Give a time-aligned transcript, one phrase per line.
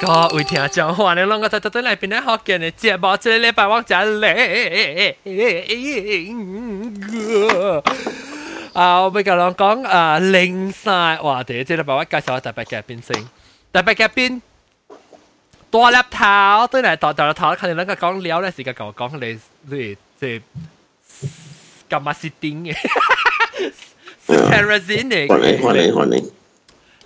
[0.00, 5.14] 各位听众，欢迎两个在在来边咧学见嘅节目，这礼拜我就嚟
[8.72, 9.00] 啊！
[9.02, 11.42] 我俾个人讲啊，零晒哇！
[11.44, 13.14] 第一这礼拜我介绍特别嘅边先，
[13.72, 14.40] 特别嘅边
[15.70, 19.38] 多粒头，对嚟大大粒头，看你两个讲料咧，时间讲讲你
[19.70, 20.42] 你即
[21.88, 22.74] 咁乜事顶嘅
[24.26, 26.30] s t e r a z i n i 欢迎欢迎欢迎。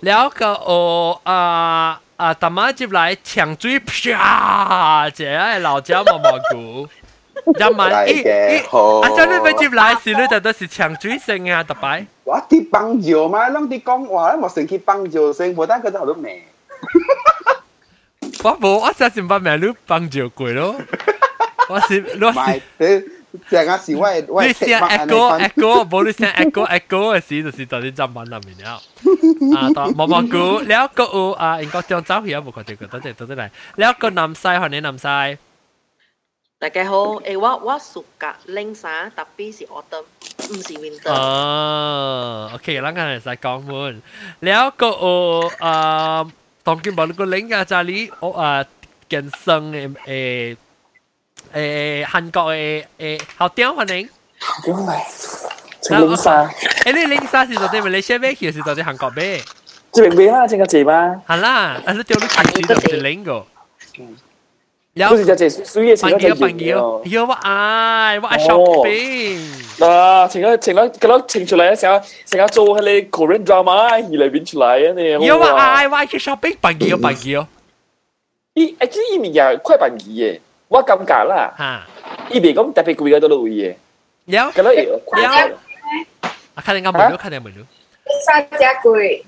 [0.05, 0.69] แล้วก็โอ
[1.27, 1.39] อ่า
[2.10, 5.10] อ่าตามา 啊，大妈接来抢嘴，啪！
[5.10, 6.88] 这系老家毛毛菇，
[7.58, 12.06] 一晚一，啊，真你咪接来，是你就都是抢嘴声啊，特摆。
[12.22, 16.46] 我啲棒椒嘛，啷啲讲话，我成去棒椒声，我但佢好多味。
[18.44, 20.76] 我冇，我相信把名你棒椒贵咯，
[21.68, 22.32] 我是我
[22.78, 23.21] 是。
[23.48, 28.82] 成日時我係我係 echo echo，冇你聲 echo echo 嘅時就是就啲中文入面了。
[29.56, 33.50] 啊，當蘑蘑菇，了個有啊，英國中州去啊，冇確定個，等陣等陣嚟。
[33.76, 35.38] 了個南西，歡迎南西。
[36.58, 40.04] 大家好，誒，我我暑假拎衫，特別是 autumn，
[40.50, 41.10] 唔是 winter。
[41.10, 44.02] 哦，OK，嗱，我哋再講換。
[44.40, 46.24] 了個有啊，
[46.62, 48.64] 當今無論個拎啊，就係你我啊
[49.08, 50.56] 健身嘅誒。
[51.53, 54.09] 诶韩国嘅诶好屌欢迎。
[54.65, 54.93] 点嚟？
[55.81, 56.45] 请零沙。
[56.83, 59.41] 诶你零沙是到底马来西亚买去，是到底韩国买？
[59.93, 61.21] 这边买啦，这个字吗？
[61.27, 63.45] 系啦，但是掉你平时就系零个。
[64.93, 69.39] 有时就系水嘅，朋友朋友，有我爱我爱 shopping。
[69.77, 75.25] 嗱，前个前个嗰粒请出嚟嘅时候，成日做系你 Korean drama 而嚟变出嚟啊你。
[75.25, 77.45] 有我爱我爱去 shopping，朋友朋友。
[78.55, 80.39] 咦，actually 呢面又快朋友嘅。
[80.71, 81.63] 我感觉啦，吓，
[82.33, 83.75] 呢边咁特别贵嘅都会嘅，
[84.25, 84.99] 有，咁样有，有，
[86.21, 86.31] 啊，
[86.63, 87.51] 看你啱唔到，看你唔到，
[88.25, 89.23] 三只贵，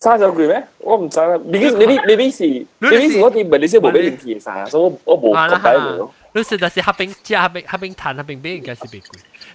[0.00, 0.62] 三只贵咩？
[0.78, 2.44] 我唔知啦，你你你你边时，
[2.78, 6.08] 你边时我哋唔系你先冇俾零贴晒，所以我我冇觉得喎。
[6.36, 9.08] 你是但是黑冰，即系黑冰黑冰炭黑冰冰应该是别贵。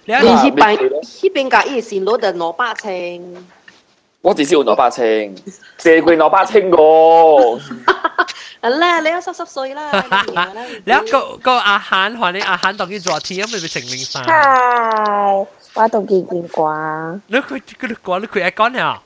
[0.06, 0.20] 你呢
[0.56, 3.22] 边呢边价一线攞就攞八千。
[4.24, 5.34] 我至少攞八千，
[5.78, 7.58] 借贵攞八千个。
[8.68, 9.90] 啦，你都湿湿碎啦。
[10.84, 14.22] 你一个个阿涵话你阿涵当佢做天，咪咪情零散。
[14.24, 17.20] 系，我当见见啩。
[17.28, 19.02] 你佢佢讲你佢 aircon 啊？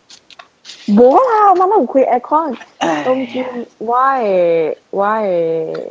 [0.89, 5.91] 冇啦，我妈唔开 aircon，当见我嘅我嘅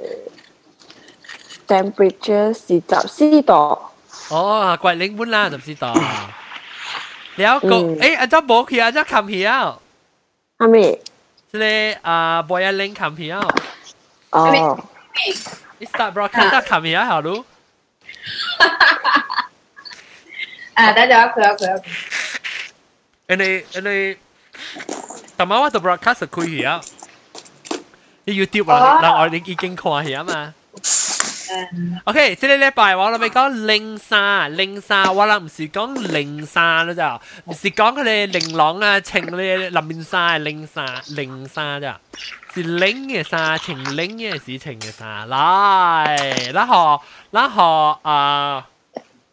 [1.67, 3.79] temperature 是十四度。
[4.29, 5.85] 哦，贵零本啦，十四度。
[7.39, 9.65] แล้วก็เอ๊ะอาจารย์บอกคืออาจารย์คำเหียว
[10.61, 10.77] 阿咩？
[11.51, 11.65] 即系
[12.07, 12.11] 啊，
[12.49, 13.41] boy 阿 link คำเหียว
[14.35, 14.37] 哦。
[15.79, 17.39] 你 start broadcast คำเหียว好รู้
[20.77, 21.71] 啊，大家可以可以。
[23.27, 23.99] อันนี้อันนี้
[25.35, 26.75] แต่มาว่าตัว broadcast คุยเหียว
[28.25, 30.21] 你 YouTube 啦，嗱我哋已经看เหียว
[31.47, 32.01] 嘛。
[32.05, 41.99] OK，即系礼拜我哋咪讲零沙，零沙我谂唔是讲零沙啦咋，唔是讲佢哋玲珑啊，情你林面沙零沙零沙咋，
[42.53, 45.25] 是零嘅沙，情零嘅事情嘅沙。
[45.25, 47.01] 嚟，然后
[47.31, 48.67] 然后啊，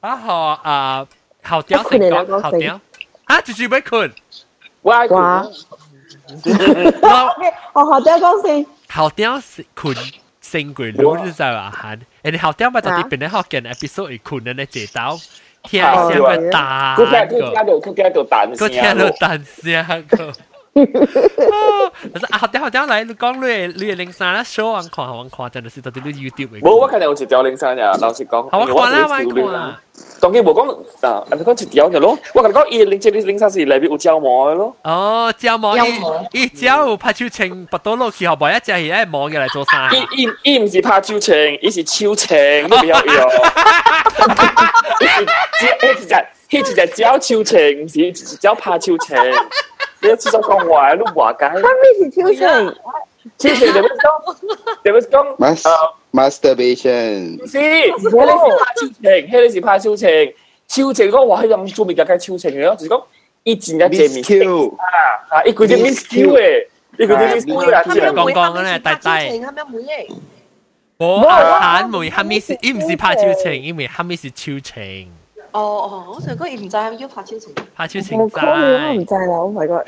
[0.00, 1.06] 然后啊，
[1.42, 2.80] 后雕成讲后雕，
[3.24, 4.12] 啊，就是要困，
[4.82, 5.46] 哇哇，
[7.72, 9.94] 我后雕讲先，后雕是困。
[10.54, 15.16] 星鬼路就在啊喊，诶你好屌咪到啲边咧学嘅 episode 而困咧接到，
[15.64, 20.32] 听下个蛋个，佢听到佢听到蛋声，佢听到蛋声个。
[20.74, 26.60] 但是啊，好屌好屌嚟，你讲你你零三啦，show 我看我看，真系是到啲 YouTube 嚟。
[26.60, 28.48] 冇，我肯定有一条零三呀，老实讲。
[28.50, 29.76] 好，我看啦，我看。
[30.20, 30.70] 当然冇讲
[31.06, 34.76] 啊，你讲一条嘅咯，我跟你讲，伊零七零三是里边有胶膜嘅咯。
[34.84, 35.76] 哦，胶膜，
[36.32, 39.90] 伊只有拍手青，拔到落去后，每一只系一膜嘅嚟做啥？
[39.92, 43.30] 伊伊伊唔是拍手青，伊是超青，你不要用。
[45.00, 45.26] 伊是
[45.80, 46.14] 迄一只，
[46.48, 47.98] 迄一只胶超青，唔是
[48.38, 49.16] 胶拍手青。
[50.01, 51.49] 你次就讲话都话解。
[51.49, 51.61] 他
[52.35, 52.35] 是？
[52.35, 52.75] 讲，
[55.09, 55.25] 讲。
[56.13, 57.39] masturbation。
[58.15, 60.33] 我哋是拍超情，佢哋是超情。
[60.67, 63.01] 超情嗰话喺度做面超情嘅，就讲
[63.43, 64.23] 一一见面。
[64.23, 64.85] Q 啊，
[65.29, 66.67] 啊，一啲 miss Q 诶，
[66.97, 67.35] 一啲，
[69.01, 69.29] 系，
[72.39, 72.81] 是，唔
[73.15, 75.11] 超情，因为哈咪是超情。
[75.54, 79.84] 哦哦，我成个唔知要拍超情，拍超情我我唔知啦，Oh my god！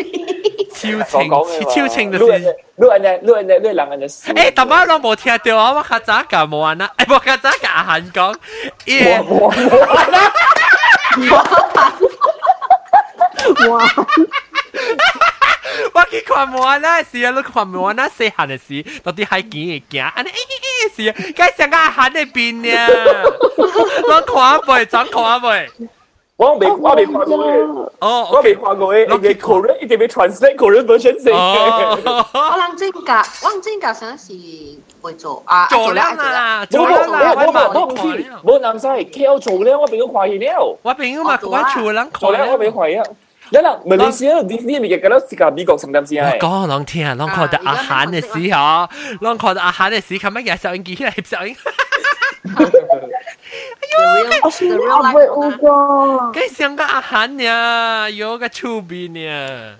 [0.72, 1.30] 超情
[1.70, 2.24] 超情就是
[2.74, 4.32] 你人哋你人哋你人哋死。
[4.32, 5.72] 诶，大妈都冇听到啊！
[5.72, 8.34] 我较早教冇人啦，诶，我较早教阿韩讲，
[8.86, 9.20] 耶！
[13.68, 13.78] 哇！
[13.78, 13.80] 我
[16.10, 20.30] 去 看我那是啊，你看我那细汉嘅事，到底系见嘅行，安尼
[20.94, 22.70] 诶是啊，该上个汉嘅边呢？
[24.08, 25.70] 我看背，怎看背？
[26.36, 31.32] 我未我未看过嘅，哦，我未看过嘅，你 Korean 一定要 translate Korean version 先。
[31.32, 31.96] 哦，
[32.32, 34.32] 我谂真格，我谂真格上是
[35.00, 38.02] 会做啊，做啦啦，做啦啦，我我我唔知，
[38.44, 40.78] 冇南西 KL 做咧，我俾佢快了。
[40.82, 42.70] 我边个嘛，我做人做咧，我俾
[43.50, 43.52] 快啊！
[43.52, 46.32] 你啦，马来西亚啲啲咪嘅嗰啲是个美国成点先系？
[46.32, 48.88] 我讲两听，两看到阿韩嘅时候，
[49.20, 51.56] 两看到阿韩嘅时，琴日嘅收音机嚟摄收音。
[54.44, 59.76] 我是阿妹乌个，跟上个阿韩呀，有个出边呀，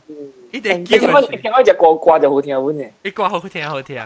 [0.52, 1.20] 一定叫佢。
[1.30, 2.84] 你听我只歌歌就好听喎呢。
[3.02, 4.00] 你歌好听好听。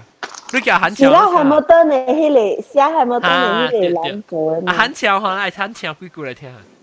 [0.52, 1.08] 你叫韩潮。
[1.08, 4.62] 而家系冇得你迄个，写系冇得你迄个蓝歌。
[4.66, 6.54] 阿韩潮可能爱唱唱几句嚟听。
[6.54, 6.79] 我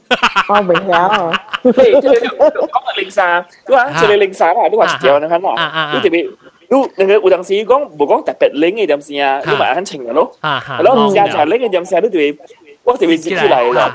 [0.46, 1.32] không bình giáo
[1.64, 1.72] Thì
[2.02, 3.43] thế liệu có một linh xà.
[3.69, 3.93] Đúng không?
[4.00, 4.99] Chỉ linh xà là đúng không?
[5.02, 6.28] Chỉ là hắn là thì bị
[6.70, 9.58] Đúng, nên cái udang sĩ gong bố gong tập bẹt lính ấy đâm xìa lúc
[9.58, 10.37] mà hắn chỉnh là lúc
[10.78, 12.44] Lúc xìa trả lính ấy đâm xìa Đúng thì bị
[12.87, 13.88] Đúng thì bị dịp khi lại rồi.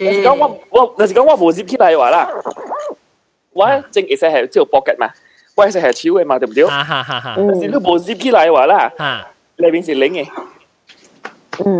[0.00, 2.34] Nên chỉ gong quá bố dịp khi lại rồi là?
[3.52, 5.08] Quá chính ý sẽ hẹn chiều pocket mà.
[5.54, 7.60] Quá sẽ hẹn chiếu mà đúng không?
[7.60, 8.90] Nên lúc bố dịp khi lại rồi là?
[9.56, 10.26] Lại bên chỉ lính ấy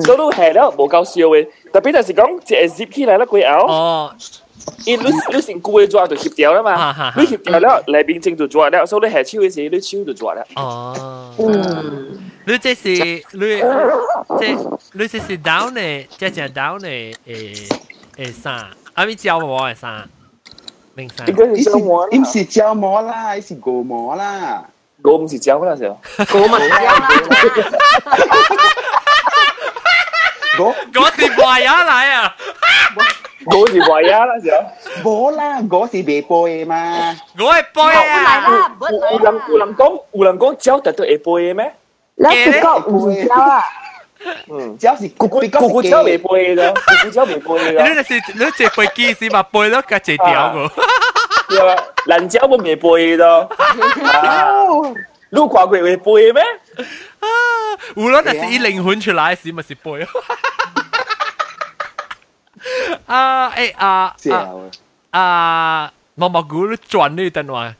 [0.01, 3.65] 所以你系咯无够笑嘅，特别就是讲即系接起来啦，佢拗。
[3.67, 4.13] 哦。
[4.85, 10.45] 因你你成句嘅做就协调啦嘛，你协调了，里边正就做了，所以你下手嘅时，你手就做了。
[10.57, 14.45] 哦，嗯，你这是你这
[14.93, 17.71] 你这是 down 嘅，即系 down 嘅诶
[18.17, 18.67] 诶啥？
[18.93, 20.05] 阿咪教我嘅啥？
[20.95, 21.27] 零三。
[21.27, 24.65] 应该系胶膜，唔是胶膜啦，系果膜啦。
[25.01, 25.87] 果唔是胶啦，就
[26.37, 27.09] 果咪胶啦。
[30.57, 32.35] 果果是坏人嚟啊！
[33.45, 34.63] 我是坏啊那时候。
[35.03, 37.15] 冇啦，我是未背嘛。
[37.39, 38.71] 我系背啊。
[39.11, 41.73] 有人有人讲有人讲脚特都会背咩？
[42.15, 43.63] 你是讲唔脚啊？
[44.51, 46.25] 嗯，脚是咕咕咕咕脚未背
[46.55, 47.89] 㗎，咕咕脚未背㗎。
[47.95, 50.71] 你是你只背机时嘛背咗个只条个。
[51.55, 53.49] 对啊，人脚我未背到。
[55.33, 56.41] 你有看过会背咩？
[57.19, 57.27] 啊，
[57.95, 60.07] 无论系以灵魂出来时咪是背。
[63.05, 64.15] 啊诶啊
[65.11, 67.75] 啊毛毛菇转呢段话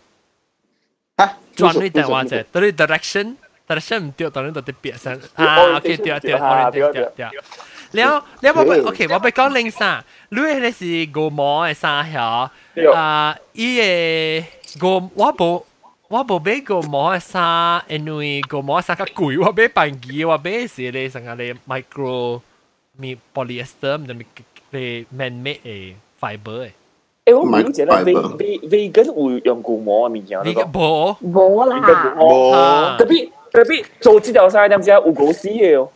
[1.18, 3.36] 啊转呢段话啫，到啲 direction
[3.68, 7.28] direction 唔对，到呢度啲别身啊，OK 对对，我对对对。
[7.92, 8.12] แล้ว
[8.42, 12.50] แล้วว่าโอเคว่าไป讲零三，你系是个毛嘅三条
[12.96, 14.44] 啊，伊嘅
[14.80, 15.64] 个我冇
[16.14, 22.42] 我冇买个毛嘅衫，因为个毛衫较贵，我买半件，我买是咧成个咧 micro
[22.98, 24.26] 咪 polyester 唔就咪。
[24.72, 26.70] 系 man-made 嘅 fiber 嘅。
[27.26, 30.38] 诶，我唔了解啦，ve vegan 会用固膜嘅物件。
[30.42, 32.98] vegan 冇冇啦，冇。
[32.98, 35.90] 特别特别做这条衫点知有狗屎嘅哦。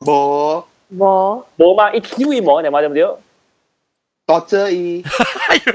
[0.00, 0.64] 冇
[0.96, 3.04] 冇冇嘛，一 Q 一膜点嘛，对唔对？
[4.26, 5.04] 多这一。
[5.48, 5.72] 哎呦！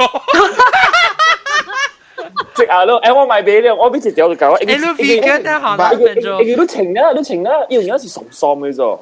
[2.59, 4.57] 即系咯，诶我买俾你，我俾只条就够。
[4.59, 6.43] 诶，你 vegan 咧，可能变咗。
[6.43, 8.99] 诶，都情啦，都情啦，要而家是崇丧嘅啫。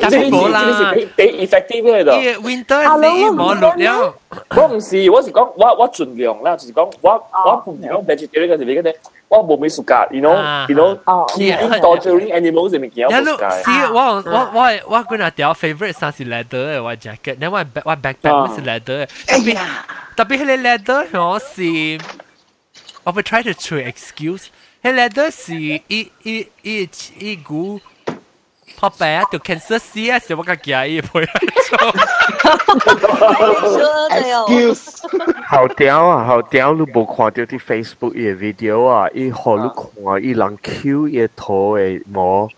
[0.00, 2.10] 但系冇啦，几 effective 喺度。
[2.40, 4.14] Winter 你冇录了。
[4.56, 7.10] 我唔是，我是讲我我尽量啦，就是讲我
[7.44, 8.94] 我唔系讲 vegetarian 嗰时嗰啲，
[9.28, 13.62] 我冇咩暑假，you know，you know，keeping torturing animals 嘅物件我冇解。
[13.62, 19.58] 是，我我我我嗰阵条 favorite 衫是 leather 嘅，我 jacket，然后我我 backpack 是 leather 嘅，特别
[20.16, 21.62] 特别系你 leather 我是
[23.04, 24.46] 我会 try to 出 excuse，
[24.82, 25.82] 系 leather 是一
[26.22, 26.88] 一一
[27.18, 27.80] 一股。
[28.80, 31.74] 我白啊，就 cancel CS 我个假嘢配，excuse，
[35.48, 36.72] 好屌啊，好屌！
[36.74, 42.48] 你冇看到啲 Facebook 嘅 video 啊，伊好你看伊人 Q 伊图嘅模，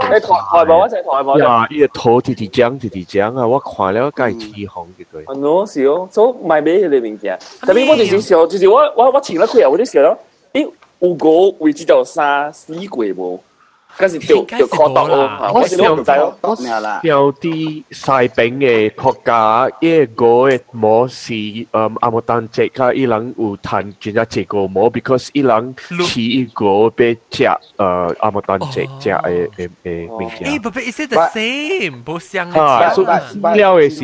[0.00, 1.38] 台台湾成台湾啫。
[1.38, 3.46] 呀，伊个土地地涨，地地涨啊！
[3.46, 5.20] 我看了介起红嘅佢。
[5.22, 7.38] 啊，我是哦，所以买买迄个物件。
[7.62, 10.16] 特别我就是想，就是我我我穿了佢啊，我就想咯，
[10.52, 10.66] 诶，
[10.98, 13.40] 有个位置就三四季无。
[13.99, 16.99] 嗰时条条确度咯，我时都唔使咯。
[17.03, 17.49] 有啲
[17.91, 27.57] 西边嘅国家，一个嘅模是诶阿莫丹只卡伊朗有谈转咗这个模，because 伊朗似一个被只诶
[28.19, 30.59] 阿莫丹只只诶诶诶物件。
[30.59, 32.03] 诶，不不，is it the same？
[32.03, 33.99] 不相啊，所以了嘅是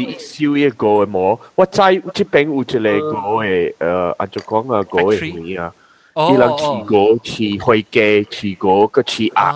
[0.45, 1.77] 少一个嘅模，我知
[2.13, 5.73] 这边有一个个嘅诶，按照讲啊个嘅咩啊？
[6.16, 9.52] 伊人飼狗、飼灰雞、飼狗個飼鴨，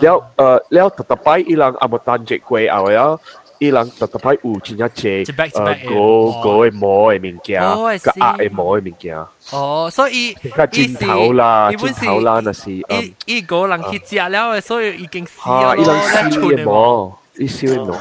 [0.00, 3.20] 了誒了，特特擺伊人阿冇單隻龜，後了
[3.58, 9.16] 伊人特特擺有真正隻誒狗狗嘅毛嘅物件，個鴨嘅毛嘅物件。
[9.52, 15.76] 哦，所以佢轉頭啦，轉頭啦，那是誒，伊狗人去食了，所以已經死咗。
[15.76, 17.96] 伊人燒嘅毛，伊燒嘅毛。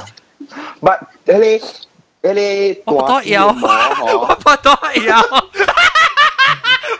[0.81, 1.61] But 迄
[2.23, 5.13] 個迄個大隻毛，我不大隻。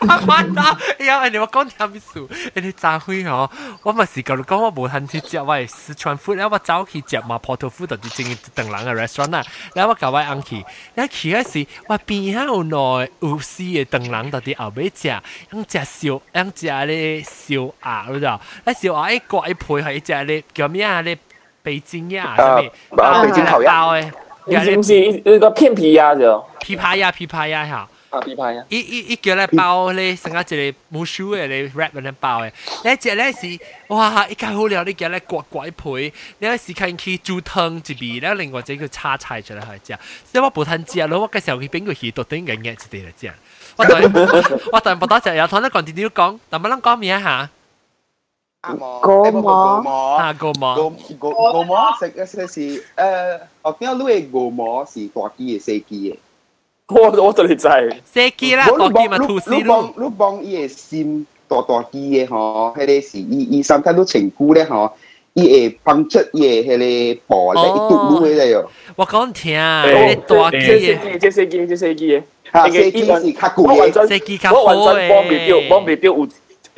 [0.00, 2.50] 我乜都有，人哋我讲听咩事？
[2.54, 3.50] 人哋炸灰哦，
[3.82, 9.42] 我咪是讲你讲我冇肯去食，我系四川 food，然后我走去食麻婆豆腐，就系正等人嘅 restaurant 啦。
[9.74, 10.64] 然后我教我翁去，
[10.94, 15.08] 然后去嗰时，我边下有内有丝嘅等人，就系后尾食，
[15.52, 21.16] 用食烧，用食咧烧鸭嗰度，咧烧鸭一割一配系一只咧叫咩啊咧
[21.62, 23.02] 北京鸭，系咪？
[23.04, 24.12] 啊北京烤鸭包嘅，
[24.46, 27.88] 有咧是不是那个片皮鸭就琵琶鸭，琵琶鸭吓。
[28.10, 28.64] 啊皮派呀？
[28.68, 32.52] 伊伊伊叫咧包咧，成个一个冇须嘅咧 wrap 嗰啲包嘅，
[32.84, 39.98] 你一只咧是哇，一家好料，你叫咧刮刮一倍，你有时间去煮汤一边，然后另外一个叉菜出嚟去食，
[40.32, 43.32] 所以我冇吞食咯，我嘅时候佢边个鱼独顶嘅嘢一啲嚟食，
[43.76, 44.00] 我当
[44.72, 47.50] 我当冇多只，有同你讲点点讲，但冇谂讲咩吓，
[48.62, 52.60] 鸭毛，狗诶不不毛狗毛啊个毛，狗狗狗毛食嘅食是
[52.96, 56.16] 诶，学边你嘅狗毛是大枝嘅细枝嘅。
[56.88, 57.66] 我我对你知，
[58.12, 64.92] 射机啦，我当机咪吐司你咯帮，你帮伊个心大大支嘅吼，迄个是伊伊三间都情久咧吼，
[65.34, 67.78] 伊会帮出伊个迄个布咧，哦一
[68.20, 68.70] 嘟噜嘅哟。
[68.96, 72.18] 我讲听，诶你大这机嘅，飞机，这飞机，这飞机嘅。
[72.20, 73.62] 吓，那个细支是较贵嘅。
[73.62, 76.28] 我完全飞机较我完好全帮唔掉，诶帮唔掉有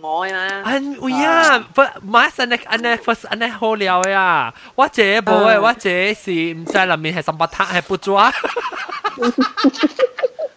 [0.00, 0.62] 我嘅嘛。
[0.64, 4.52] 安喂呀，不马上你安尼 first 安尼好料呀！
[4.74, 8.32] 我这冇诶，我这是唔知里面系什么塔系不抓。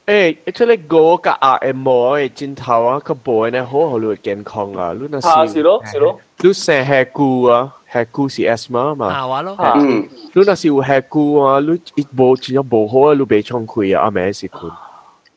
[0.05, 6.19] 诶，即系个个鸭嘅毛嘅尖头啊，个布咧好好你健康啊，你那啊，是咯，是咯。
[6.41, 9.07] 你成下菇啊，下菇是 asthma 嘛。
[9.07, 14.69] 啊，话咯，啊嗯，你若是有下菇啊，你一无真正无好啊，你袂冲开啊，阿妹是困。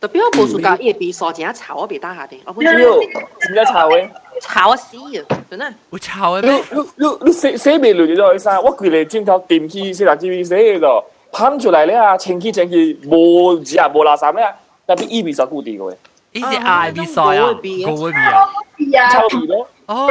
[0.00, 3.10] 特别我冇暑假，伊会比傻正炒我比打下啲，我本只身有点
[3.54, 4.08] 解炒嘅？
[4.40, 5.72] 炒死啊，真系。
[5.90, 6.62] 会臭嘅你咩？
[6.70, 14.52] 你你你洗洗未乱咗去晒，我佢哋尖头电器四十 G V 洗嘅就喷出嚟咧啊，清气清气冇纸啊冇垃圾咧，
[14.86, 17.52] 特别伊味实固定嘅，呢啲嗌比赛啊，
[17.86, 19.08] 高会比啊。
[19.10, 19.68] 臭味咯。
[19.86, 20.08] 哦，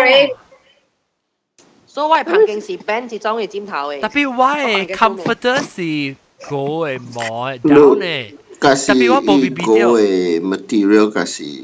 [1.85, 3.99] 所以我系彭敬是 band 之中嘅尖头嘅。
[3.99, 6.15] 特别我嘅 comforter 是
[6.49, 6.55] 高
[6.87, 8.33] 嘅毛嘅 down 嘅。
[8.66, 9.86] kasi Tapi wak bo bibi dia.
[9.86, 11.62] Go e eh, material kasi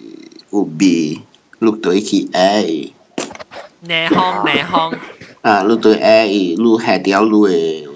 [0.55, 1.19] ubi.
[1.59, 2.91] Look to iki ai.
[3.83, 4.95] Nè hong, nè hong.
[5.43, 7.87] À, lúc tôi ai, lúc hai đéo lúc eh,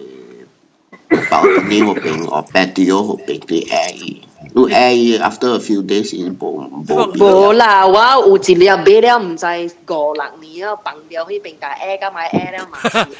[1.31, 4.21] bảo tình yêu một bên, ở bên tiêu một bên tôi ai.
[4.56, 9.46] 对 A，录 A after a few days 已经冇冇冇啦，我有一粒买了唔知
[9.88, 12.78] 五六年啊，放掉去边架 A 加买 A 了嘛。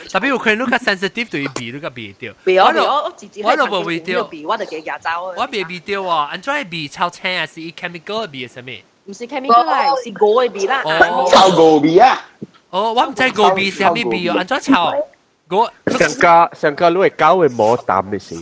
[0.10, 2.34] 特别有可能你较 sensitive 对鼻你个鼻掉。
[2.44, 5.10] 俾我俾我就我我直接我就冇会掉鼻，我就几廿走。
[5.38, 7.46] 我鼻鼻掉啊，安怎系鼻超青啊？
[7.46, 8.84] 是 chemical 嘅鼻系咩？
[9.06, 10.82] 唔是 chemical 啦，是我嘅鼻啦。
[10.84, 12.18] 哦臭狗味啊！
[12.72, 14.36] 哦，我唔知个鼻是咩鼻啊？
[14.40, 14.74] 安怎臭？
[15.50, 18.36] 我上家上家你系狗嘅毛淡嘅事，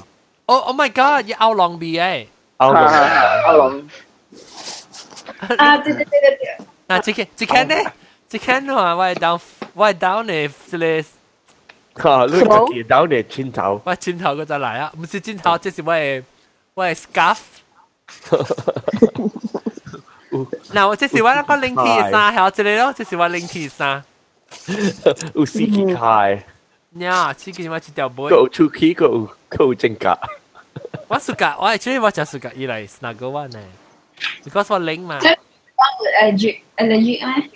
[0.46, 1.28] 哦，Oh my god！
[1.28, 2.26] 要拗浪鼻诶。
[2.58, 2.92] 拗落嚟。
[3.46, 3.90] 阿龙，
[5.58, 7.76] 啊，对对对对对，嗱，即刻即刻呢？
[8.28, 9.42] 即刻话我系 down，
[9.74, 11.06] 我系 down 嚟，即系
[11.98, 13.82] 吓，你系见到你穿头。
[13.84, 14.92] 我系尖头嗰阵嚟啊！
[15.00, 16.24] 唔是尖头，即是我系
[16.76, 17.38] 我系 scarf。
[20.74, 24.04] 嗱，我即是我那个领 T 衫，系我这里咯，即是我领 T 衫。
[25.34, 26.40] 有司机开，
[26.98, 28.30] 呀，此件我一条背个。
[28.30, 30.18] 有出气，个有个有正格。
[31.14, 33.62] 我 suka，我 actually 我就 suka 依嚟 snuggle one 咧，
[34.46, 35.38] because 我领嘛，诶
[36.38, 37.50] 绝 allergic 咩？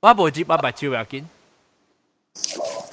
[0.00, 1.24] 我冇接我白蕉又见，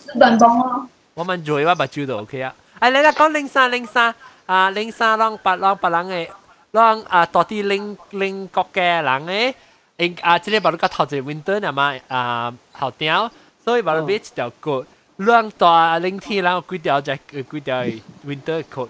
[0.07, 2.53] 日本帮咯，我问做我白蕉都 OK 啊。
[2.79, 4.13] 哎，你啦讲领衫领衫，
[4.45, 6.29] 啊领衫啷白啷白啷嘅，
[6.73, 9.53] 啷啊多啲领领国嘅人嘅，
[9.97, 13.31] 应啊即系把你个头就 winter 啊嘛，啊后条，
[13.63, 14.85] 所以把你俾一条 coat，
[15.17, 17.83] 啷大领天啷几条只几条
[18.25, 18.89] winter coat，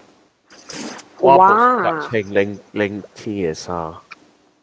[1.20, 1.36] 哇
[1.82, 3.92] 冇穿零零 T 嘅衫，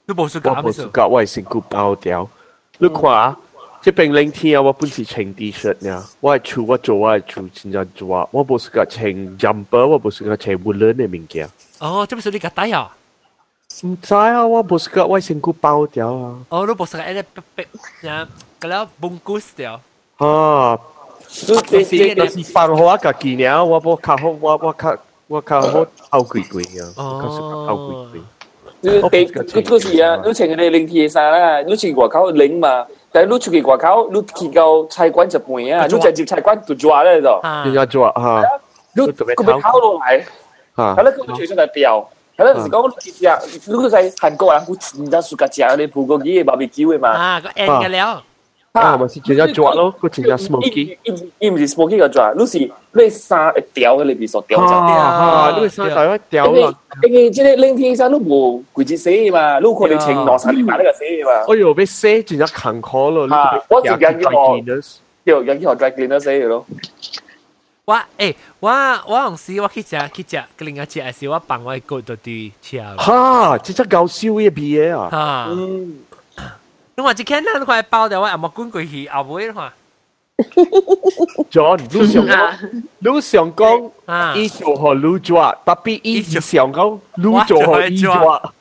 [0.08, 0.84] 都冇 suka 我冇咩事。
[0.94, 2.30] 觉我系成个包掉。
[2.77, 3.38] 你看啊，
[3.82, 9.06] 即边冷天啊，我本是穿 T 恤呀，我系穿我做我系穿真正做，我冇是个穿
[9.38, 11.50] jumper，我冇是个穿 woolen 嘅物件。
[11.80, 12.96] 哦，这不是你个底啊？
[13.84, 16.38] 唔知啊，我冇是个我身躯包掉啊。
[16.50, 18.25] 哦，你不是个诶逼逼呀，
[18.60, 19.82] 个了 bungkus 掉。
[20.18, 20.80] 啊，
[21.27, 24.98] 就是就是放好我家己呢，我冇较好，我我较
[25.30, 28.22] 我较好后贵贵啊，我较是后贵贵。
[28.82, 38.44] 你地你嗰时啊，你穿嗰啲冷天衫啦，你穿外口冷嘛，但系你出去外口，你去到菜馆一半啊，你直接菜馆就抓咧就，人家做啊，
[38.94, 40.24] 你佢咪烤落嚟，
[40.75, 42.08] 系啦，佢随身嚟掉。
[42.38, 47.10] 系啦，就是讲你食，你喺韩国人，佢真系暑假食你葡萄鸡嘅 barbecue 嘅嘛。
[47.10, 48.22] 啊，个 N 嘅了。
[48.74, 50.98] 啊，咪是真正抓咯，佢真正 smoky。
[51.39, 54.65] 伊唔是 smoky 个抓，你是你衫会掉喺里边所掉咗。
[54.74, 56.74] 啊，你衫大一掉啦。
[57.04, 61.32] 因为即系冷天衫都冇柜子洗嘛，你可能穿两三年买呢个洗嘛。
[61.48, 63.34] 哎呦，俾洗真正坎坷咯。
[63.34, 64.60] 啊，我自己人叫我，
[65.25, 66.65] 叫人叫我 dry cleaner 洗嘅咯。
[67.86, 72.82] 我诶，我我嗰时我去食去食，另外食系时我帮我个到啲食。
[72.98, 75.08] 哈，真真搞笑嘅嘢啊！
[75.10, 75.96] 哈，嗯。
[77.00, 79.74] 你话只看那块包的，我阿冇管过去，后尾话。
[81.50, 83.92] John，你想讲，你想讲，
[84.36, 88.54] 伊做好你抓，特别伊是想讲，你做好伊抓。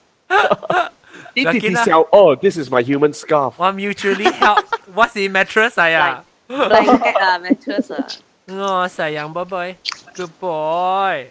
[1.34, 3.54] 伊直直想，哦， this is my human scarf。
[3.56, 4.62] 我 mutually help，
[4.94, 6.24] 我是 mattress 啊。
[6.48, 8.06] blanket 啊，mattress 啊。
[8.46, 9.74] 我细羊宝贝，
[10.14, 11.26] good boy。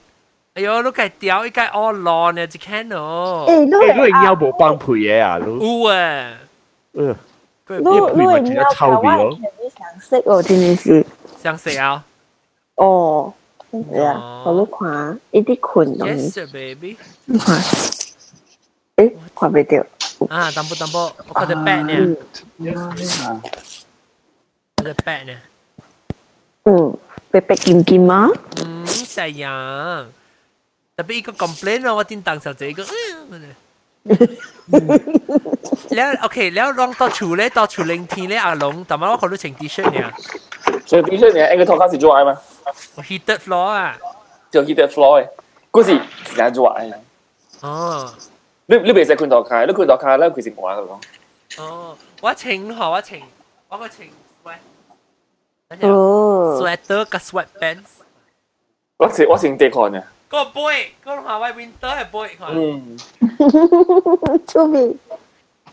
[0.56, 3.46] 哎呦，你计掉一计 all long 呢，只看哦。
[3.48, 5.40] 诶，你你有冇帮配嘢啊？
[6.92, 7.18] 你有啊。
[7.68, 7.82] 嗯。
[7.82, 11.06] 录录影要台湾全部想识哦，真系是。
[11.42, 12.04] 想识啊？
[12.76, 13.34] 哦，
[13.72, 16.08] 系啊，我都看一啲群动。
[16.10, 16.98] Yes, baby。
[17.40, 17.62] 看，
[18.98, 19.86] 诶，看唔到。
[20.36, 20.98] 啊，等不等不，
[21.30, 22.16] 我看只 back 呢。
[24.78, 25.34] 我只 back 呢？
[26.66, 26.98] 嗯，
[27.32, 28.28] 白白金金啊。
[28.64, 30.06] 嗯，细样。
[30.96, 32.84] 特别一个 complain 咯，我点当小姐个
[33.32, 33.56] 嗯。
[35.96, 40.12] แล้วโอเคแล้วลองต่อชูเลยต่อชูเล็งทีเลยอาลงแต่ว่าเขารู้เชิงทีเชิร์ตเนี่ย
[40.90, 42.32] 所以 T 恤เนี่ยไอ้个拖卡是做爱嘛？
[43.10, 43.98] heated floor 啊，
[44.52, 45.22] 就 heated floor 嘅，
[45.72, 45.90] 嗰时
[46.28, 46.78] 时间做爱。
[47.62, 48.12] 哦，
[48.66, 50.92] 你你未使佢拖卡，你佢拖卡咧佢是我嚟讲。
[51.62, 53.24] 哦，我情何我情，
[53.70, 54.10] 我个情
[54.44, 54.62] sweat，
[55.88, 57.92] 哦 sweater กับ sweatpants，
[58.98, 60.04] 我是我是地看嘅。
[60.28, 62.50] 个 boy 个下位 winter 系 boy 看。
[62.56, 62.98] 嗯。
[64.48, 64.94] 出 面。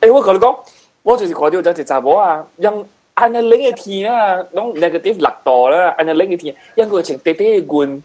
[0.00, 0.56] 诶，我同你讲，
[1.02, 8.02] 我就是看到有一查某啊，用按下冷嘅天啊，拢 negative 六度啦，按下冷嘅天，因佢穿短短嘅裙，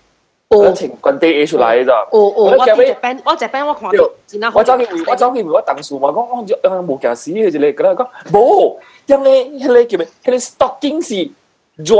[0.49, 1.93] 我穿裙底出来咋。
[2.11, 6.35] 哦哦，我只 band，我只 band 我看到，真系我走去问，我走去问我同事话讲，我
[6.77, 10.07] 我冇件事嘅啫，你佢咧讲冇，因为因为叫咩？
[10.23, 11.29] 佢哋 stocking 是。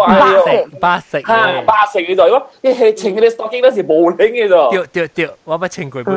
[0.08, 4.70] 八食八食，吓八食嘅就系咯，你系穿嗰啲 stocking 嗰时冇领嘅咋。
[4.72, 6.16] 掉掉掉，我不穿过本。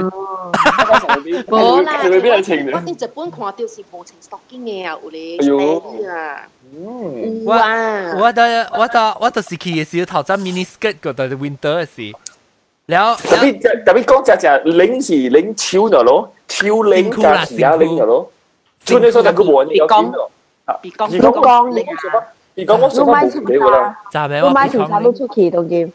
[1.48, 2.72] 冇啦，佢边系穿嘅？
[2.74, 6.46] 我啲日本看到是冇穿 stocking 嘅啊，有咧 stand 啊。
[7.44, 12.14] 我我的我的我就是去嘅时候，头先 mini skirt 嗰度 winter 嘅时，
[12.86, 18.30] แล้ว特别特别讲只只领是领超咗咯，超领加时下领咗咯，
[18.86, 20.30] 穿你所得个冇人有见咯。
[20.82, 22.24] 别讲别讲领啊！
[22.56, 25.90] 而讲我想讲冇俾佢啦，就系我买条衫都出奇到嘅。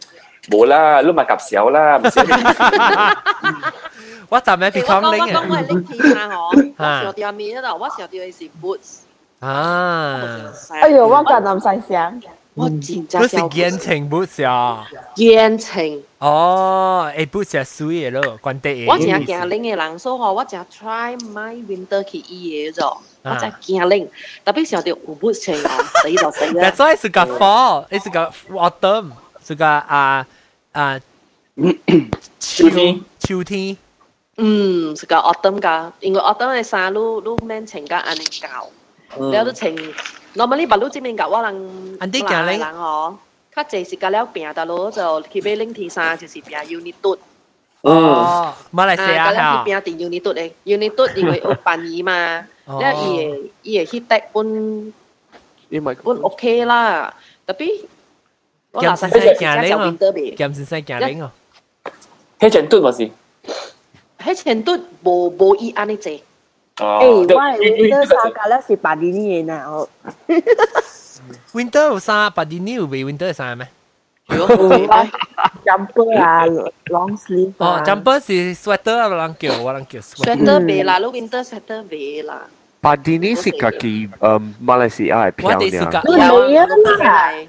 [0.50, 2.20] 冇啦，都买夹少啦，唔使。
[4.30, 5.38] 我就咪别讲拎嘅。
[5.38, 9.00] 我讲我系拎皮衫嗬，我上掉面嗰度，我上掉嘅是 boots。
[9.40, 10.20] 啊！
[10.82, 12.22] 哎呦，我咁谂细声。
[12.56, 13.22] 我真真。
[13.22, 14.86] 都是言情 boots 啊。
[15.16, 16.02] 言情。
[16.20, 18.88] 哦，诶 boots 系水嘅咯，关地嘅。
[18.90, 20.66] 我净系惊拎嘅人数嗬，我净系
[21.18, 22.98] try 买 winter 去衣嘅啫。
[23.28, 24.10] 我真系惊拎，
[24.44, 25.70] 特别上条有 boots 情哦，
[26.02, 26.70] 死就死啦。
[26.70, 29.12] That's why 是个 fall，是个 autumn，
[29.46, 30.26] 是个啊
[30.74, 31.00] 啊
[32.40, 33.78] 秋天秋天。
[34.38, 39.72] 嗯，是个 autumn 噶，因为 autumn 嘅衫，你你免穿个安尼搞，了都穿。
[40.36, 43.16] normally 把你这边搞，我人安啲嘅人嗬，
[43.56, 47.18] 较济是个了平得咯，就去买领天衫，就是平 unit 嘟。
[47.83, 48.53] ờ, ờ.
[48.73, 49.63] Malaysia à, hả?
[49.67, 50.51] Cái là tiếng Unitut đấy.
[50.67, 52.47] Unitut thì người ông bản mà.
[52.67, 52.77] Ờ.
[52.81, 53.03] Nên là
[53.63, 54.91] ý ý khi tech pun
[56.05, 57.13] pun ok là.
[57.47, 57.83] Tapi
[58.81, 59.57] Kiam xin sai kia dạ.
[59.57, 59.97] lấy không?
[60.39, 61.31] Kiam xin sai kia lấy không?
[62.41, 63.11] Hết chân tụt mà gì?
[64.19, 66.23] Hết chân tụt bố bố ý anh ấy chơi.
[66.81, 69.59] Ê, Winter sao cả là sẽ bản ý nè.
[71.53, 72.59] Winter sao bản ý?
[72.59, 73.69] Winter sao mà?
[75.66, 76.46] jumper 啊，
[76.88, 82.42] long sleeve 哦，jumper 是 sweater 啊，人叫我人叫 sweater 卖啦，你 winter sweater 卖啦。
[82.82, 85.58] 巴迪尼是家己嗯马来西亚嘅我票呢。
[85.66, 87.48] 哋是噶，有啊，local brand 嚟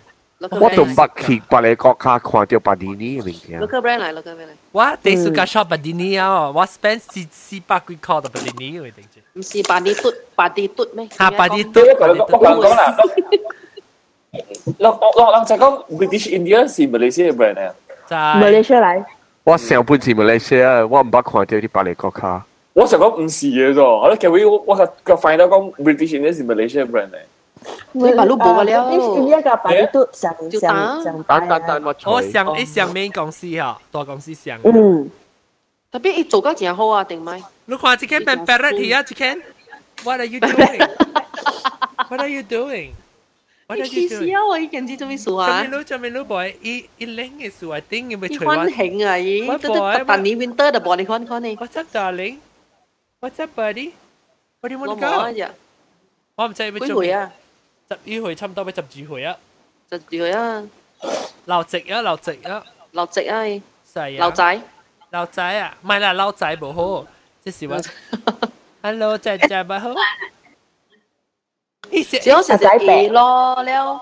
[0.60, 3.60] 我都，local 捌去别个国家看到巴迪尼嘅物件。
[3.60, 9.20] brand，local brand 嚟，local brand 嚟，我哋是噶 shop 巴迪尼啊，我 spend 四四百几块到巴迪尼嘅定住。
[9.38, 11.08] 唔是巴啲嘟，巴啲嘟咩？
[11.18, 12.96] 啊，巴迪对都，我讲我讲讲啦，
[14.78, 17.74] 落落落就讲 British India 是 Malaysia 嘅 brand 嚟啊。
[18.06, 19.04] 在 Malaysia 嚟，
[19.44, 22.44] 我上半次马来西亚，我唔捌看到啲别个国家。
[22.74, 27.18] 我成讲唔是嘅啫，我咧其实我我个个 find 到讲 British India 是 Malaysia 嘅 brand 嚟。
[27.92, 30.74] 你把路冇㗎了呢一个把啲都上就上
[31.26, 32.30] 打上等等等，我我随。
[32.32, 34.58] 上一上面公司吓，大公司上。
[34.64, 35.08] 嗯，
[35.92, 37.40] 特别伊做得真好啊，定咪？
[37.66, 39.40] 你看这间 Ben Barrett hier 啊，这间，
[40.02, 40.88] What are you doing?
[42.08, 42.90] What are you doing?
[43.68, 44.36] What are 你 you 气死 doing?
[44.36, 44.46] 啊！
[44.46, 45.70] 我已经知做咩事做啊咩？
[45.70, 46.54] 路做咩路 boy？
[46.60, 48.70] 一一零嘅事，I think 要你除完欢。
[48.74, 49.18] 庆啊！
[49.18, 52.38] 伊我都都 boy，特年 winter 就播你看看你， What's up, darling?
[53.20, 53.92] What's up, buddy?
[54.60, 55.32] Where do you 我 want 冇 to 啊 go?
[55.34, 55.48] 只，
[56.36, 56.88] 我唔知要做咩。
[56.88, 57.32] 几回啊？
[57.88, 59.36] 十二回差唔多俾十二回啊！
[59.90, 60.62] 就住佢啊，
[61.46, 64.18] 留直啊，留直啊，留直啊，系啊。
[64.18, 64.60] 留仔。
[65.10, 67.06] 留仔啊，唔系啦，留仔冇好，
[67.44, 67.76] 即是话
[68.82, 69.94] Hello 仔仔唔好。
[71.90, 74.00] 呢只只有成只嘢咯，了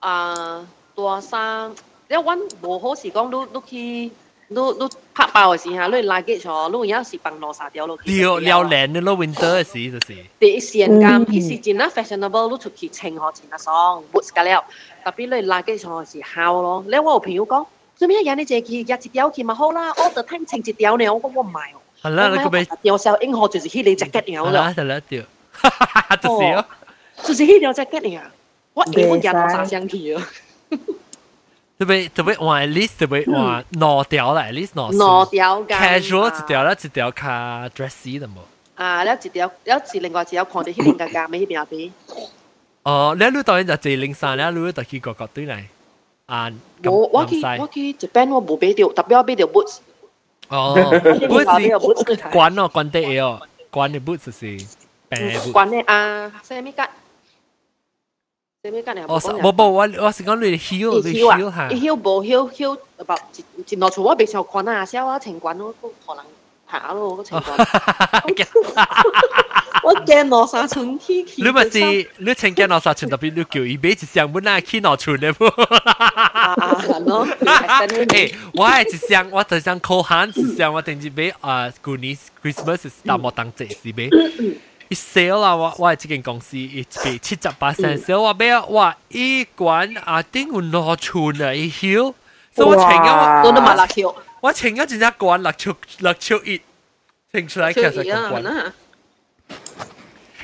[0.00, 1.70] 啊大衫，
[2.08, 4.12] 了阮无好时讲，你你去
[4.48, 8.10] 你你拍包嘅时候，你拉机错，你有时bằng 落沙条落去。
[8.20, 10.16] 撩撩靓嘅咯，winter 嘅时就是。
[10.38, 14.64] 第一时间，伊是真啊 fashionable，你出去穿学前啊爽，boots 㗎了，
[15.04, 16.84] 特别你拉机错嘅时候咯。
[16.86, 17.64] 了我有朋友讲，
[17.96, 22.02] 做咩人你借去日一条去咪好啦，我特听穿一条呢，我讲我唔系喎。
[22.02, 25.22] 系啦，你个俾条时候英学就是迄个 jacket 了系啦，咯，就啦掉，
[26.20, 26.64] 就是咯。
[27.24, 28.22] 就是迄条 jacket 了。
[28.74, 30.28] 我英文日落沙相去啊。
[31.78, 38.38] 特别特别换 at least 特别换攞掉啦，at least 攞攞条㗎 casual 一条啦，一条卡 dressy 就冇。
[38.76, 41.90] 啊，了一条，了是另外一条看到迄边个价，咪迄边边。
[42.84, 45.60] 哦，你你当然就自零散啦，你就去个个对嚟。
[46.26, 46.50] 啊，
[46.84, 49.78] 我我去我去一边我冇买到，特别我买到 boots。
[50.48, 53.40] 哦我见到，boots boots 关哦，关啲嘢哦，
[53.72, 54.66] 关啲 boots 是
[55.08, 55.52] 平 boots。
[55.52, 56.82] 关呢啊，什么格？
[58.66, 61.68] 什么格你哦，冇冇，我我是讲你 heel，你 heel 吓。
[61.72, 66.24] 伊 heel 无 heel heel，about 一一落厝我未上关啊，小啊情关我都可能
[66.70, 68.46] 下咯，个情关。
[69.82, 71.42] 我惊攞三寸起起。
[71.42, 75.48] 你咪是你请见到啥全特别你叫伊买一箱本来去攞出嚟噃。
[75.64, 77.26] 啊啊，咯。
[77.26, 84.08] 诶，我系一箱，我就想扣限一箱，我定住买啊，旧年 Christmas 是大莫当节是买。
[84.88, 92.12] 一 sale 啦，我我系这间公司一俾七十八 percent sale，我买哇一罐啊，顶有攞出啊，一 heel，
[92.54, 94.14] 所以我请咗我都买辣条。
[94.40, 96.60] 我请咗一只罐六triệu六triệu ít，
[97.32, 98.46] 请出来其实个罐。
[98.46, 98.74] 啊。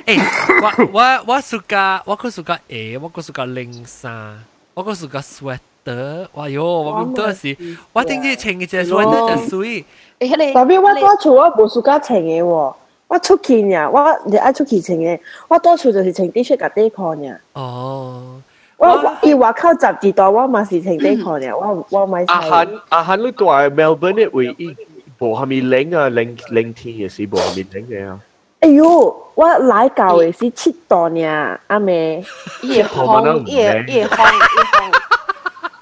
[0.05, 0.19] 诶，
[0.63, 7.55] 我我我暑假我个暑假诶，我个暑假零衫，我个暑假 sweater，哇哟，我面多时，
[7.93, 9.85] 我顶住穿嘅只 sweater 就水。
[10.19, 12.75] 诶，迄特别我多处我无暑假穿嘅喎，
[13.14, 17.38] 我出去呀，我你愛出去穿嘅，我多数就是穿 T 恤甲短裤呀。
[17.52, 18.40] 哦，
[18.76, 24.74] 我我伊外口十二度，我嘛是穿短裤呀，我我买阿漢阿漢你住喺 Melbourne 嘅位，伊
[25.20, 26.08] 無係咪冷啊？
[26.08, 28.18] 冷冷天嘅是無係咪冷嘅啊？
[28.58, 32.24] 哎呦，我來教嘅是七度呢，阿妹。
[32.62, 34.92] 伊會烘，伊會伊會烘，伊烘。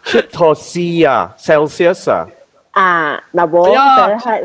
[0.04, 2.26] 七度 C 啊，Celsius 啊。
[2.71, 3.63] 啊，嗱我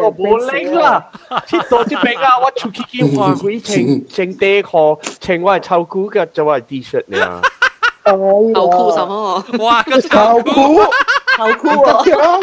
[0.05, 1.07] 我冇拎啦，
[1.47, 2.39] 切到啲饼啊！
[2.43, 7.43] 我出去叫话佢称称爹货，称我系臭菇嘅，就系 T 恤呢。
[8.05, 8.15] 哦，
[8.55, 9.45] 臭裤什么？
[9.65, 10.51] 哇，个臭菇，
[11.37, 12.41] 臭裤啊！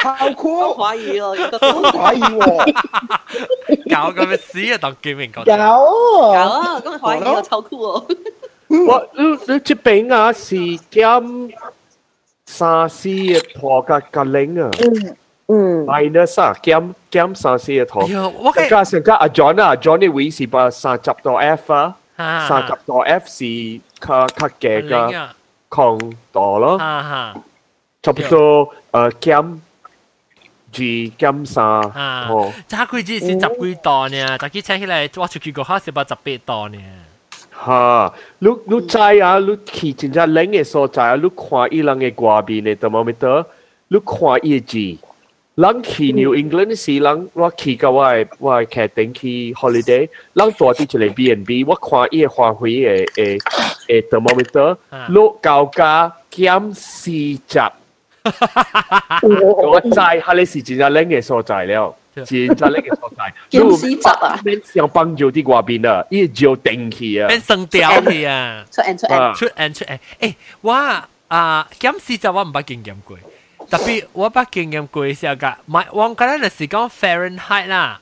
[0.00, 5.44] 臭菇，我怀疑哦，呢个怀疑喎，搞咁嘅事啊，当记名讲。
[5.44, 8.06] 有有啊，咁怀疑哦，臭裤哦。
[8.68, 11.52] 我你你只饼啊是减
[12.52, 14.70] 三四嘅拖嘅嘅领啊。
[14.80, 15.16] 嗯
[15.48, 15.86] 嗯。
[15.86, 18.02] minus 啊，减减三四嘅拖。
[18.02, 25.34] 我嘅加上加阿 John 啊，John 嘅位是把三十到 F 啊，啊三十到 F 是较较嘅嘅啊
[25.70, 25.98] 抗
[26.32, 26.78] 度咯。
[26.78, 27.34] 哈哈。
[28.02, 29.58] 差不多诶减
[30.70, 36.78] G 减三啊哦，，揸佢只是十几档呢，但佢请起来我出去个考是把十八档呢。
[37.66, 38.12] 吓！
[38.38, 39.38] 你你知啊？
[39.38, 41.14] 你去真正冷嘅所在啊！
[41.16, 43.44] 你看伊人嘅外边嘅 thermometer，
[43.88, 44.64] 你看伊嘅
[44.96, 44.98] 字。
[45.58, 53.40] 人去 New England 时，人我去个我系我系剧定去 holiday，人多啲一个 B&B，我看伊嘅花卉嘅诶
[53.88, 54.76] 诶 thermometer，
[55.08, 57.60] 六九加减四十。
[59.22, 61.92] 我知，系你是真正冷嘅所在了。
[62.14, 63.34] 真真呢个所在。
[63.50, 64.40] 见死集啊！
[64.44, 67.28] 边上帮住啲外边啊，依照定期啊。
[67.28, 68.64] 变成雕去啊！
[68.70, 70.72] 出 N 出 N，啊出 N 出 N，诶，我
[71.28, 73.16] 啊减死就我唔捌经验过，
[73.70, 78.00] 特别我捌经验过嘅时候㗎，买我觉得就是讲 Fahrenheit 啦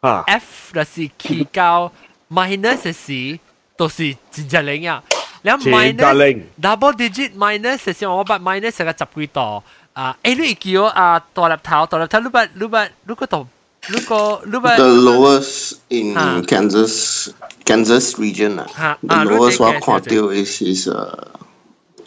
[0.00, 1.90] 啊， ，F 就是起到
[2.30, 3.38] minus 时
[3.76, 5.02] 都是真正零啊，
[5.42, 9.62] 然后真正 minus 零 double digit minus 嘅时候我捌 minus 系个十几度
[9.94, 13.46] 啊，诶你叫啊大粒头大粒头，你捌你捌你个度
[13.88, 16.42] 你个你 The 捌 lowest in Ah.
[16.42, 17.30] Kansas
[17.64, 18.58] Kansas region.
[18.58, 18.66] ah.
[18.76, 19.84] Ah, the ah, lowest Lute one Kansas.
[19.84, 21.24] quartile is is uh,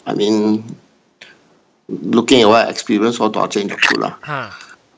[0.06, 0.62] I mean,
[1.88, 4.14] looking at what experience what to change the lah.
[4.24, 4.50] 吓，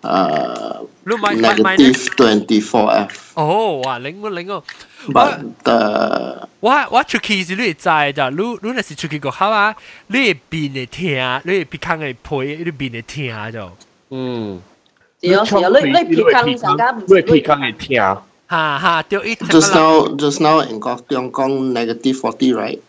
[0.03, 3.33] Uh, 你买买 negative twenty four F.
[3.35, 4.65] 哦哇零个零个。
[5.09, 9.75] But the 我我出去是你会知咋，你你若是出去个口啊，
[10.09, 13.71] 你会变会听，你会鼻腔会配，你变会听就，
[14.11, 14.61] 嗯，
[15.23, 18.01] 是哦是哦，你你皮康上家唔你皮康会听，
[18.49, 22.81] 哈哈，掉一 just now just now in Gok Tiong Kong negative forty right.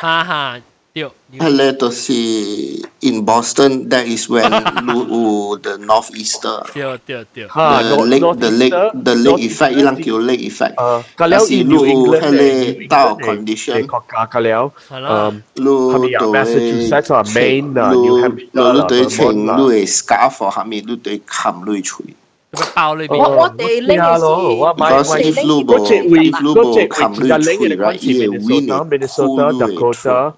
[0.00, 0.60] 哈哈
[0.94, 3.88] 掉， Hele to see in Boston.
[3.88, 4.50] That is when
[4.86, 6.64] lu the northeaster.
[6.74, 10.74] 掉掉掉，哈 the North- lake the lake Northeaster- the lake effect Northeaster ilang kyo lake effect
[10.74, 17.92] 诶，隔了 Kasi 以 lu New England hele tao condition 国家隔了，系啦嗯，lu 系咪啊 Massachusetts 啊 Maine 啊
[17.92, 22.04] New Hampshire lu 啊 lu 对 Vermont 情啊 lu 嘅 scarf 或下面 lu 对冚lu 吹
[22.52, 28.66] 咁样包里边，我我哋拎咯，我嘅买，because 买 if lu 嗰只会 if lu 嗰只会冚自然 lu 领嘅 吹 关 right 系 ie win
[28.90, 30.32] Minnesota、Minnesota、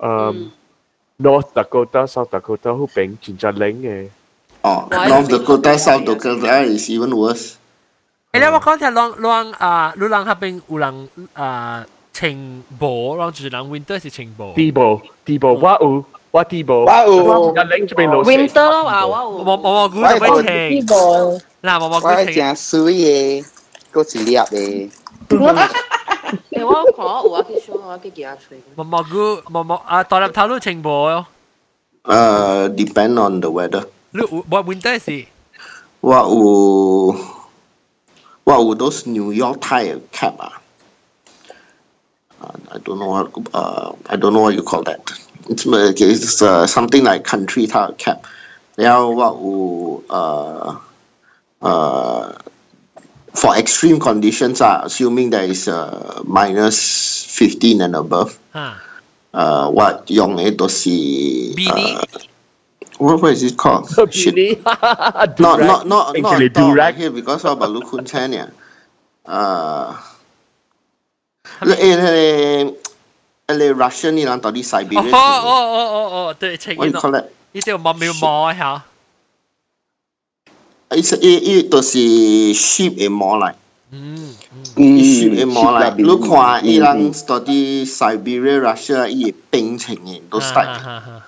[0.00, 0.50] um, mm.
[1.18, 4.08] North Dakota, South Dakota who bang chincha leng eh.
[4.64, 7.56] nghe, Why North Dakota, South Dakota is even worse.
[8.34, 13.32] Ele wa kon ta long long ah lu lang habing ulang ah ching bo long
[13.32, 14.52] ju lang winter si winter bo.
[14.52, 16.84] Tibo, tibo wa u wa tibo.
[16.84, 17.56] Wa u.
[17.56, 18.20] Ya leng ju bin lo.
[18.20, 19.40] Winter lo ah wa u.
[19.40, 20.84] Mo mo gu de bai ching.
[20.84, 21.40] Tibo.
[21.64, 22.28] Na mo mo gu ching.
[22.28, 23.40] Wa jia su ye.
[23.88, 24.92] Go zi liap eh.
[26.55, 26.65] 一粒嘅。
[26.65, 31.25] 诶我看我有啊去 show 我去见阿吹，我我估我我啊大粒头都情报咯，
[32.03, 35.25] uh depend on the weather 你有我 winter 是。
[36.01, 37.15] 我有
[38.43, 40.57] 我有 those New York tire cap 啊
[42.43, 44.99] Uh, I don't know what uh, I don't know what you call that.
[45.47, 48.21] It's uh, it's uh, something like country tire cap.
[48.75, 50.81] 然后我有呃
[51.59, 52.35] 呃
[53.35, 58.73] for extreme conditions 啊，assuming there is uh, minus fifteen and above，吓，
[59.31, 61.97] 呃，我用嘅都是 Beanie？
[61.97, 62.03] uh,
[62.99, 63.87] what what is it called?
[64.11, 64.61] Shit.
[64.63, 66.95] Not not not not not Actually, dog durag.
[66.95, 68.47] here because of balu kunchen ya.
[69.25, 69.95] Uh,
[71.61, 72.75] le le
[73.47, 75.09] le Russian 你啷到底 Siberia？
[75.09, 77.25] 哦哦哦哦哦，对，情 What you call that？
[77.53, 78.83] 呢啲冇秒摸下，
[80.89, 81.97] It's it it 都是
[82.53, 83.53] sheep 嘅毛嚟
[83.91, 84.35] 嗯，
[84.75, 85.93] 嗯， ，sheep 嘅毛嚟。
[85.95, 90.65] 你看伊嗯啷到底 Siberia Russia 伊冰情嘅都 start。
[90.65, 91.23] 哈哈哈。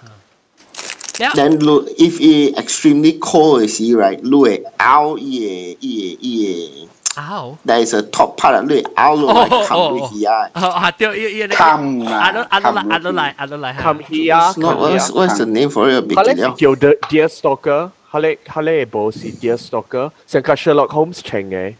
[1.19, 6.87] 呀， Then look if it extremely cold 嘅时，right，你会拗伊嘅伊嘅伊嘅。
[7.15, 10.49] 嗷， There is a top part 你拗落嚟冚落去啊。
[10.55, 15.13] 哦啊，掉一一冚啊压到压到嚟，冚压到嚟，压到嚟， Come here, No, come what's here.
[15.13, 16.03] what's the name for it?
[16.07, 21.75] 佢咧 Big 是叫 The Deer Stalker， 佢咧佢咧部是 Deer Stalker，成个 Sherlock Holmes 情嘅。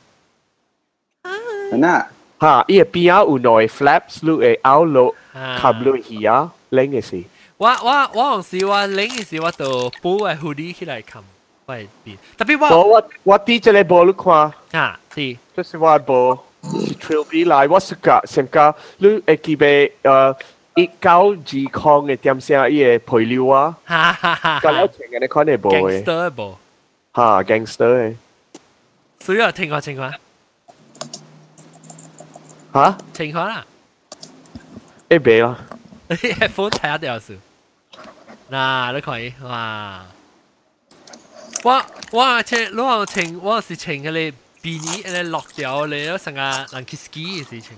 [1.71, 2.06] 嗱，
[2.41, 7.23] 吓，伊个边啊有内 flaps，你会拗落冚落去啊，拎嘅是。
[7.58, 9.65] 我我我有时我拎嘅时我就
[10.02, 11.19] 补个 hoodie 起来冚，
[11.67, 19.65] 喂边，特别我我我我啲这个部你看，啊啲，这是我部是 Trilby 来，我是个成个你会记得
[20.04, 20.36] 诶
[20.78, 26.58] 一九二抗嘅点声，伊个配料啊，哈哈哈个了情嘅你看呢部嘅， ，gangster 部，
[27.15, 28.15] 吓 gangster 嘅，
[29.19, 30.13] 所以我听过情况，
[32.73, 33.65] 吓情况啦，
[35.10, 35.58] 一俾啦，
[36.10, 37.34] 你 headphone 睇下掉数，
[38.52, 40.06] 嗱你可以哇，
[41.63, 44.34] 我我情我情我是情嘅你。
[44.63, 47.76] 比你诶落掉你都成个人去 ski 嘅事情。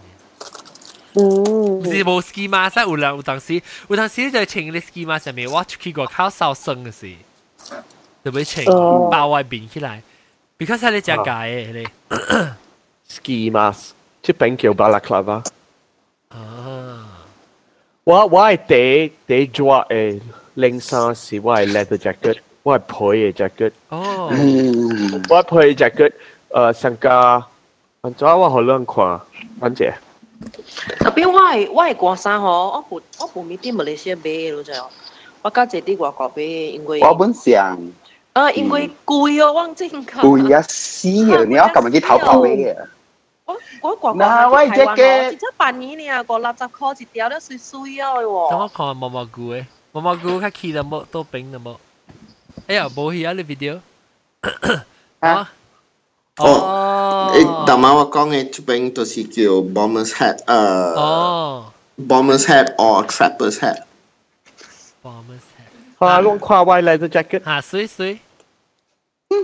[1.14, 7.16] 嗯，是冇 ski mask，有人有当时有当时就穿啲 ski mask 上面，我出去过靠受伤嘅事，
[8.24, 10.02] 就会穿哦包外边起来，
[10.58, 11.88] because 系你只解嘅你。
[13.10, 15.44] ski mask，即边叫 balaclava。
[16.30, 17.08] 啊，
[18.04, 20.20] 我我系第第做诶
[20.56, 22.96] 零衫是我系 leather jacket，我系配
[23.32, 26.12] 嘅 jacket，哦，嗯，我配 jacket，
[26.50, 27.46] 诶上加，
[28.02, 29.22] 安怎我好撚看，
[29.62, 29.94] 安姐，
[31.00, 34.74] 特别我系我系过山嗬，我冇我冇咪啲马来西亚买嘅咯就，
[35.42, 37.78] 我家姐啲外国买，因为我本上
[38.34, 40.22] 啊，因为攰啊，汪正强。
[40.24, 41.44] 攰啊死啊！
[41.46, 42.76] 你我今日去投票嘅。
[43.46, 48.58] 我我个个嗱喂台湾只嘅哦，即系半年呢个垃圾壳一条都碎碎啊等喎。
[48.58, 51.76] 我看毛毛菇诶，毛毛菇较起得冇都冰得冇。
[52.68, 53.80] 哎呀，冇去啊你 video。
[55.20, 55.50] 啊。
[56.39, 57.33] Oh.
[57.35, 60.37] Ik damawa kong chụp ảnh to si kyo bomber's hat.
[60.49, 61.65] Uh, oh.
[61.99, 63.77] Bomber's hat or trapper's hat.
[65.05, 65.73] Bomber's hat.
[65.99, 67.43] Hoa luôn khoa vai lại the jacket.
[67.45, 68.17] Hà suy suy.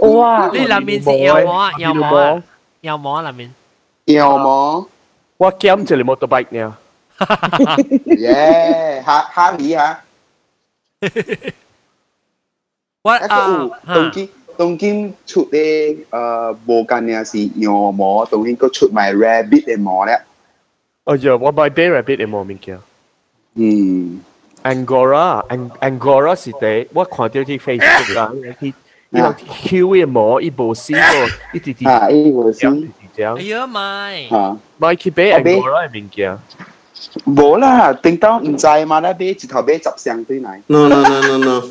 [0.01, 0.53] Wow.
[0.53, 2.41] đi ờ, làm mình gì yêu mỏ yêu mỏ
[2.81, 3.51] Yêu mỏ làm mình.
[4.05, 4.85] Yêu mỏ
[5.39, 6.71] qua kiếm chỉ là motorbike nha
[8.21, 9.05] Yeah.
[9.07, 10.03] ha ha gì ha
[13.03, 13.23] What?
[13.23, 14.27] Uh, Tông chi.
[14.58, 20.22] 东京东京出嘅诶无间嘅是羊毛，东京个出埋 rabbit 嘅毛咧。
[21.06, 22.80] 哦，呀，我买 bear rabbit 嘅毛物件。
[23.56, 24.22] 嗯。
[24.64, 28.74] Angora，Ang Angora 是第我看到啲 Facebook 啦，啲
[29.10, 31.90] 伊个 Q 嘅毛，伊无丝个，一啲啲。
[31.90, 32.88] 啊，伊无丝。
[33.18, 34.28] 哎呀买。
[34.30, 34.58] 啊。
[34.78, 36.38] 买去买 Angora 嘅物件。
[37.26, 40.62] 冇啦，顶到唔知嘛啦，买一头买十箱对嚟。
[40.68, 41.64] No no no no no。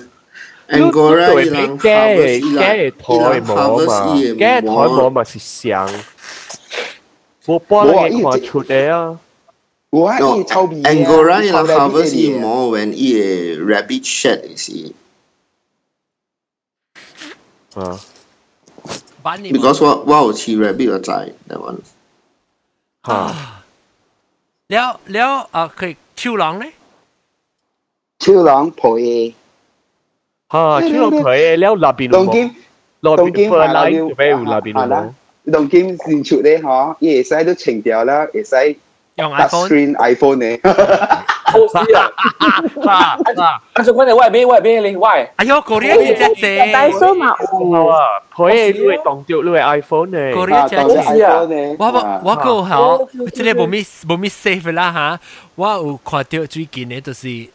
[0.68, 5.88] Angora 伊人 嘅 harvest 嘅台毛嘛，嘅台毛嘛是香。
[7.46, 9.18] 我帮你看出嚟啊！
[9.90, 10.82] 我伊臭味。
[10.82, 13.14] Angora 伊人 harvest 伊毛 when 伊
[13.56, 14.92] 个 rabbit shed 是。
[17.74, 17.98] 啊。
[19.22, 21.78] Because 我我有饲 rabbit 我知 that one。
[23.04, 23.34] 吓。
[24.68, 26.72] 了了啊，佢超狼咧？
[28.20, 28.98] 超狼婆
[30.50, 30.80] 嘢。
[30.80, 32.50] 吓，超狼婆嘢了那边东京，
[33.02, 35.08] 东京快来就俾有那边系啦。
[35.46, 38.76] 东京先出咧嗬，伊会使都清掉啦，会使
[39.16, 40.60] 用 iPhone screen iPhone 咧。
[41.50, 42.06] 好死啊！
[42.86, 45.08] 啊，做关你喂边喂边你喂？
[45.34, 46.72] 哎呦，嗰啲系只只。
[46.72, 47.96] 大数嘛有啊，
[48.30, 50.18] 婆嘢你会当掉你系 iPhone 呢？
[50.32, 51.76] 嗰啲只只。
[51.76, 52.98] 我我我个好，
[53.34, 55.20] 即系冇咩冇咩 save 啦吓。
[55.56, 57.48] 我有看到最近嘅就是，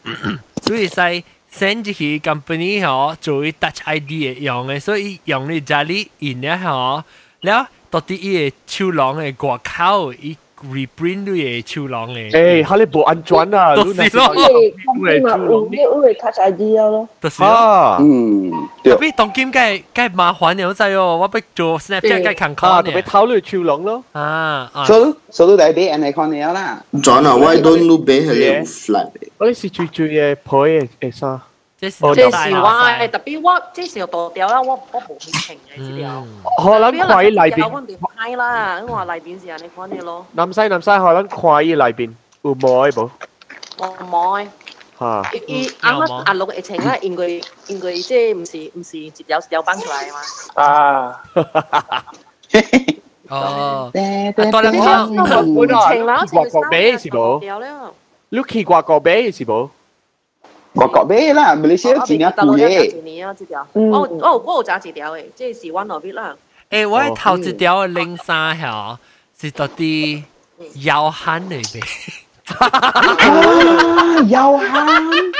[0.62, 7.03] 所以使 先至去 company 吼做 touch ID 用嘅，所以用你家里用咧吼，
[7.41, 10.35] 然後到底伊嘅手囊嘅外口伊。
[10.73, 13.75] reprint lui ye chu long le eh ha le bo an toàn à?
[13.83, 17.97] lu na lo le chu long ni u le catch idea lo to si ha
[17.99, 21.77] um tio bi tong kim cái kai ma huan niao zai yo wa bai zo
[21.79, 24.01] snapchat kai kan ka À, bi tao lu chu long luôn.
[24.13, 24.95] à so
[25.29, 28.65] so lu dai bi an ai con niao la john why don't bé be he
[28.65, 29.07] flat
[29.41, 31.39] oi si chu chu ye poi e sao?
[31.80, 32.70] 即是即是我
[33.12, 36.24] 特别我即是多掉啦，我我冇去情嘅资料。
[36.62, 37.68] 可能快里边。
[37.70, 40.26] 我哋派啦，我话里边时候你讲嘢咯。
[40.32, 43.10] 南西南西可能快里边有冇冇？
[43.78, 44.48] 我冇。
[44.98, 45.30] 吓。
[45.46, 50.12] 伊啱啱压落疫情啦，因为因为即系唔是唔是接有有班出嚟啊
[50.56, 50.64] 嘛。
[50.64, 51.22] 啊。
[53.28, 53.90] 哦。
[54.50, 55.14] 多两张。
[55.14, 57.38] 本来国国俾是冇。
[58.30, 59.68] 你去国国俾是冇？
[60.72, 63.02] 我觉咩啦，马来西亚钱啊贵嘅。
[63.02, 66.36] 年啊，这条，我我我有揸一条嘅，即系是 one of it 啦。
[66.70, 68.98] 诶，我头一条零三条
[69.40, 70.22] 是到底
[70.82, 71.82] 腰hand嚟嘅。
[74.28, 75.32] 腰hand，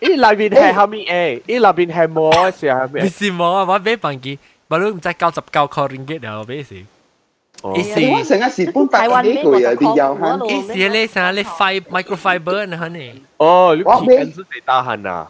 [0.00, 3.04] 伊内边系后面诶，伊内边系冇是系咩？
[3.04, 6.84] 唔是冇啊，我买办机，我都唔知九十九块 ringgit 了，买时。
[7.75, 8.07] Isi.
[8.07, 10.39] Awak sangat sipun tak ada đi ya di jauhan.
[10.47, 13.19] Isi le sangat le fiber microfiber nah ni.
[13.35, 15.27] Oh, lu cancer tak tahan ah.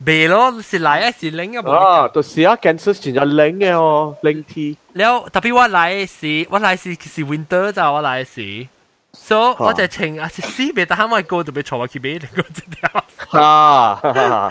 [0.00, 1.62] Bê lo, sẽ lại á, sẽ link á.
[1.64, 3.76] À, tôi sẽ á, cancer chỉ là link á,
[4.22, 4.76] link T.
[4.94, 8.66] Leo, đặc biệt tôi lại là, tôi lại là là winter 咋，我來是。
[9.14, 13.40] So，我就情啊，是死別，但係我個就被坐落去俾你個字條。
[13.40, 14.48] 啊。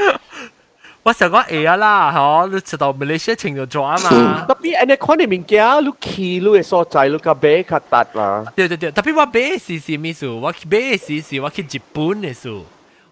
[1.04, 4.44] 我成个 A 啊啦，嗬，你知道马来西亚情就做啊嘛。
[4.46, 8.44] 特别人哋看你物件，你去你嘅所在，你个买较达嘛。
[8.54, 10.38] 对对对，特别我买时是咩数？
[10.40, 12.64] 我去买时是我去日本嘅数。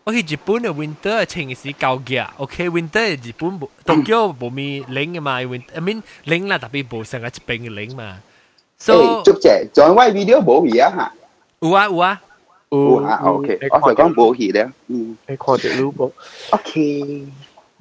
[0.04, 8.16] 我去日本嘅 winter 情是高价，OK，winter 日本冇东京冇咪零嘅嘛，winter I mean 零啦，特别冇成个一边嘅零嘛。
[8.78, 11.12] 所以，足只，仲威 video 冇而家吓。
[11.60, 12.20] 有啊有啊。
[12.70, 14.70] 有啊，OK，我就讲冇戏咧。
[14.88, 16.10] 嗯，你看到你冇？
[16.50, 17.26] OK。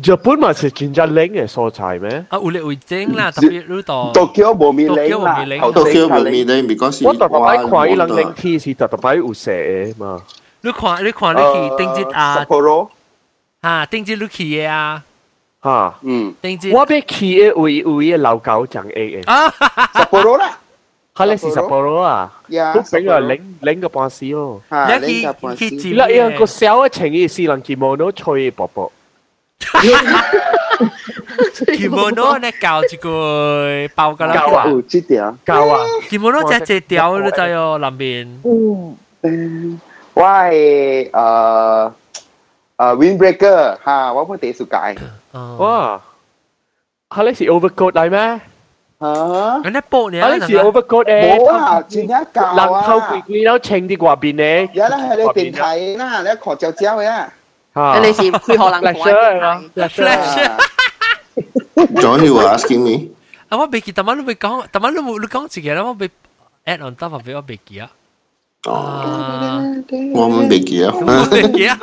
[0.03, 2.23] 日本嘛是真正零嘅所在咩？
[2.29, 4.11] 啊，有咧会整啦，特别呢度。
[4.13, 10.21] 东京冇咪零啦，东京冇咪零，because 我特特摆看伊人零 T 是特特摆有写嘅嘛。
[10.61, 12.89] 你看你看你去定节啊，Sapporo
[13.63, 15.03] 吓定节你去嘅啊
[15.63, 19.49] 吓，嗯，定节我俾去嘅位位嘅老狗讲 A 嘅啊，
[19.93, 20.57] Sapporo 啦。
[21.15, 24.61] 佢咧是 Sapporo 啊，呀，都俾个零零个半时咯。
[25.01, 25.25] 你
[25.57, 28.91] 去去啦，因个小嘅情意是能见冇到吹薄
[29.61, 29.79] 薄。
[31.77, 35.79] kimono 呢教一个包噶啦，教啊有这条，教啊，
[36.09, 39.79] kimono 只只条你知哦，南边嗯，嗯，
[40.13, 41.91] 我系诶
[42.77, 44.95] 诶 windbreaker 吓，我冇第สุ解
[45.31, 46.01] 哦，哇，
[47.15, 48.41] 吓你是 overcoat 嚟咩？
[48.99, 51.37] 吓，咁你波你啊，吓你是 overcoat 诶？
[51.37, 54.69] 冇啊，真系教人头啊攰，攰แล้ว称啲话边咧？
[54.73, 57.31] 而家咧系你电梯啦，你学照照嘅啊，吓
[58.01, 59.63] 你是配合人 flash 系嘛？
[59.75, 60.57] Flash 啊
[62.01, 63.09] John, you were asking me.
[63.49, 66.09] 啊，我未记，但系你会讲，但系你会你讲自己啦，我未
[66.65, 67.91] add on top of it，我未记啊。
[68.65, 69.61] 哦，啊，
[70.15, 70.91] 我们未记啊。
[70.93, 71.77] 我未记啊。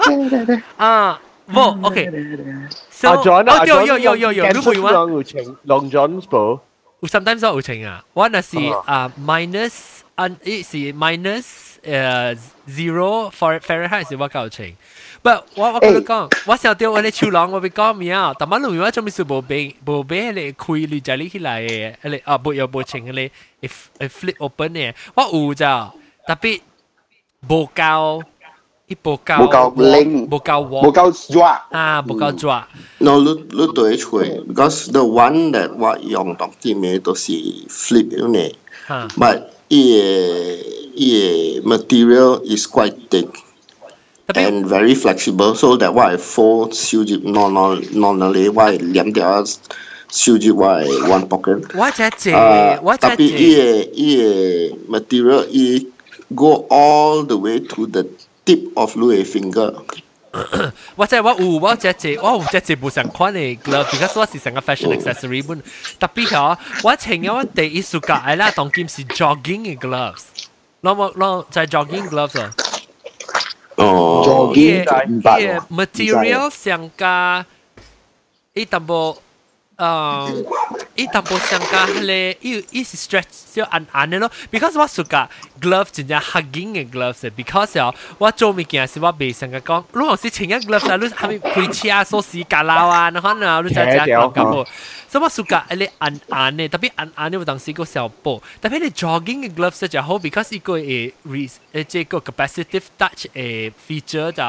[0.77, 4.91] 啊，冇，OK。So，阿 John 啊哦，有有有有有，你会话？
[4.91, 6.59] 有称 Long John 冇？
[7.01, 8.57] 有 sometimes 我有情啊，我那是
[8.87, 9.73] 啊 minus
[10.17, 11.45] 按一是 minus
[11.85, 12.39] 诶
[12.69, 14.75] zero for Fahrenheit 是我够情。
[15.23, 18.33] 不，我我跟你讲，我想到我哋超浪我被讲咩啊？
[18.39, 23.67] 但系你话做咩事冇俾冇俾你开你就你起来嘅，你啊冇有冇情你一
[24.07, 25.93] flip open 嘅，我有咋，
[26.27, 26.61] 特别
[27.49, 28.23] 冇够，
[28.87, 32.69] 一冇够冇够 link 冇够冇 warm 够抓，啊，冇够抓。
[32.99, 37.33] No, 你你对吹，because the one that 我用当啲咩都是
[37.69, 38.55] flip 嘅呢
[38.89, 40.05] 吓， ，but 伊个
[40.95, 43.33] 伊个 material is quite thick 特别
[44.29, 49.45] and very flexible, so that 我系 fold 烧入 non non non 你我系两条
[50.11, 51.63] 烧入我系 one pocket。
[51.79, 53.85] 我只只啊，我只特别伊只。
[53.85, 55.89] 个伊个 material 伊
[56.35, 58.05] go all the way to the
[58.47, 59.75] tip of 你嘅 finger。
[60.97, 65.63] 我即系我有我只只我有只只冇相款嘅 glove，because 我是成个 fashion accessory 本。
[66.01, 70.23] 特别系我穿嘅我第一暑假系啦，当剑是 jogging 嘅 gloves。
[70.83, 72.51] 攞冇攞就系 jogging gloves 啊。
[73.79, 74.23] 哦，
[74.55, 77.45] Jogging 嘅唔白嘅 material 上加
[78.53, 79.17] 一淡薄。
[79.77, 80.45] 诶，
[80.99, 84.31] 一淡薄上加咧，伊伊是 stretch 少硬硬嘅咯。
[84.51, 85.29] because 我暑假
[85.61, 93.11] glove 真正 hugging 嘅 gloves because 哦，我做物件是我未成个讲，你若是穿嘅 gloves 啊，你系咪开车锁匙架捞啊？
[93.11, 94.67] 你可能你就只讲咁喎。
[95.09, 104.43] 所以我暑假你硬硬嘅，特别硬硬嘅有当时个小布，特别你 jogging 嘅 gloves 就好，because 伊个诶 re 诶即个 capacitive touch 诶 feature 就，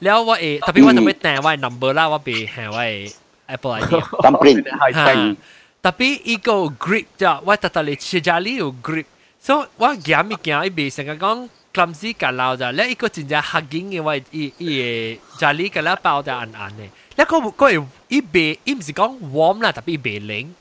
[0.00, 3.12] แล้ว我诶特别我特别订我嘅 number 啦，我被系我嘅
[3.48, 3.92] Apple ID。
[4.22, 5.36] dumpling，哈
[5.83, 9.07] tapi ego grip ja wa ta ta le che ja li u grip.
[9.39, 12.87] So wa gya mi kya i be sang ka gong clumsy ka lao ja le
[12.95, 15.99] iko chin ja hugging e wa e, e, e, i i ja li ka la
[16.03, 17.67] an an ne le ko ko
[18.09, 20.55] i be im si gong warm la tapi be leng.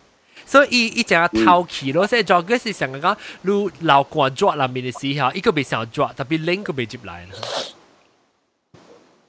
[0.45, 1.69] So i i ja tao hmm.
[1.71, 3.15] ki lo se jo ge si sang ka
[3.45, 5.31] lu lao kwa jo la mi ni si ha.
[5.31, 7.35] Iko be sang jo tapi leng ko be jip lai na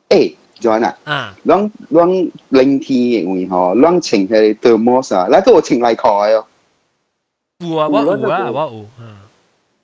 [0.09, 0.80] eh 个袂接来啦。
[0.80, 0.96] 诶，John 啊。
[1.04, 6.46] 啊，啷啷冷天嘅会嗬，啷情系 thermos 啊，嗱都我情嚟开哦，
[7.58, 9.16] 有啊，我有啊，我有啊。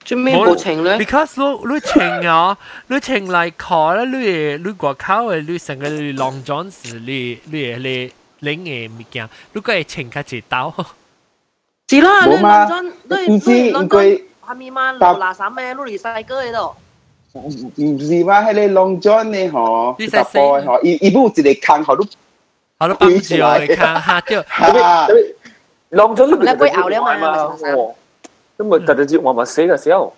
[0.05, 0.99] 做咩冇情咧？
[0.99, 1.33] because
[1.67, 2.59] 你你穿啊，
[2.89, 8.13] 你穿嚟看咧，你你外口嘅你成个你 long john 是你你你
[8.43, 10.75] 领嘅物件，你个系穿较一刀。
[11.89, 12.69] 是啦，你冇嘛认
[13.09, 14.93] 真，唔知你你认应该真，系咪嘛？
[14.93, 15.75] 攞垃圾咩？
[15.75, 16.75] 攞 recycle 喺度。
[17.35, 18.43] 唔是嘛？
[18.43, 22.07] 系你 long john 呢嗬，你搭波嗬，伊伊冇一个坑嗬都
[22.79, 25.09] 好啦，帮住我你看下掉，吓，
[25.91, 27.31] 浪咗你会熬了嘛
[27.75, 27.95] 哦，
[28.57, 30.15] 咁咪特特接我咪死嘅时候，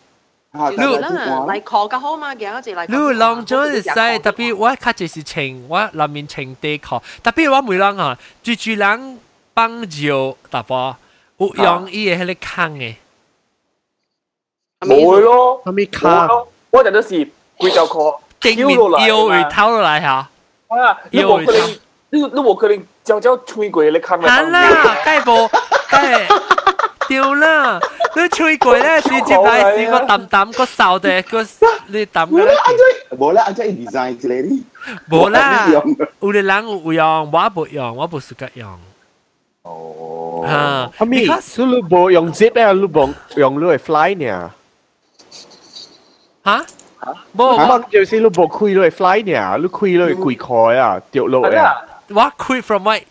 [0.53, 1.09] 吓，你啦，
[1.49, 2.87] 嚟 call 嘅好嘛，嘅一只嚟。
[2.87, 9.19] 你 long john 系使特别我较就是穿我里面穿地壳，特别我每人啊，住住人
[9.55, 10.95] 帮住大波，
[11.39, 12.95] 有用伊嘅迄个坑嘅，
[14.81, 16.29] 冇咯，咁咪冇卡
[16.71, 17.09] 咯，我就都是
[17.59, 20.09] 贵就 call，正面腰会偷落嚟吓。
[20.69, 21.71] 啊，你冇可能，
[22.11, 25.49] 你你冇可能朝朝吹过你坑系啦，梗系冇，
[25.91, 26.27] 梗系
[27.09, 27.81] 掉啦！
[28.17, 31.43] 你吹过咧，是接大是个揼揼个手嘅个
[31.87, 32.55] 你揼嘅咧，
[33.17, 34.63] 冇啦，阿姐 design 之类啲，
[35.09, 38.79] 冇啦冇用，有啲人有用，我冇用，我冇时间用。
[39.63, 44.51] 哦，啊，咁咪 because 你冇用 zip 咧，你冇用你系 fly 呢？
[46.46, 46.64] hả?
[47.34, 49.58] Bố bọn chiều xin bộ khui rồi fly nè.
[49.58, 51.76] Lúc khui rồi quỳ khói à tiểu lộ à.
[52.10, 52.30] what?
[52.38, 53.02] Khui from what?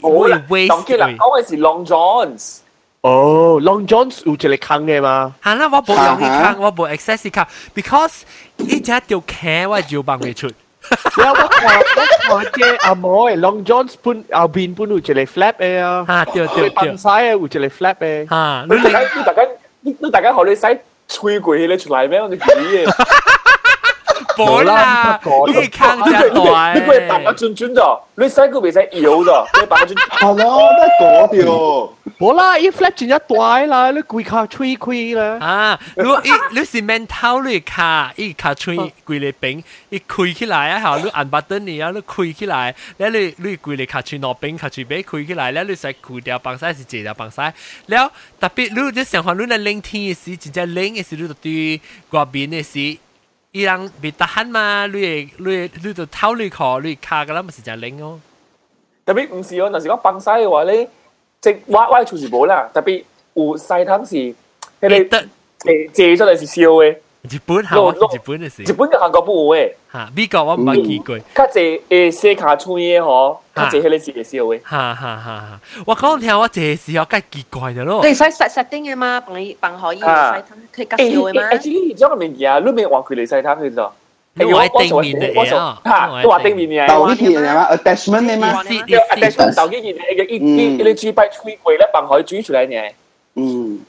[1.50, 2.60] Long johns
[3.02, 6.70] oh long johns u chỉ là khăng nghe mà hả tôi bộ dùng cái tôi
[6.70, 8.26] bộ access cái because
[8.58, 10.50] ít nhất tiểu khé tôi chịu bằng người chút
[11.18, 18.90] แล้วว่าขอว่าขอเจอโมยลองจอนส์ปุ่นเอาบินปุ่นอุจเลยแฟลปเออฮะเดี๋ยวเดี๋ยวปันซ้ายอุจเลยแฟลปเออฮะนึกแต่
[19.38, 19.46] กัน
[19.84, 20.80] นึกแต่กันเขาเลยไซส์
[21.12, 22.82] 吹过去ยกูให้เล่
[24.39, 27.99] 冇啦，你扛只你佢大你佢扮个转转咋？
[28.17, 29.45] 你使佢未使摇咋？
[29.59, 31.93] 你扮个转系咯，得嗰条。
[32.17, 35.37] 冇啦，一 flap 转一大啦，你攰靠吹开啦。
[35.45, 35.79] 啊！
[35.97, 40.81] 如果你你是 mental 你卡，伊卡吹规个饼，伊开起来啊！
[40.81, 47.51] 吓，你按 button 你啊，你开起来，แล้ว你你规个卡吹落饼，卡吹饼开起来，แล้ว你使开掉帮晒是借掉帮晒，
[47.87, 51.81] แล้ว特别你即想话你那冷天嘅时，真正冷嘅时，你就对
[52.11, 52.97] 外边嘅时。
[53.51, 58.19] 伊人别得闲嘛，你会你会你就偷你壳，你卡噶啦，咪是真冷哦。
[59.05, 60.89] 特别唔是哦，嗱，是讲崩西嘅话咧，
[61.39, 63.03] 即我我处事冇啦，特别
[63.35, 64.15] 有西汤是
[64.81, 65.27] 佢哋得
[65.59, 66.97] 借借出嚟是笑嘅，
[67.29, 71.19] 日本吓，我日本嘅事日本嘅韩国冇嘅，吓，美国我唔捌见过。
[71.33, 74.61] 较济诶写卡吹嘅嗬， 较济迄个是会笑嘅。
[74.63, 75.35] 哈哈哈！
[75.39, 75.59] 哈！
[75.85, 78.01] 我讲听我这时候梗奇怪咗咯。
[78.05, 80.37] 你使 set setting 嘅嘛，帮你帮可以啊
[80.73, 81.49] 使佢吉笑嘅嘛。
[81.49, 83.91] 诶诶，将个物件你未话佢哋西汤嘅咋？
[84.37, 86.87] 你话定面嚟嘅吓，都话定面嘅。
[86.89, 87.67] 豆呢件系嘛？
[87.71, 88.61] attachment 嘅嘛？
[88.67, 92.91] 你你 attachment 豆呢件嘅一一一你主摆吹柜咧，帮可以煮出嚟嘅。
[93.35, 93.79] 嗯。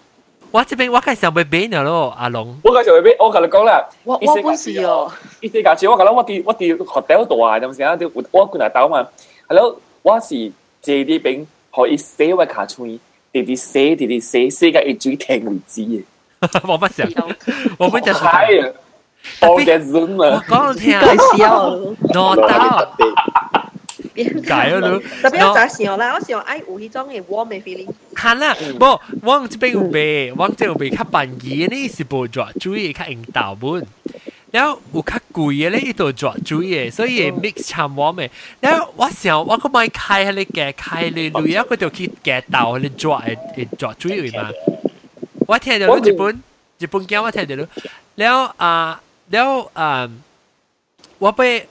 [0.53, 2.57] 我这边我介绍俾俾你咯，阿龙。
[2.63, 5.11] 我介绍俾我同你讲啦，我我本事哦，
[5.43, 9.05] 伊世界我讲啦，我啲我啲学屌度啊，咁先啊，啲我灌嚟豆嘛。
[9.52, 11.46] 係咯，我是借啲餅
[11.76, 13.00] 可以寫位卡吹，
[13.34, 16.04] 啲啲寫啲啲寫寫嘅一嘴停為止嘅。
[16.68, 17.08] 我不想，
[17.78, 18.74] 我不想係啊，
[19.42, 21.00] 我嘅 zoom 我啊，講聽，
[21.38, 21.76] 笑。
[22.14, 22.98] 攞到。
[24.14, 25.00] 解咗咯。
[25.22, 27.90] 特別我就係時候啦，我時候愛有迄種嘅 warm 嘅 feeling。
[28.16, 28.86] 係啦，不，
[29.28, 33.86] 我這邊有賣，我這有賣較便是無抓注意較引導本。
[34.51, 38.29] 然后有较贵嘅咧，伊度抓水嘅，所以 mix 参我嘅。
[38.61, 44.51] 然后我想我个买开迄个嘅开咧，类啊，佢就去夹到迄个抓诶诶抓水位嘛。
[45.47, 46.43] 我听到日本
[46.79, 47.69] 日本惊我听到咯，
[48.17, 49.01] 然后啊，
[49.31, 50.11] 然后啊，
[51.19, 51.69] 我被。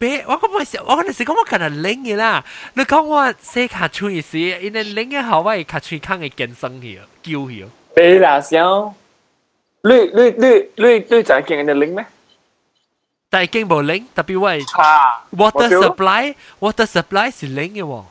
[0.00, 2.44] 俾我咁咪时，我嗰阵时讲我近日拎嘅啦。
[2.74, 7.66] 你讲我写卡吹时，因为拎嘅后位卡吹坑嘅健身去，叫去。
[7.96, 8.62] 俾啦先。
[9.82, 10.46] 你你你
[10.76, 12.06] 你你就系见人哋拎咩？
[13.32, 18.04] 但系经冇拎，特别系啊 water supply，water supply 是拎嘅喎。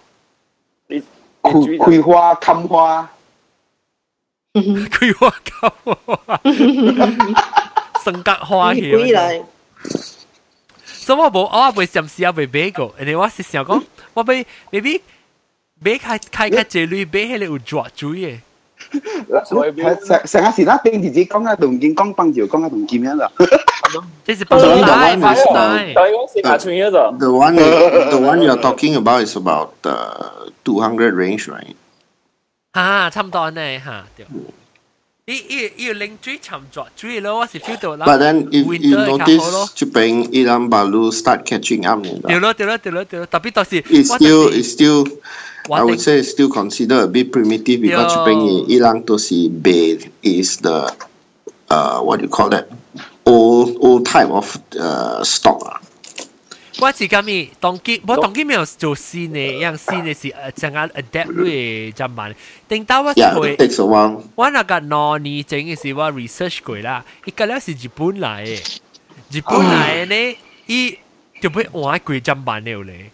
[1.41, 3.09] 葵葵花、冚花，
[4.53, 5.71] 葵花沟，
[8.03, 8.93] 性格花去。
[8.95, 9.43] 嚟。
[10.83, 12.93] 所以我冇我冇尝试啊，未买过。
[12.97, 13.81] 人哋我是想讲，
[14.13, 15.01] 我俾 maybe
[15.79, 18.39] 买开开开这类买起嚟有抓水嘅。
[20.07, 23.29] 成成日时啦，定自己讲啊，同见讲帮住讲啊，同见样啦。
[24.25, 25.93] 这是帮手带，帮手带。
[25.95, 27.11] 但系我写卡吹嘅咋？
[27.17, 31.75] The one the one you're talking about is about uh, 200 range, right?
[32.73, 34.25] 吓，差唔多呢吓，对。
[35.25, 38.05] 伊伊伊零水沉抓水咯，我是 feel 到啦。
[38.05, 39.69] But then if you winter 较好 notice 咯。
[39.75, 45.17] Chupeng Ilan Balu start catching up, 你知道对咯对咯对咯对咯，特别到时 it's 我 still 就是 it's still
[45.69, 48.23] I 我 would 定 say it's still considered a bit primitive because Yeah.
[48.25, 50.91] Chupeng Ilang to see bait is the
[51.69, 52.67] uh what do you call that
[53.25, 55.81] old old type of uh stock 啊。
[56.79, 62.33] 我是咁咪当机，我当机没有做新嘅，样新嘅是诶成日 adapt 你就慢。
[62.69, 64.21] 定到我 Yeah, 会 it，takes a while.
[64.35, 68.77] 我那个攞年整嘅时我 research 过啦，伊个咧是日本嚟嘅，
[69.31, 70.97] 日本嚟嘅呢，伊
[71.41, 73.09] 就会换贵就慢了咧。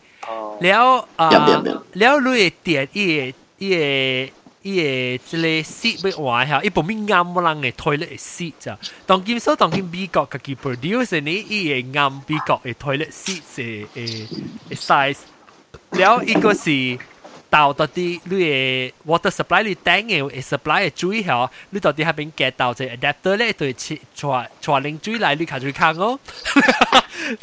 [0.60, 4.30] 了啊，了你嘅店，伊嘅伊嘅
[4.62, 8.76] 伊嘅即個屎要換下，伊部面啱冇人嘅退咧屎咋？
[9.06, 15.18] 當今所當今美國家己 produce 呢，伊嘅啱美國嘅退咧屎嘅嘅 size，
[15.92, 16.98] 了一個是。
[17.49, 26.19] 到到啲你嘅 water supply 你顶嘅 supply 嘅水效，你到底系边 get 到只 adapter 咧，对切传传零水嚟你卡住坑哦。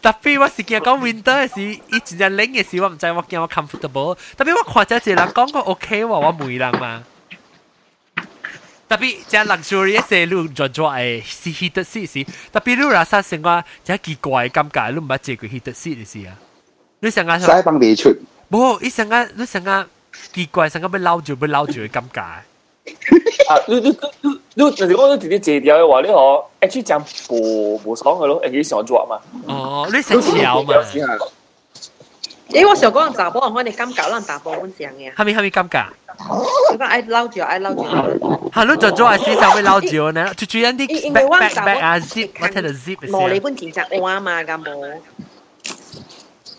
[0.03, 1.61] 特别我是见讲 winter 嘅时，
[1.93, 4.17] 以前就冷嘅时，我唔知我见我 comfortable。
[4.37, 7.05] 特别我看咗一个人讲过 OK 喎，我梅人嘛。
[8.89, 16.35] 特别只 luxury 嘅路做做诶是 heated seat 时，特别你拉萨成个只奇怪嘅感觉，你唔系借佢 heated seat 嘅时啊。
[16.99, 18.11] 你成个使帮你出。
[18.51, 19.89] 冇，你成个你成个
[20.34, 22.22] 結怪獸咁樣嬲住，俾嬲住佢咁解。
[23.48, 23.58] 啊！
[23.68, 23.90] 你你
[24.22, 29.20] 你你就是講你直接借掉嘅話，呢個 H 醬無無爽嘅咯，係幾上作嘛？
[29.48, 30.74] 哦，你食潮嘛？
[32.50, 35.14] 誒，我想講查甫，我哋咁搞人查甫本上嘅。
[35.14, 35.86] 係咪係咪咁㗎？
[36.72, 37.84] 你講愛撈住，愛撈住。
[38.52, 40.34] 係咯，就做係先就會撈住呢。
[40.36, 43.10] 最主要啲 back back back 啊 zip，我睇到 zip 先。
[43.10, 44.94] 冇你本錢就我嘛㗎冇。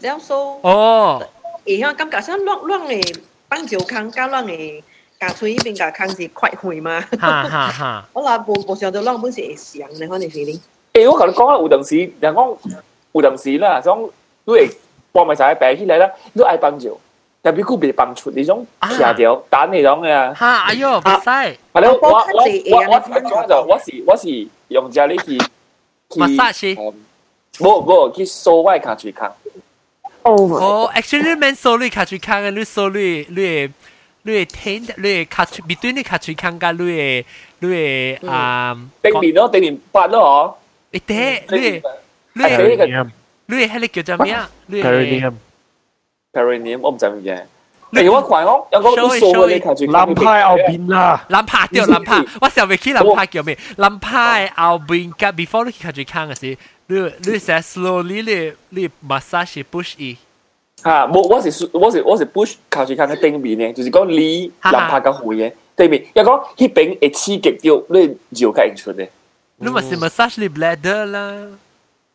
[0.00, 0.34] 你講 so？
[0.62, 1.22] 哦。
[1.66, 3.16] 而家咁搞，想亂亂嚟。
[3.45, 4.83] 嘅帮照坑加乱嘅
[5.19, 6.99] 架吹边架坑是快会嘛？
[7.19, 8.09] 哈哈哈。
[8.13, 10.59] 我话无无想到乱本是会上嘅，可能是你。
[10.93, 12.57] 诶，我同你讲啦，有阵时人讲
[13.13, 14.09] 有阵时啦，种
[14.45, 14.69] 你会
[15.11, 16.99] 帮埋晒病起来啦，你爱帮助，
[17.41, 20.33] 但系佢未帮出呢种徛掉蛋呢种嘅啊。
[20.33, 26.75] 哈，哎呦，唔使，系咯，我我我我我我就我是我是用只呢去去 massage
[27.57, 29.31] 冇冇去扫我卡住卡。
[30.25, 30.55] Oh my！
[30.55, 33.69] 哦，actually 你免扫你卡住康嘅，你扫你你
[34.23, 37.25] 你听你卡住，between 你卡住康加你
[37.59, 40.57] 你啊，定年咯，定年八咯
[40.91, 41.81] 你爹你
[42.33, 43.09] 你系呢个 Perineum
[43.47, 44.49] 你系你叫做咩啊？
[44.67, 45.33] 你 Perineum
[46.33, 47.41] perineum，我唔知乜嘢。
[47.91, 53.57] 例如我怪我有个都扫嘅你卡住南派后边啦，谂拍掉谂拍，我成日未记谂拍叫咩？
[53.77, 56.57] 谂拍后边加 before 你卡住康嘅时，
[56.87, 58.23] 你你成 slowly
[58.69, 60.17] 你你 massage push 伊。
[60.83, 69.07] 吓，冇我是我是我是 push 卡住卡嘅定面嘅，就是讲你南拍嘅会嘅对面，又讲呢边会刺激到你摇嘅引出嘅。
[69.57, 71.47] 你咪是 massage 你 bladder 啦。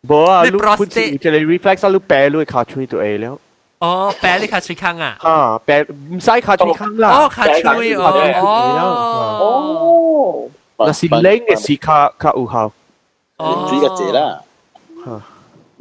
[0.07, 3.39] 冇啊，你你 prostate 本身有只 reflex 啊，你病你卡吹到 A 了，
[3.79, 5.17] 哦，病你卡住康啊？
[5.23, 5.87] 吓病
[6.17, 8.03] 唔使卡吹坑啦哦，，卡吹哦
[9.41, 10.51] 哦。
[10.77, 12.73] 哦，那是冷嘅时卡卡有效，
[13.39, 14.41] 哦主个字啦，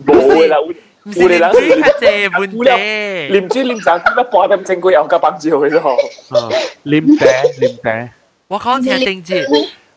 [0.05, 0.57] 冇嘅啦，
[1.03, 5.95] 唔是连追卡借本地，念珠念赚点一百咁正规有够帮助嘅咯。
[6.30, 6.49] 啊，
[6.84, 7.17] 黏病
[7.59, 8.09] 黏病，
[8.47, 9.34] 我讲听定住，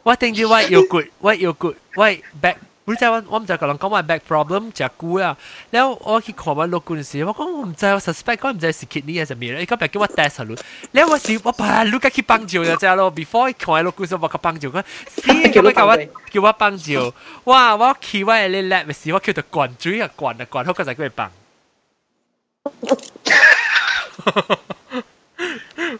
[0.02, 2.06] 我定住我要 good，我要 good，我
[2.42, 2.56] back。
[2.85, 5.37] 唔知我我唔知個人講話 back problem 食久啦，
[5.71, 10.57] 然後我去看我老公時，我講我唔知，我 suspect 我唔知是 kidney 還是咩，伊講別叫我 test 下咯。
[10.91, 15.97] 然後我時我把 look 去幫照就知咯，before 看我老公時我去幫照，佢死咁樣叫我
[16.29, 17.13] 叫我幫照，
[17.45, 17.75] 哇！
[17.77, 21.31] 我企我喺你 lab 咪時，我叫佢灌水啊灌啊灌，好個仔佢幫。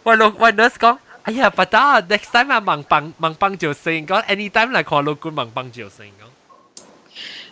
[0.02, 6.06] 我老我 nurse 講：哎呀，不得，next time 啊，盲幫盲幫照先，講 anytime 嚟看老公盲幫照先。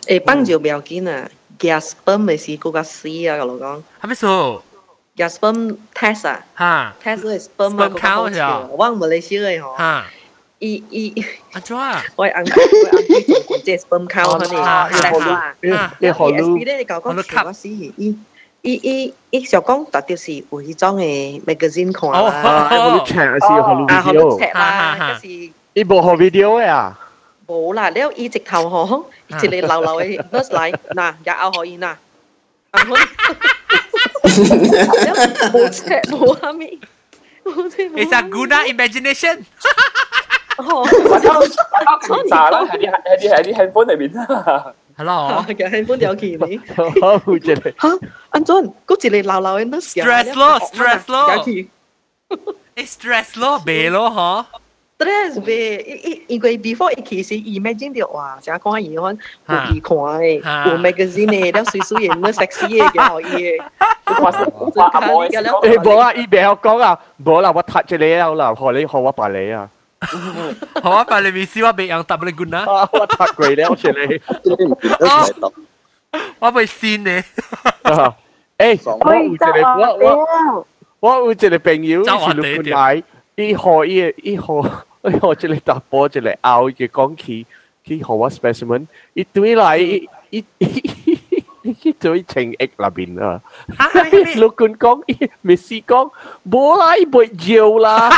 [0.06, 0.08] 讲。
[0.08, 4.62] 诶，帮就唔要紧啊，Gasperm 咪是嗰个死啊，我讲系咪数？
[5.16, 10.04] Gasperm test 啊吓，test 系 sperm 啊， Sperm count 啊我唔嚟少嘅嗬，吓，
[10.60, 12.02] 伊伊安怎啊？
[12.14, 15.54] 我按我按佢做过即系 sperm count 佢哋啊，test 啦。
[15.60, 17.92] 你啊你学 S 路 B 咧，你讲我都讲我死伊
[18.62, 25.52] 伊伊伊想讲特别是有迄种嘅 magazine 看哦啦，啊，学路 check 是学路啊，学 video， check 啦，嗰时。
[25.74, 26.98] 你冇学 video 嘅啊？
[27.46, 31.96] 冇啦，了伊直头嗬，一直嚟流流嘅 nurse 嚟，嗱，也拗可以嗱，啊
[32.72, 32.82] 好，
[35.52, 36.78] 冇赤冇下面，
[37.44, 39.44] 冇赤冇 It's a guna imagination。
[40.58, 41.46] 哦，我偷我
[42.06, 44.74] 偷查啦，喺啲喺啲喺啲 handphone 里边啦。
[44.96, 45.44] Hello。
[45.48, 46.58] 嘅 handphone 有见你，
[47.00, 47.98] 好真系，吓，
[48.30, 51.68] 安装嗰时嚟流流嘅 nurse Stress 咯，stress 咯有见
[52.76, 54.44] 诶 stress 咯，病咯嗬。
[54.98, 63.62] stress 呗，伊伊因为 before 伊其实 imagine 到哇，成日讲下嘢看有几看嘅，有 magazine 嘅，了水水嘅，了 sexy 嘅，几好嘢，
[64.06, 65.50] 我话阿妹嘅了。
[65.62, 69.68] 诶冇啊，伊未学讲啊，冇啦，我睇住你啊啦，学你学我白你啊，
[70.82, 74.16] 好啊，把你微笑我俾人揼你 guna，啊我睇过了，住你。
[74.16, 75.52] 呢啲唔记得睇到。
[76.40, 77.10] 我俾先你。
[77.82, 78.14] 啊，
[78.58, 79.76] 诶，我可以有一个执啊！
[79.78, 80.66] 我我
[81.00, 83.02] 我有一个朋友，走我是六地个奶，
[83.36, 84.42] 伊学伊伊学
[85.04, 87.46] 伊学一个大波一个拗嘅讲起，
[87.84, 93.40] 去学我 specimen，伊对来伊伊伊伊对情益那边啊，
[93.78, 94.34] 吓咩咩？
[94.34, 96.10] 六个讲伊咪是讲
[96.48, 98.10] 冇啦，伊袂摇啦，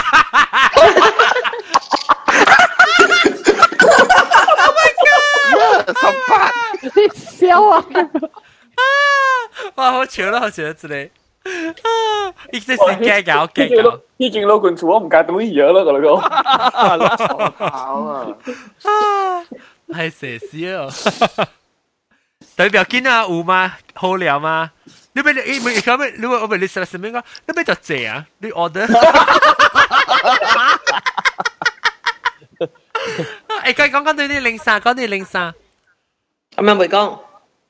[5.86, 5.92] 十
[6.28, 6.52] 八，
[7.14, 7.84] 笑啊！
[9.74, 11.10] 哇，好笑啦，好笑之类。
[11.44, 12.26] 啊！
[12.52, 14.00] 呢啲是惊㗎，我惊㗎。
[14.16, 17.70] 呢件老罐厨我唔介到嘢咯，我讲。
[17.70, 18.26] 好啊，
[18.84, 19.44] 啊，
[19.88, 20.86] 系蛇屎啊！
[22.56, 23.78] 代表见啊，有吗？
[23.94, 24.70] 好料吗？
[25.12, 27.22] 你咪你咪咁咪，你话我咪你实实咩讲？
[27.46, 28.26] 你咪就借啊？
[28.38, 28.86] 你 order？
[33.64, 35.54] 诶，佢讲讲到啲零散，讲啲零散。
[36.56, 37.18] 咁样会讲，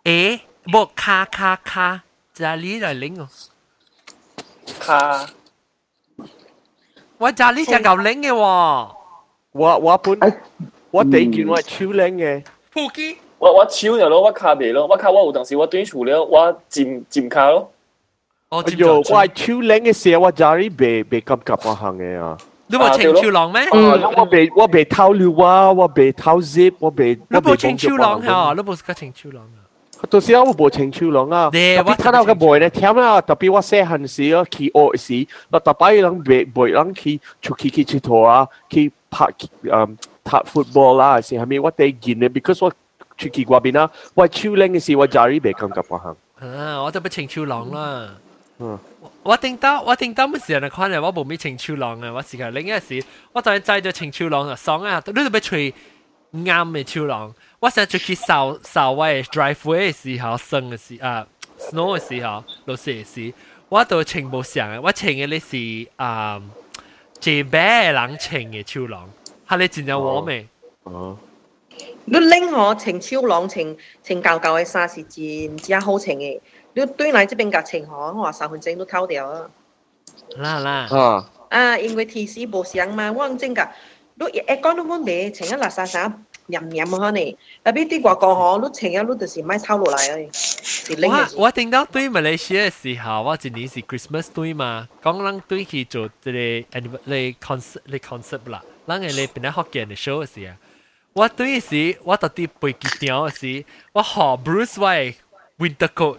[0.04, 2.02] 诶，冇卡卡卡，
[2.34, 3.28] 就系呢嚟零哦。
[4.78, 5.26] 卡
[7.18, 8.34] 我就呢只嚿零嘅喎，
[9.52, 10.18] 我我本
[10.90, 12.42] 我第一件我系超靓嘅。
[12.74, 13.18] 扑机。
[13.38, 17.70] 我我超咗咯，我卡未咯，我卡我有阵时我短处了，我占占卡咯。
[18.50, 22.36] 我哎呦，我系超靓嘅时候，我家里未未咁急我行嘅啊。
[22.66, 23.62] 你冇情超浪咩？
[23.64, 29.60] 啊，我未我未偷料啊，我未偷 zip，我未你冇情超浪吓，你冇个情超浪啊！
[30.08, 31.50] 到时我冇情超浪啊。
[31.52, 39.26] 你我睇到个 boy 咧，听啦，特别我细汉时啊，去学时，我特别人未未人去出去去佚佗啊，去拍
[39.62, 42.28] 诶踢 football 啦，是系咪我第一件咧？
[42.28, 42.70] because 我
[43.18, 46.16] 出去嗰边啦，我超靓嘅时我 jari 未感觉嗰行。
[46.40, 48.08] 啊，我都不清超浪啦。
[48.58, 48.78] 嗯。
[49.22, 52.10] 我定得我定得乜时人看嚟，我冇咩清超浪啊！
[52.12, 55.02] 我时间另一时，我就系制咗清超浪啊，爽啊！
[55.06, 55.72] 你都俾吹
[56.32, 57.34] 啱嘅超浪。
[57.58, 61.26] 我成日出去扫扫我嘅 driveway 嘅时候，生嘅时啊
[61.58, 63.34] snow 嘅时候，落雪嘅时，
[63.68, 64.80] 我都清冇上嘅。
[64.80, 66.40] 我清嘅你是啊，
[67.20, 69.08] 最白人清嘅超浪，
[69.48, 70.46] 系你真正我未？
[70.84, 71.18] 哦。
[72.04, 76.40] 你拎我情超浪情情教教嘅沙士字唔知好情嘅，
[76.74, 79.50] 你对嚟这边夹情可，我话十分钟都偷掉啊！
[80.36, 83.68] 啦啦啊啊，因为 T C 冇上嘛，我唔真㗎，
[84.16, 86.12] 你一讲都冇咩，情一垃圾圾
[86.48, 91.36] 饮饮可能，特别啲外国可，你情一你就是买偷落嚟嘅，是拎我嘅。
[91.36, 100.56] 我听到对马来西亚嘅时候，我今年是 Christmas 对嘛，讲人对去做即系 anniv 你 concert 你 concert 啦，人嘅你变咗学嘅 show 嘅时啊。
[101.12, 105.14] 我对时我特啲背记条嘅时，我学 Bruce Wayne
[105.58, 106.18] winter coat，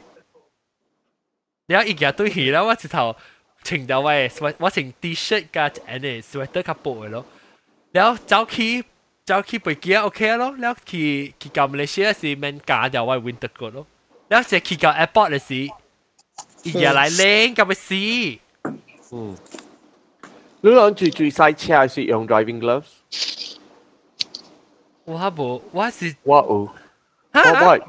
[1.67, 3.15] 然后一日对起啦，我直头
[3.63, 7.25] 穿到喂，我穿 T-shirt 加诶呢 sweater 较薄嘅咯，
[7.93, 8.83] 然后走去
[9.25, 13.85] 走去背记 OK 咯，然后去去到马来西亚时免加掉我 winter coat 咯，
[14.27, 15.55] 然后就去到 airport 嘅时，
[16.63, 18.39] 一日嚟靓咁嘅事。
[19.11, 19.35] 嗯。
[20.63, 22.83] 你谂住住赛车系是用 driving gloves？
[25.05, 26.45] 我冇，我是我有。
[26.47, 26.69] 我
[27.33, 27.79] 我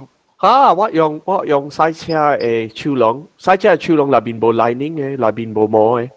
[0.41, 6.11] 吓我用我用赛车诶超龙，赛车超龙里边冇 lining 嘅，里边冇膜嘅。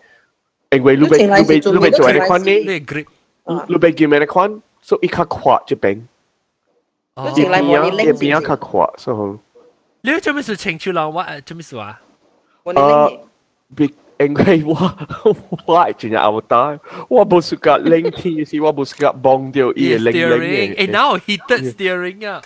[0.72, 2.51] 因为你被你被你被做咩款呢？
[2.51, 3.05] 你 grip，
[3.68, 4.61] 你被叫咩款？
[4.82, 6.07] 所以一卡垮就变。
[7.18, 9.39] 你前嚟冇你拎一边一卡垮，所以。
[10.11, 11.11] 你做咩事情出浪？
[11.13, 11.99] 我做咩事啊？
[12.63, 12.82] 我拎
[13.76, 13.93] 别。
[14.18, 14.74] 因为我
[15.66, 20.88] 我系真系牛大，我冇试过拎天嘅时，我冇试过帮掉伊嘅拎拎嘅。
[20.88, 22.41] 诶，now heated steering 啊！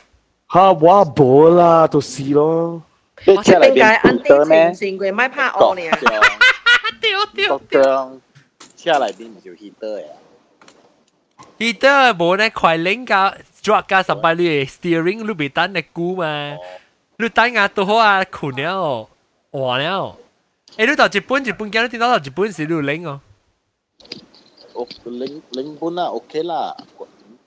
[0.52, 2.82] 吓，我冇啦，都试咯。
[3.28, 5.82] 我出边解 Andy 前前佢买拍我呢？
[7.00, 8.12] 屌屌屌！
[8.76, 10.04] 车里边唔叫 heater
[11.64, 11.74] 嘅。
[11.74, 16.58] heater 冇呢快拎架 drop 架十八你 steering 你别等你估嘛，
[17.18, 19.08] 你等下都好啊，困了，
[19.52, 20.16] 换了。
[20.78, 23.20] 诶，你到日本，日本见到见到日本时你拎哦。
[24.74, 26.76] 哦，拎拎本啦，OK 啦。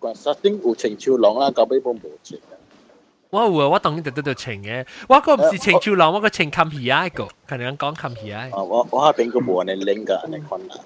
[0.00, 2.38] 关实定有情超浪啦，到尾本冇情。
[3.30, 8.48] 我有啊，我当然特登就情嘅，我个唔是情超浪，我个情冚起啊个，可能讲冚起啊。
[8.52, 10.76] 哦，我我下边个冇人拎㗎，你困难。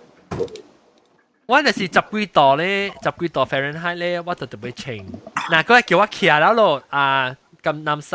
[1.50, 5.06] 我那是十几度咧，十几度 Fahrenheit 咧，我就特别情。
[5.50, 8.10] 嗱，嗰日叫我企啦咯，啊，咁南西。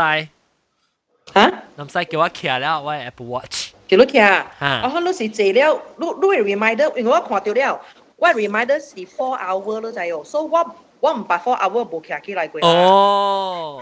[1.33, 1.53] 吓？
[1.77, 3.69] 南西叫我企啦，我 Apple Watch。
[3.87, 4.45] 叫你睇啊！
[4.59, 7.81] 啊我看你是坐了，你你嘅 reminder，因为我看到了，
[8.17, 12.59] 我 reminder 是 four hour 咯，就系哦，所以我我唔八 four hour 冇企起来过。
[12.65, 13.81] 哦，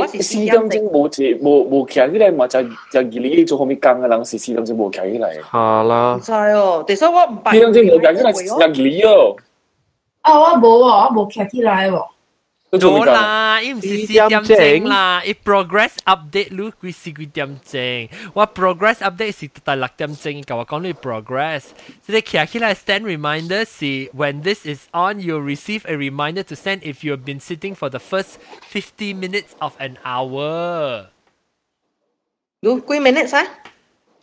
[0.00, 5.40] 我是四点钟冇字冇冇企起嚟嘛，就就二你做後面更嘅人是四点钟冇企起嚟。
[5.42, 6.14] 係啦。
[6.16, 9.36] 唔知哦，第三我唔四点钟冇企起嚟，廿二哦。
[10.22, 12.06] 啊，我冇啊，我冇企起嚟喎。
[12.72, 14.48] No lah, it's mesti si Tiam
[14.88, 15.20] lah.
[15.28, 18.08] It progress update look kui si kui Tiam Cheng.
[18.32, 21.76] Wah, progress update si tetalak Tiam Cheng kawan can only progress.
[22.00, 26.40] So Jadi kira kira send reminder si when this is on, you'll receive a reminder
[26.48, 31.12] to send if you've been sitting for the first 50 minutes of an hour.
[32.64, 33.44] Look, kui minutes ah?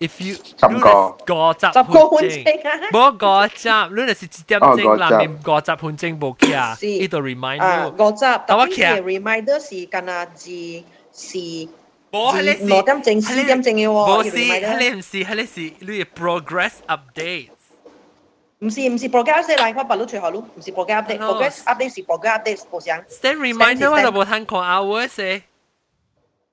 [0.00, 2.80] if you 十个个集十个半钟啊！
[2.92, 6.36] 冇个集，你那是一点钟啦，面个集半钟冇
[6.76, 7.90] 企，呢度 remind 啊 you。
[7.92, 10.50] 个集，但我企但系 reminder 是近啊字
[11.12, 11.38] 是
[12.10, 13.88] 冇系你是六点钟、四点钟嘅喎。
[13.88, 17.48] 冇是系你唔是系你是你 progress update。
[18.60, 22.98] 唔是唔是 progress update 嚟，我白佬最后咯，唔是 progress update，progress update 是 progress update 冇相。
[23.10, 25.42] Stand reminder 我就冇睇过 hours 嘅。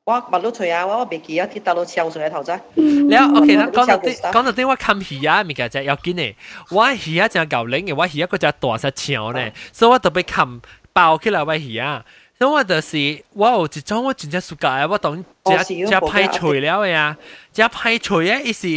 [0.06, 2.60] 我白佬除啊，我未记啊，铁达佬跳水喺头啫。
[2.74, 6.36] 你啊，OK 啦，讲到啲讲到啲我冚鱼啊，咪其实有见嘅，
[6.72, 10.60] 我鱼啊就旧领嘅，我鱼嗰只大只长咧，所以我特别冚
[10.91, 12.04] 爆起来我鱼啊。
[12.39, 17.16] 所以我就是我有一种我真正暑假我当只只派除了嘅啊，
[17.54, 18.68] 只派除咧，伊是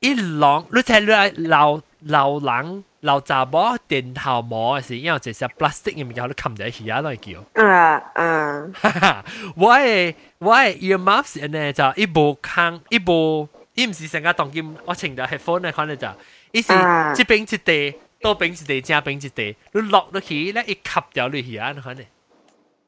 [0.00, 2.84] 一浪，你睇你流 流冷。
[3.02, 7.64] 流杂波电头膜嘅时，因为就系 plastic 入面有啲冚在鱼啊，都系叫。
[7.64, 9.24] 啊啊！
[9.56, 16.06] 我系我系 earmuffs 咧就一部坑一部，伊唔是成个当剑，我穿咗 headphone 咧，可能就
[16.52, 16.68] 伊是
[17.16, 22.02] 即边一地，多边一地，正边一地，你落落去咧，一吸掉你去啊，你看呢？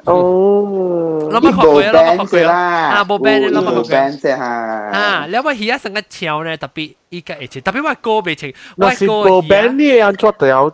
[0.06, 3.04] 哦，那么好贵，那么好贵啊！
[3.04, 4.34] 冇 band 咧，那麼好貴。
[4.34, 10.72] 啊，你話而家成個潮咧，特別依家疫情，特別我歌未情，我歌冇 band 咧，安作掉，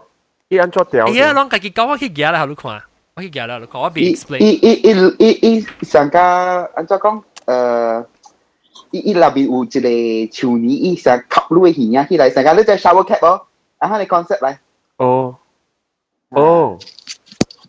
[0.49, 1.07] 伊安作掉。
[1.07, 2.79] 而家啷家己講，我去夾啦，好你看，
[3.15, 4.37] 我去夾啦，你看，我俾 explain。
[4.39, 8.05] 伊伊伊伊伊上家安作講，誒，
[8.91, 13.41] 伊伊內邊有一個潮年，伊上吸入去耳起來，上家你再 shower cap 哦，
[13.79, 14.55] 啊，你 concept 嚟。
[14.97, 15.35] 哦，
[16.29, 16.77] 哦。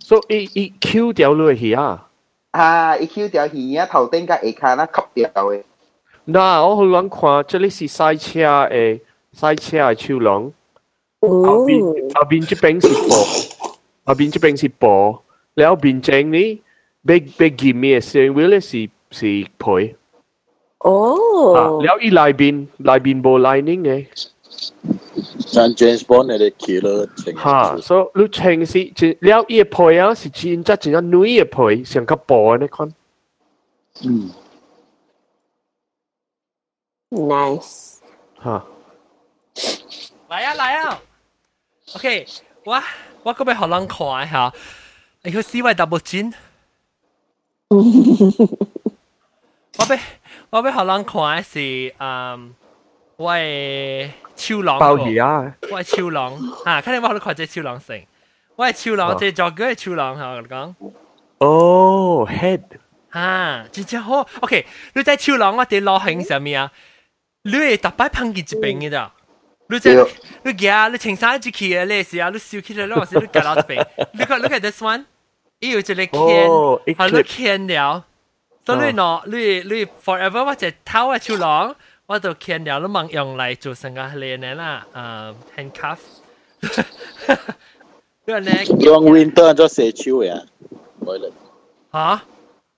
[0.05, 2.07] 所以伊 Q 掉落去啊。
[2.51, 5.63] 啊，伊 Q 条鱼啊，头顶甲下骹啦吸掉嘅。
[6.27, 8.99] 嗱，我好撚看，这里是赛车诶，
[9.33, 10.51] 赛车嘅超廊。
[11.21, 11.81] 后边
[12.15, 13.17] 后边这边是波，
[14.05, 15.23] 后边这边是波，
[15.53, 16.61] 然后边正呢，
[17.05, 19.95] 被被 give me 嘅 steering wheel 咧是是陪。
[20.79, 21.81] 哦。
[21.83, 24.05] 然后伊内边内边无 lining 嘅。
[25.39, 27.35] 像 James Bond 嗰啲 killer 情。
[27.37, 32.93] 吓，所以你情是就了伊嘅陪啊，是真真真正女嘅陪，上个波你看。
[34.03, 34.31] 嗯。
[37.09, 37.97] Nice。
[38.43, 38.65] 吓。
[40.29, 41.01] 嚟啊嚟啊！
[41.95, 42.25] OK，
[42.63, 42.81] 我
[43.23, 44.53] 我嗰边学人看下，
[45.23, 46.33] 你去试位 double 尖。
[47.67, 47.83] 我
[49.85, 49.99] 俾
[50.49, 51.93] 我俾学人看是诶，
[53.17, 54.79] 我系超郎。
[54.79, 55.55] 包鱼啊！
[55.71, 58.01] 我系超郎吓，睇你我学你看只超郎成，
[58.55, 60.75] 我系超郎，即系作嘅系超郎吓，我讲。
[61.37, 62.61] 哦，head。
[63.13, 64.27] 吓，真正好。
[64.41, 66.71] OK，你在超郎我哋落行上面啊，
[67.43, 69.11] 你系特摆碰见一边嘅咋？
[69.67, 70.07] 你即系
[70.43, 73.85] 你行，你穿衫一去嘅咧时啊，你烧起来，你话是你夹到一边。
[74.13, 75.05] 你看，你看 this one，
[75.59, 78.05] 伊有一个 can，系你 can 了。
[78.65, 81.75] 所以你喏，你你 forever 我就偷啊超郎，
[82.07, 85.97] 我就 can 了，你盲用嚟做成个练嘅啦，诶 handcuff。
[88.25, 88.65] 你话咧？
[88.79, 90.43] 用 winter 做蛇超嘅，
[91.05, 91.31] 可能。
[91.93, 92.21] 吓？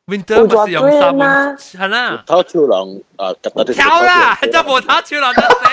[0.07, 2.23] winter 不是用三蚊，系啦。
[2.27, 3.73] 偷超郎啊，夹到啲。
[3.73, 5.63] 跳啦，就冇偷超郎就死。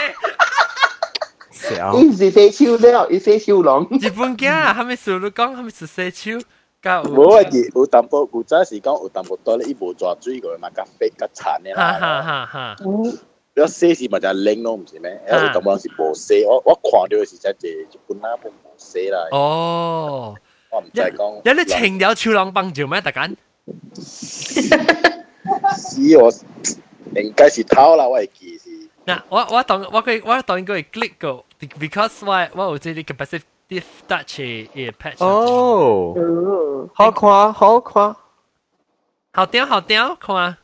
[1.98, 3.82] 伊是洗手了，伊洗手郎。
[3.90, 6.40] 日本嘅，系咪数你讲系咪是洗手？
[6.82, 11.92] 冇啊，佢有淡薄，有阵时讲有淡薄多咧，伊无抓水个嘛，甲飞甲残嘅啦。
[12.00, 12.76] 哈哈哈！
[13.54, 15.20] 你洗是咪就拎咯，唔是咩？
[15.28, 19.26] 有淡薄是无洗，我我看到是真系日本那本无洗啦。
[19.32, 20.34] 哦，
[20.70, 21.40] 我唔知讲。
[21.44, 23.00] 有啲情有超郎帮住咩？
[23.00, 23.36] 特紧？
[25.76, 26.32] 是我
[27.20, 28.70] 应该是偷啦，我系记是。
[29.06, 35.24] 嗱，我我当我佢我当应该系 click 个，because 我我有啲 capacitive touch 嘅 patch。
[35.24, 38.14] 哦，好看好看，
[39.32, 40.58] 好屌好屌，看啊！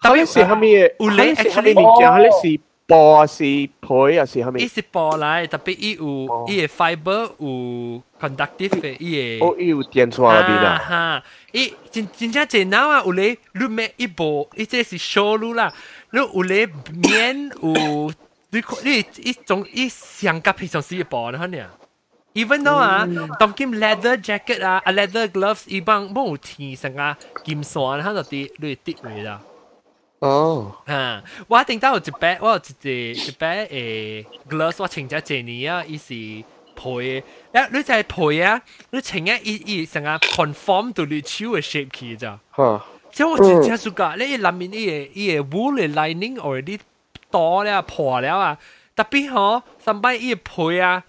[0.00, 0.68] 啊咧，特别是系咪？
[0.98, 4.60] 有咧，actually 物件，系咧是波啊，是皮啊，是系咪？
[4.60, 9.44] 伊是波嚟，特别伊有伊嘅 fiber 有 conductive 嘅伊嘅。
[9.44, 10.78] 哦，伊有电出嚟边啊！
[10.78, 11.22] 哈，
[11.52, 15.72] 伊真真正真嗱啊，有咧你咩一部，伊这是 show 路啦。
[16.12, 16.68] 你有咧
[17.02, 18.12] 面有
[18.50, 21.58] 你你一种一上甲皮上是一部，你看呢？
[22.34, 23.08] even though 啊，
[23.40, 29.40] 当金 leather jacket 啊，啊 leather gloves 伊帮冇天上啊金线，佢就啲你跌嚟啦。
[30.20, 36.14] 哦，啊，我定到有一摆，我有一只一摆诶 gloves，我穿咗一年啊，伊是
[36.74, 37.20] 配，
[37.52, 42.38] 啊，你就系配啊，你穿啊，伊伊成啊 conform 到你手嘅 shape 去咋。
[42.56, 42.82] 吓。
[43.12, 46.78] 即我真正暑假，你内面伊个伊个 wool 嘅 lining already
[47.30, 48.58] 多了破了啊！
[48.94, 51.02] 特别嗬，上摆伊个配啊，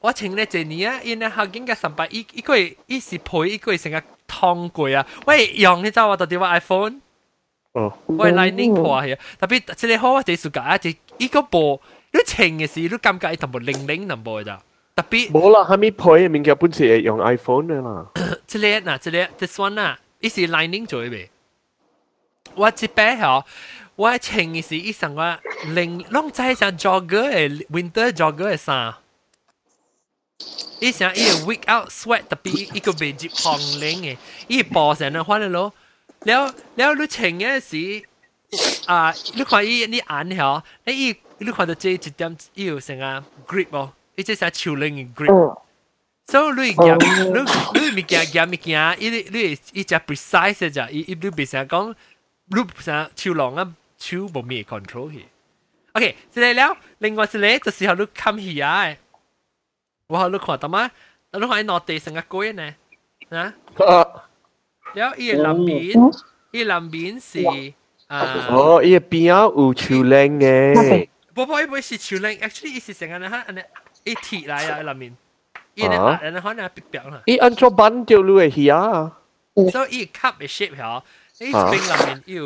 [0.00, 5.06] 我穿咧一年啊，因为后边嘅上摆伊伊个伊是配，伊个成个烫过啊！
[5.26, 7.00] 喂，用你知我到底话 iPhone？
[7.76, 9.18] 哦，喂 lining 破系啊！
[9.40, 11.80] 特别即系好啊，即暑假啊，即伊个部
[12.12, 14.60] 你穿嘅时，你感觉伊同部零零淡薄咋？
[14.94, 18.06] 特别冇啦，系咪配嘅物件本身系用 iPhone 嘅啦？
[18.46, 19.98] 即系嗱，即系 this one 啊！
[20.20, 21.28] 伊是 lining 做嘅，
[22.54, 23.44] 我即摆吼，
[23.96, 25.38] 我穿嘅是伊上我
[25.72, 28.94] 零，拢知像 jogger 嘅 winter jogger 嘅衫，
[30.78, 35.72] 伊像伊个 week out sweat 特别伊个未接红领嘅，伊布成日翻嚟咯，
[36.24, 36.46] 了
[36.76, 38.06] 了你穿嘅时
[38.86, 45.58] 啊，你看伊你眼吼，你伊你看到这一点伊有成个 grip 哦，伊即系手领嘅 grip。
[46.28, 51.94] 所以你夹你你物件夹物件，伊你伊只 precise 咋，伊伊你别成讲，
[52.46, 55.26] 你成手浪啊手冇咩 control 去。
[55.92, 58.96] OK，即系了，另外一个就是候你冚起啊，
[60.06, 60.90] 我你看到吗？
[61.32, 62.74] 你看落地成个龟呢，
[63.30, 63.52] 啊？
[64.96, 66.18] 了伊个南边，
[66.50, 67.44] 伊南边是
[68.08, 68.46] 啊。
[68.50, 71.08] 哦，伊个边啊有手领嘅。
[71.34, 73.64] 波波一杯是潮领，actually 是成个人吓，人
[74.04, 75.16] 一铁嚟啊，里面，
[75.74, 77.22] 伊呢压人可能别表啦。
[77.24, 79.18] 伊安怎板掉落去啊？
[79.70, 81.02] 所以伊 cup 嘅 shape 吓，
[81.38, 82.44] 伊冰里面要，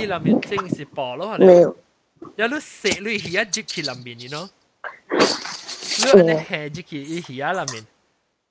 [0.00, 1.76] 伊里面正是薄咯，没有。
[2.36, 4.48] 有你食你鱼啊，接起里面，you know？
[5.10, 7.84] 你安尼下接起伊鱼啊里面，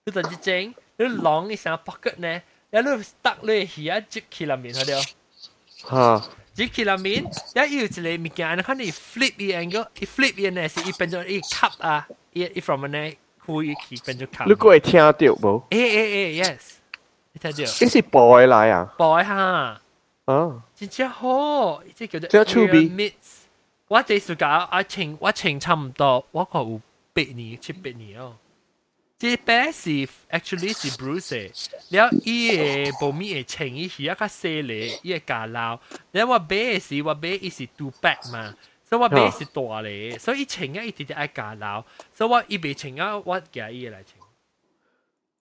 [0.06, 2.42] 你就正， 你晾一成 pocket 呢，
[2.72, 5.14] 有你 stuck 你鱼啊接起里面，好啲。
[5.90, 6.24] 吓。
[6.54, 7.24] 接起里面，
[7.54, 12.98] 一要一个物件，你看你 flip 伊 angle，伊 flip 伊呢是伊变咗伊 cup 啊，伊伊 from 呢
[13.46, 14.48] 开伊起变咗 cup。
[14.48, 15.64] 你会听到无？
[15.70, 16.58] 诶诶诶，yes，
[17.34, 17.86] 你睇到？
[17.86, 18.94] 呢是 boy 嚟啊？
[18.98, 19.82] boy 哈。
[20.26, 20.62] 哦。
[20.76, 22.30] 真正好，即叫做。
[22.30, 23.14] 即系 mix。
[23.90, 26.82] 我这暑假我请我请差唔多，我讲有
[27.14, 28.34] 八年七八年哦。
[29.20, 29.90] 即白是
[30.30, 31.50] actually 是 Bruce，
[31.90, 35.80] 了伊个无咪会穿伊是一个细咧，伊个架捞。
[36.12, 41.84] 了我买是我买伊是 two pack 嘛，所以我买是大咧，所以穿啊一直直爱架捞，
[42.14, 44.16] 所以我伊未穿啊，我夹伊来穿。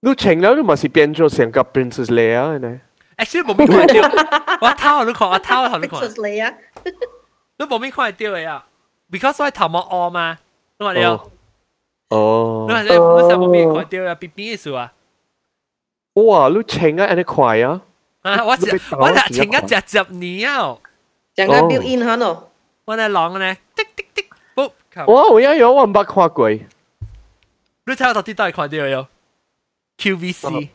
[0.00, 2.80] 你穿了你咪是变咗成个 Princess Leia 呢？
[3.16, 6.00] actually 无咪看到，我头你看，我头头你看。
[6.00, 6.54] Princess Leia，
[7.58, 8.64] 你无咪看到嘅呀？
[9.10, 10.38] because 我头毛恶嘛，
[10.78, 11.30] 你话了。
[12.10, 14.92] 哦，你话你你上面看到啊，B B 嘅数啊？
[16.14, 17.80] 哇，你穿啊，安尼快啊！
[18.22, 20.76] 啊，我只我只穿啊，只十年啊，
[21.34, 22.50] 整个 built in 喺度。
[22.86, 24.24] 我嚟浪咧，滴滴滴，
[24.54, 24.62] 不，
[25.12, 26.50] 哇，我一样我冇看过。
[26.50, 29.06] 你睇下到底都系看到有
[29.98, 30.68] QVC。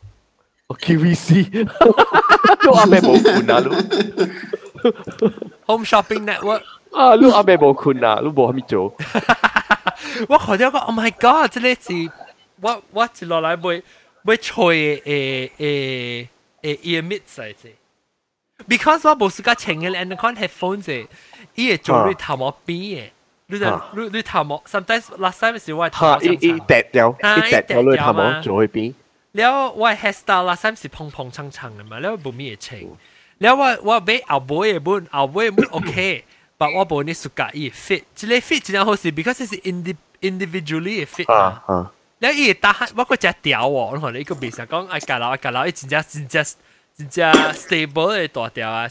[0.67, 1.67] 哦，QVC，
[2.63, 3.69] 都阿咩冇款啊，你
[5.67, 6.61] Home Shopping Network。
[6.91, 8.93] 啊，你阿咩冇款啊，你冇喺边做？
[10.28, 11.50] 我看到讲，Oh my God！
[11.50, 12.10] 即个是，
[12.60, 13.82] 我我一落来袂
[14.24, 16.28] 袂吹诶诶
[16.62, 17.68] 诶 ear mid 在者
[18.68, 21.06] ，because 我无时间穿个 and con headphone 者，
[21.54, 23.12] 伊会做你头毛边诶。
[23.46, 28.94] 你就你你头毛，sometimes last time 是我头毛長長，一一掉掉，一掉掉你头毛做去边。
[29.32, 32.80] 了我 hairstyle last time 是蓬蓬長長嘅嘛，了冇咩嘢穿。
[33.38, 36.24] 了我我俾後背嘅本後背本 OK。
[36.58, 41.90] But 我冇呢暑假伊 fit，即係 fit 真係好是，because 係 indi individually 嘅 fit 嘛。
[42.18, 46.44] 你伊打我个只條喎，可能你個別上讲，哎隔樓隔樓，伊真正真正
[46.96, 48.88] 真正 stable 嘅大條啊。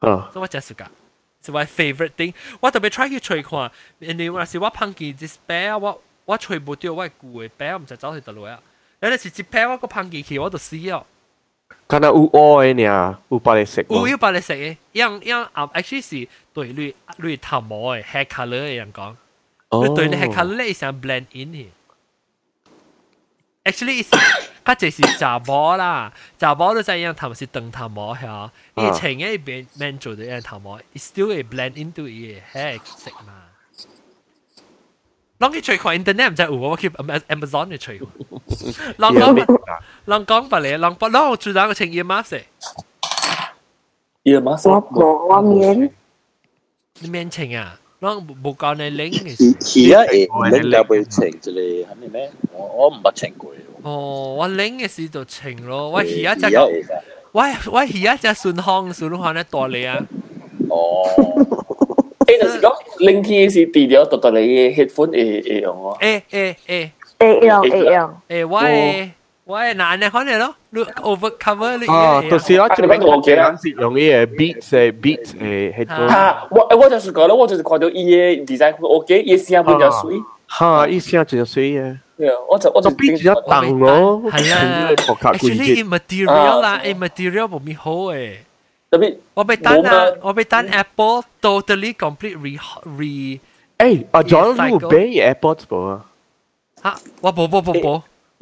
[0.00, 0.90] 啊，所以我只暑假，
[1.44, 2.34] 是我 favorite thing。
[2.60, 8.60] 我特別 try 去吹看，因為有時我碰見啲 spare，我我吹唔到，我係舊嘅 spare，唔就走去倒落啊。
[9.00, 11.02] 有陣時一 pair 我個碰見去，我就死咗。
[11.87, 13.85] 敢若有乌嘅呢，有帮你食。
[13.89, 19.15] 有有帮你食嘅，样样啊，actually 是对你你头毛嘅 hair colour 嘅人讲，
[19.87, 21.67] 你对你 hair colour 咧想 blend in 嘅。
[23.65, 24.09] actually 是，
[24.65, 33.36] 佢就是杂毛啦，杂毛都系样头是长头毛吓，你前嘅边边做嘅样头毛，still 会 blend into 嘅 hair 色嘛。
[35.39, 37.99] 拢去吹看 internet 唔知有，我去 Amazon 去吹。
[37.99, 38.05] 拢
[38.97, 39.45] 讲，
[40.07, 42.41] 拢讲白嚟，拢不拢做哪个穿 earmuff 嘅？
[44.23, 45.91] earmuff 我冇我面，
[46.99, 47.79] 你面穿啊？
[47.99, 49.31] 拢冇讲你领嘅。
[49.33, 52.31] 而家诶领就会穿之类，系咪咩？
[52.53, 53.51] 我我唔捌穿过。
[53.81, 56.69] 哦，我领嘅时就穿咯，我而家只个，
[57.33, 59.97] 我我而家只顺康顺康咧大你啊。
[60.69, 61.03] 哦。
[62.25, 65.97] 诶，就是讲 零 T 是治疗独特你嘅 headphone 会会用哦。
[65.99, 66.89] 诶诶诶，
[67.39, 68.13] 会用会用。
[68.29, 69.09] 诶，我诶
[69.45, 71.85] 我诶难嘅可能咯，你 over cover 你。
[71.87, 76.07] 啊，就是我这边我嘅系用呢个 Beats 诶 Beats 诶 headphone。
[76.07, 80.15] 啊，我我就是讲啦，我就是看到伊嘅 design OK，伊声比较水。
[80.49, 81.97] 吓，伊声真水嘅。
[82.17, 84.21] 对啊，我就我就比较重咯。
[84.31, 88.31] 系啊，actually material 啦，诶 material 冇咩好诶。
[88.92, 89.06] Tapi
[89.40, 89.96] Orbitan Roma...
[89.96, 91.16] uh, Orbitan Apple
[91.46, 92.52] totally complete re
[92.98, 93.40] re
[93.78, 96.02] Eh, a John Lu Bay AirPods bro.
[96.84, 96.92] Ha,
[97.24, 97.94] wa bo bo bo bo.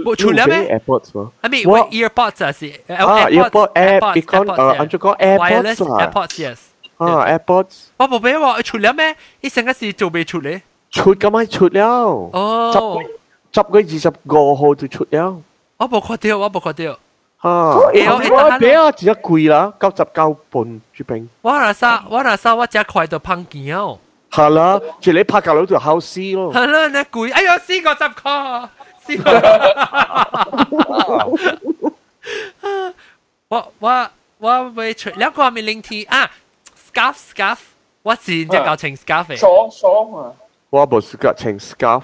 [0.05, 0.61] Bo chu le me?
[0.75, 1.33] AirPods bro.
[1.45, 2.73] I mean, what earpods are see?
[2.89, 5.41] Ah, earpod air because uh, ancho ko AirPods.
[5.41, 6.59] Wireless AirPods, yes.
[7.03, 9.09] อ่า AirPods ว่าผมไม่ว่าชุดแล้วแม่
[9.43, 10.59] อีสังกัสีจูเบชุดเลย
[10.97, 12.07] ชุดก็ไม่ชุดแล้ว
[12.75, 12.83] จับ
[13.55, 15.31] จับก็ยี่สิบโกโฮจะชุดแล้ว
[15.79, 16.95] อ๋อบอกคนเดียวว่าบอกคนเดียว
[17.43, 17.49] 嚇！
[17.49, 17.91] 我
[18.59, 21.29] 俾啊，只貴啦，九十九半一瓶。
[21.43, 23.99] 我那啥，我那啥，我只快到碰見哦。
[24.31, 26.53] 係啦，即你拍架佬就考試咯。
[26.53, 28.69] 係啦，你貴，哎呀，四個十個，
[29.01, 29.31] 四個。
[33.49, 36.29] 我我我未除兩個未零 T 啊
[36.93, 37.59] ，scarf scarf，
[38.03, 39.37] 我是只搞成 scarf 嘅。
[39.37, 40.33] 爽爽啊！
[40.71, 42.03] 我冇時間穿 scarf。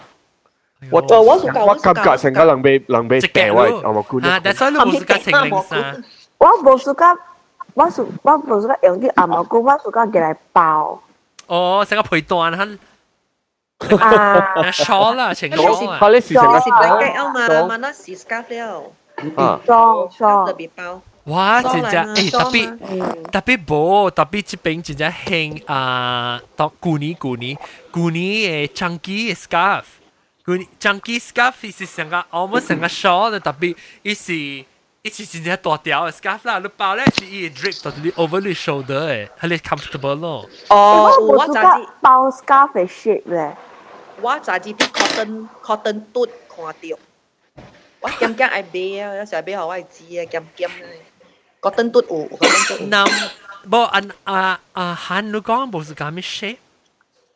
[0.92, 1.22] 我我
[1.66, 4.40] 我感觉成个人被人被病位，我冇估啊！
[4.44, 6.04] 但所以你冇时间穿零衫。
[6.38, 7.18] 我冇时间，
[7.74, 11.02] 我是我冇时间用啲牙毛膏，我时间嘅嚟包。
[11.48, 12.80] 哦，成个配段哼，
[14.00, 15.98] 啊， shawl 啦，成 shawl 啊。
[16.00, 18.84] 佢呢时成个是 blanket 啊嘛，嘛那是 scarf 了
[19.36, 21.02] 啊，装，scarf 装特，别包。
[21.24, 27.58] 哇，真正诶特别别嗯，特别无特别这边真正兴啊，当旧年旧年
[27.92, 29.84] 旧年诶 chunky scarf，
[30.46, 40.16] 旧年 chunky scarf 是成个我们成个 shawl 的特别，伊是伊是真正大条的 scarf 啦，你包咧是伊 drip 到你 over 你 shoulder 诶，系你 comfortable
[40.16, 40.50] 咯。
[40.70, 43.58] 哦，我冇自我早知己包 scarf 嘅 shape 咧，
[44.22, 46.98] 我早知啲 cotton cotton 嘟看到，
[48.00, 51.02] 我兼兼爱买啊，有时候买互我知啊，兼兼咧。
[51.60, 52.90] cotton 嘟有，cotton 嘟有。
[52.90, 53.30] 嗱，
[53.70, 56.58] 无按啊啊韩你讲无是咁咩 shape？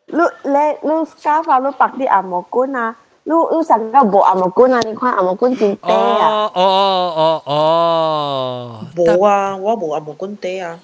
[0.06, 2.72] lúc lẽ lúc cá vào lúc bạc đi à một cún
[3.24, 5.74] lúc lúc sáng cá bộ à một cún à nhìn khoan à một cún à.
[5.80, 7.42] Ồ ồ ồ
[8.96, 10.78] ồ à quá bộ à một cún à.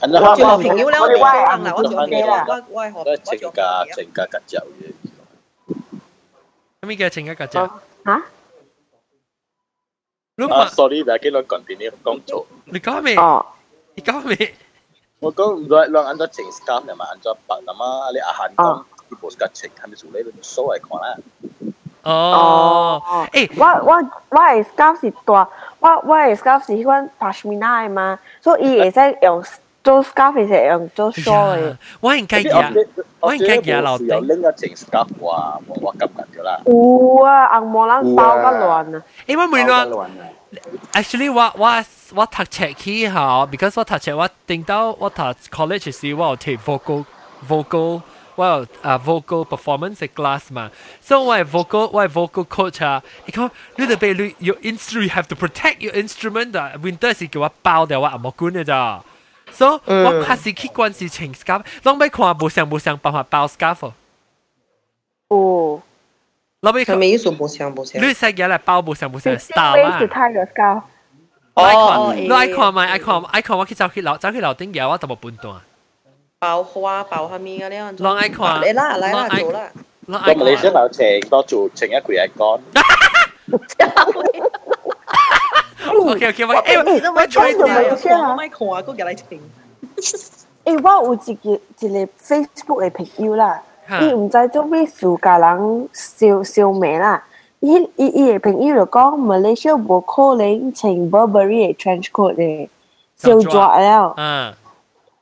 [0.00, 2.60] Anh là học học hiểu lắm mình không ăn là có chuyện kia là có
[2.74, 3.50] có học có chuyện
[4.14, 4.42] cả cái
[4.80, 4.88] gì.
[6.98, 8.20] Cái chuyện cả cả chậu ờ, hả?
[10.36, 11.44] Lúc mà sorry đã cái lần
[12.04, 12.44] công chỗ.
[12.66, 13.42] Đi có mày ờ.
[13.96, 14.52] đi có mày
[15.20, 21.16] 我講兩兩眼都情感嘅嘛，眼咗白咁啊，你阿韓講佢冇感情，係咪做呢樣所謂講啦？
[22.02, 23.02] 哦，
[23.32, 23.94] 誒，我我
[24.28, 25.48] 我嘅 scarf 是大，
[25.80, 29.42] 我我嘅 scarf 是嗰款 pashmina 嘅嘛，所以伊會使用
[29.82, 31.76] 做 scarf 係用做 shawl 嘅。
[32.00, 32.86] 我應該嘅。
[33.19, 34.27] 我我应该嘢留有定。
[34.27, 39.03] 拎个情 scarf 话我我揿紧咗啦，有啊，红毛人包甲乱啊！
[39.27, 40.07] 诶，我每乱乱，
[40.93, 41.85] actually 我我
[42.15, 47.05] 我读册起后，because 我读册我定到我读 college 时我有 take vocal
[47.47, 48.01] vocal
[48.35, 50.71] 我有啊 vocal performance 嘅 class 嘛，
[51.01, 53.01] 所以我系 vocal 我系 vocal coach 啊。
[53.25, 59.01] 你讲你特别你 your instrument you have to protect your instrument 啊，winter 是叫我包掉我按摩管嘅咋。
[59.51, 63.91] 所以我开始去关事情 scarf，拢要看无相无相办法包 scarf。
[65.29, 65.81] 有，
[66.61, 68.01] 拢要看，系咪意思冇相冇相？
[68.01, 70.07] 你使嘢嚟包无相无相是 style 啊是。
[70.07, 70.81] 太嘅 scarf。
[71.53, 75.61] 我爱哦看，你爱看咪爱看，爱看我去走去楼走去楼顶嘢，我都冇半段。
[76.39, 79.69] 爆花爆下面嘅咧，拢爱看，嚟啦嚟啦拢爱做啦。
[80.07, 80.81] 拢爱咁你先看。
[80.81, 82.61] 有情多做情一个一干，
[86.04, 87.96] OK OK，我誒我我你吹做咩掉。
[87.96, 89.40] 先啊我咪看啊，嗰日嚟情。
[90.64, 97.22] 誒，我有一個一個 Facebook 嘅朋友啦，哈伊毋知做咩事甲人燒燒命啦。
[97.60, 102.68] 伊伊伊嘅朋友就講，Malaysia 無可能穿 Burberry 嘅 trench coat 嘅，
[103.20, 104.14] 燒咗了。
[104.16, 104.52] 嗯，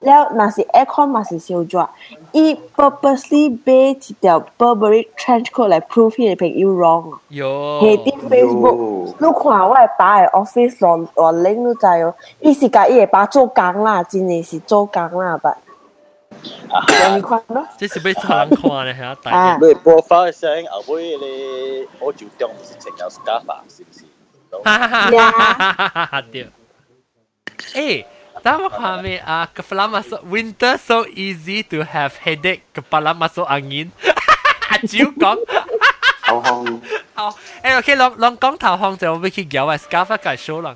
[0.03, 1.88] 了，若是 aircon 嘛是烧咗，
[2.32, 7.17] 伊 purposely 买一条 Burberry trench coat 来 prove 伊嘅朋友 wrong。
[7.28, 7.82] 有。
[7.82, 15.57] 下啲 Facebook，你看我系把嘅 office 乱乱拎都知哦，伊是甲伊会把做工啦，真系是做工啦，吧？
[16.72, 18.47] 啊有你看咯，这是俾人看
[18.86, 24.05] 咧，系啊，大啊你播翻声后尾你好照中唔是情有 scarf 啊是唔是？
[24.63, 26.47] 哈哈哈哈哈哈对。
[27.57, 28.05] 诶，
[28.43, 29.47] 但我看咩啊？
[29.55, 32.61] Kepala masuk winter so easy to have headache.
[32.74, 33.89] Kepala masuk angin.
[34.88, 35.38] 照讲。
[36.26, 36.82] 头控
[37.15, 40.76] 好，诶，OK，拢拢讲头项就会去搞啊，scarf 介绍啦。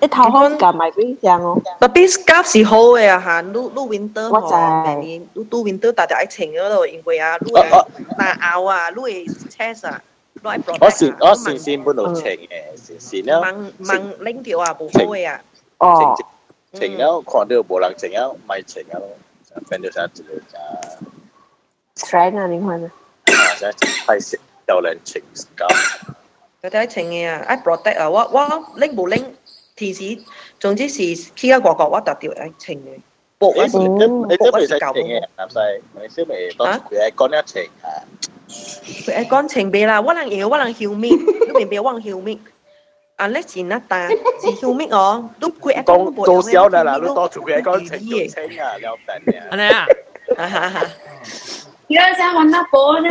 [0.00, 1.60] 一头壳夹埋几样哦。
[1.80, 3.58] 特别 scarf 是好嘅啊吓，你你
[3.98, 7.68] winter 我知嗬，明年你你 winter 大家爱穿嗰度，因为啊，你系
[8.16, 10.00] 嗱拗啊，你系 chest 啊，
[10.36, 15.40] 你系 protect 我是我是先本度情嘅，是是了掹掹拎条啊，冇好嘅啊。
[15.78, 16.16] 哦，
[16.72, 19.08] 情了看到无人情了咪情啊咯，
[19.68, 20.58] 变到啥之类咋？
[21.96, 22.90] strength 啊，你看啊，
[23.26, 26.00] 啊，真系太食有人情 scarf。
[26.62, 29.36] 大家爱穿嘅啊，爱 protect 啊，我我拎冇拎，
[29.76, 30.22] 提示，
[30.58, 33.00] 总之是企喺国国，我特调爱穿嘅。
[33.38, 37.86] 薄你啊是你你都未使薄情嘅，男仔，你先未当佢系讲一情啊。
[38.56, 41.82] 佢爱讲穿俾啦，我能摇，我能晓面，你明唔明？
[41.82, 42.38] 我能晓面。
[43.16, 44.16] 啊，你前一单是
[44.60, 49.48] 晓面哦，都佢爱讲做小的啦，你多做佢系讲情做情啊，了病嘅。
[49.50, 49.86] 安尼啊，
[50.36, 50.80] 哈哈哈。
[51.88, 53.10] 而家想揾得波啫。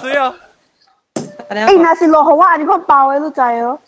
[0.00, 0.34] 是哦，
[1.48, 3.78] 诶，若是落雨啊，你看包嘅都知哦。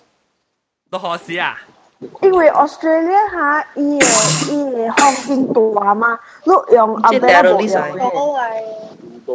[0.90, 1.58] 都何时啊？
[2.22, 8.62] 因为 Australia 吓，伊嘅伊嘅风真大嘛，你用即系 umbrella 呢晒冇用嘅。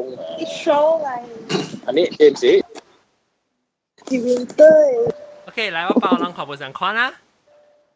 [0.03, 0.23] con mà
[0.65, 1.25] show này
[1.87, 2.61] anh ấy em sĩ
[4.11, 4.45] chị Vinh
[5.45, 7.13] ok lại bắt đầu lăng khảo bộ dạng khoan á.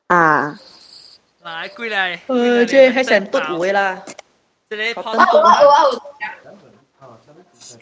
[0.07, 0.55] À.
[1.43, 3.99] Lại quy lại ừ chơi hay sản tốt cuối là
[4.71, 5.43] cái đấy có tân tốt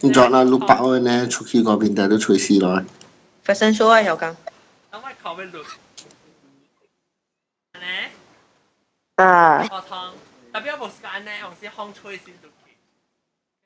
[0.00, 2.60] nhưng chọn là lúc bảo ơi nè chú khi có bình đại đều chơi xì
[2.60, 2.80] rồi.
[3.44, 4.34] Phải sân số ai hiểu không
[4.92, 5.66] nó phải khảo bên được
[7.80, 8.10] nè.
[9.16, 9.66] À.
[9.70, 10.12] 我汤
[10.52, 12.48] 特別有冇時間咧，我先空吹先做。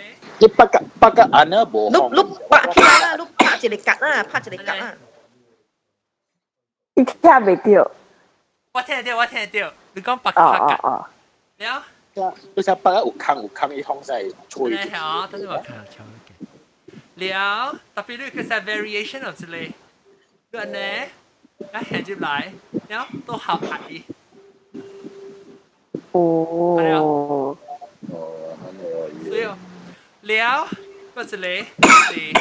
[0.01, 0.05] 去。
[0.39, 4.93] 你北个北个眼咧无碌碌拍起来啦，碌拍一个格啊，拍一个格啊。
[6.95, 7.91] 你听未到？
[8.73, 9.73] 我听得到，我听得到。
[9.93, 11.05] 你讲白哦卡格，哦哦，
[11.57, 11.83] 了。
[12.55, 16.03] 你睇北个有坑有坑，伊风势吹你好，等阵我看下
[17.15, 19.71] 了，特别你佢系 variation of 之类，
[20.51, 20.77] 佢呢，
[21.59, 22.53] 一行入来，
[22.89, 24.03] 了都合合意。
[26.11, 27.57] 哦，
[29.25, 29.45] 所以
[30.21, 30.67] 了，
[31.15, 31.65] 嗰之类
[32.13, 32.33] 是，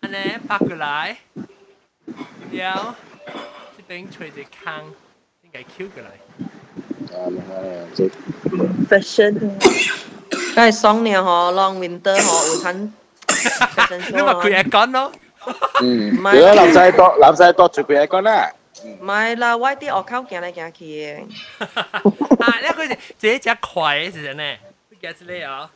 [0.00, 1.16] 安呢拍过来，
[2.52, 2.94] 了，
[3.88, 4.92] 这边吹只坑，
[5.42, 6.10] 应该 Q 过来。
[8.88, 9.34] fashion，
[10.54, 12.92] 梗系爽了嗬，long winter 嗬，有餐
[13.26, 15.12] fashion 你咪 show 佢嘢讲咯。
[15.82, 18.52] 嗯，唔系如果男仔多男仔多做佢嚟讲啦，
[19.00, 21.22] 唔系啦，我啲学校行嚟行去嘅。
[21.58, 24.42] 啊，呢个是这一只葵是什么？
[24.90, 25.70] 你记得咧啊？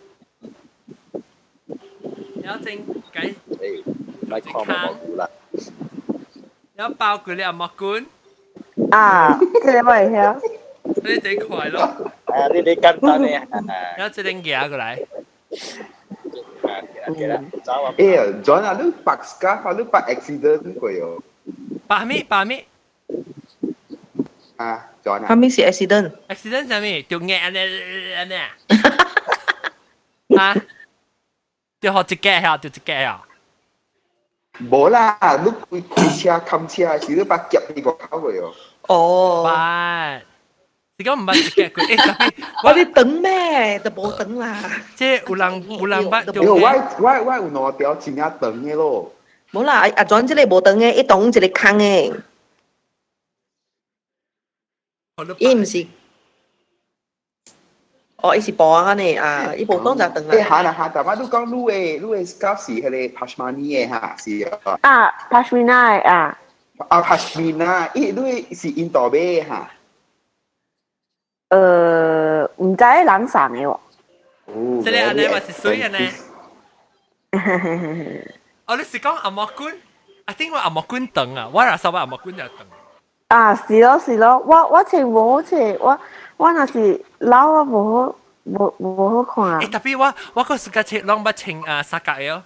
[2.43, 2.75] 有正
[3.13, 5.29] 计，诶，唔系讲冇冇啦，
[6.77, 8.05] 有包括你阿莫管，
[8.91, 10.41] 啊，这个我会晓。
[10.85, 11.81] 你只葵咯，
[12.27, 13.41] 啊，呢啲简单嘅，
[13.99, 15.07] 有只顶嘢过嚟。
[17.63, 17.93] 走啊！
[17.99, 21.21] Eh, John, ah, lu pak scarf, ah, lu pak accident ko yo.
[21.87, 22.65] 八米八米
[24.57, 25.37] Ah, John 后 ah.
[25.37, 27.03] 面是 accident， ，accident 系咩？
[27.03, 27.53] 条嘢安
[31.81, 32.01] 尼安尼啊？
[32.01, 32.03] 啊？
[32.03, 33.23] 条学一架下，条一架啊？
[34.71, 38.21] Bo lah, lu kui kui chia kam chia, si lu pak kiap ni ko kau
[38.21, 38.55] ko yo.
[38.87, 40.21] 哦，八，
[40.97, 41.83] 你讲唔系一架佢？
[41.97, 42.33] 诶，特别
[42.63, 43.81] 我哋等咩？
[43.81, 44.63] 就冇等啦。
[44.95, 49.13] 即系有人有人捌条 Yo, 嘢 why why why 有两条真正长嘅咯？
[49.51, 52.23] 冇啦，阿阿 John 即系冇等嘅，一栋一个坑嘅，
[55.39, 55.87] 伊唔是。
[58.23, 60.71] 哦，伊是播啊呢啊，伊无当就等诶，下啦。
[60.71, 66.39] 啦下，但系都讲lu 诶lu 诶 scarf 是系你 pashmani 嘅吓，是啊，啊，pashmina 啊，
[66.89, 69.71] 啊 pashmina，咦，lu 是印度嘅吓。
[71.51, 73.71] 呃，唔知人送嘅喎。
[73.71, 76.11] 哦，即系安尼话是水安尼。
[78.67, 79.73] 哦，你是讲阿莫管？
[80.27, 82.67] I think 我阿莫管等啊，我系收阿莫管就等。
[83.29, 85.99] 啊，是咯是咯，我我穿无好似我
[86.39, 88.15] 我若是老我无好
[88.45, 92.43] 无无好看诶，，特别我我个时间切啷不清啊沙格嘅哦。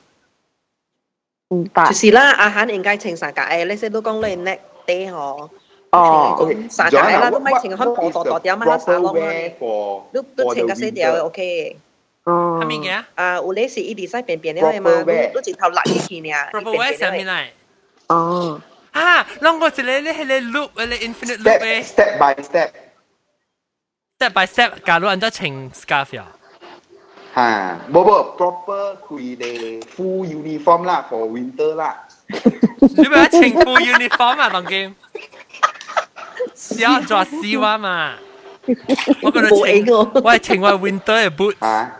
[1.51, 5.49] 唔白就是啦，阿涵应该清晒格诶，你先都讲你 neck day 嗬。
[5.91, 6.37] 哦。
[6.39, 11.77] Okay, 晒格啦，都咪清看薄薄薄点啊，沙龙啊， for 都都清个死掉 OK。
[12.25, 12.67] 哦系。
[12.67, 16.31] 咩嘅啊，有啲是伊啲使便便嘅嘛，都都直头辣起去呢。
[16.53, 17.47] ？Proper way 上面嚟。
[18.09, 18.61] 哦。
[18.93, 22.71] 啊，啷个一个咧系咧 loop 咧 infinite loop step 嘅 step by step
[24.19, 26.27] step by step，假如按照清 scarf 呀。
[27.35, 32.05] 吓，冇冇 proper 佢哋 full uniform 啦，for winter 啦。
[32.27, 34.95] 你咪清 full uniform 啊，当剑。
[36.55, 38.15] 小抓丝袜嘛。
[39.23, 41.55] 我觉得清，我系清我 winter 嘅 boot。
[41.61, 41.97] 吓，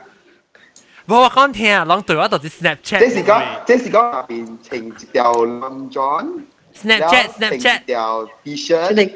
[1.07, 2.99] 冇我讲听，啷对我到底 Snapchat。
[3.01, 6.43] 即是讲，即是讲入边情一条 long john。
[6.75, 7.85] Snapchat 成 Snapchat。
[7.87, 9.11] 条 T-shirt，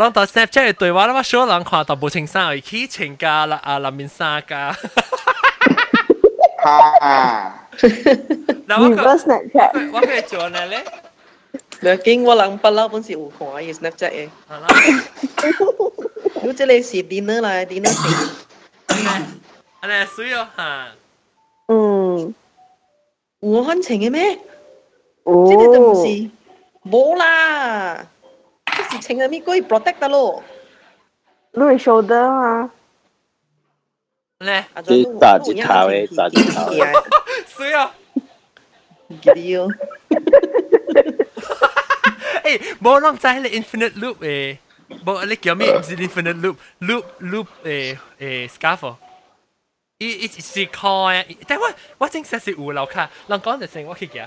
[0.00, 4.72] 你啷到 Snapchat 嘅对话啦，我少人看到冇清衫，而起清架啦啊，里面衫架。
[6.62, 7.68] 吓，
[8.68, 10.84] 嗱，我唔个个 Snapchat，我嘅做呢咧，
[11.80, 14.66] 两经我谂不嬲本是有看嘅 Snapchat 嘅，系啦，
[16.42, 17.98] 如即系是 dinner 啦，dinner 是
[19.80, 20.86] 安尼水哦吓。
[21.68, 22.34] 嗯，
[23.40, 24.38] 我看情嘅咩？
[25.24, 26.30] 哦，即系就唔是
[26.88, 28.06] 冇啦，即是
[29.00, 30.42] 情嘅咩可以 protect 得咯。
[31.52, 32.70] 你系 shoulder 嘛？
[34.40, 37.04] 咧，阿你炸一头嘅炸一头嘅
[37.46, 37.90] 水哦。
[39.08, 39.68] 记啲哦，
[42.44, 44.58] 诶，冇啷知系 infinite loop 诶，
[45.04, 45.72] 冇你叫咩？
[45.78, 48.96] 唔是 infinite loop，loop loop 诶诶 scarf。
[49.98, 54.26] 伊伊是靠诶，但我我正实是有楼卡，人讲就成我去嘅。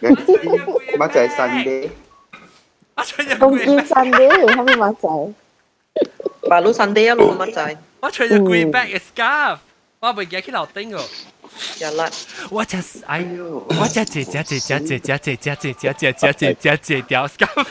[0.00, 0.66] 嘛，我点样应该青啊？
[0.98, 1.90] 乜就系 Sunday，
[2.96, 5.34] 我出入东京 Sunday 下面乜仔？
[6.48, 7.76] 白佬 Sunday 啊，咯乜滞？
[8.00, 9.58] 我穿咗 green bag 嘅 scarf，
[10.00, 11.04] 我未记起楼顶个。
[11.78, 12.10] 日啦，
[12.50, 12.76] 我只
[13.06, 17.66] 哎，我只只只只只只只只只只只只只只只只条 scarf。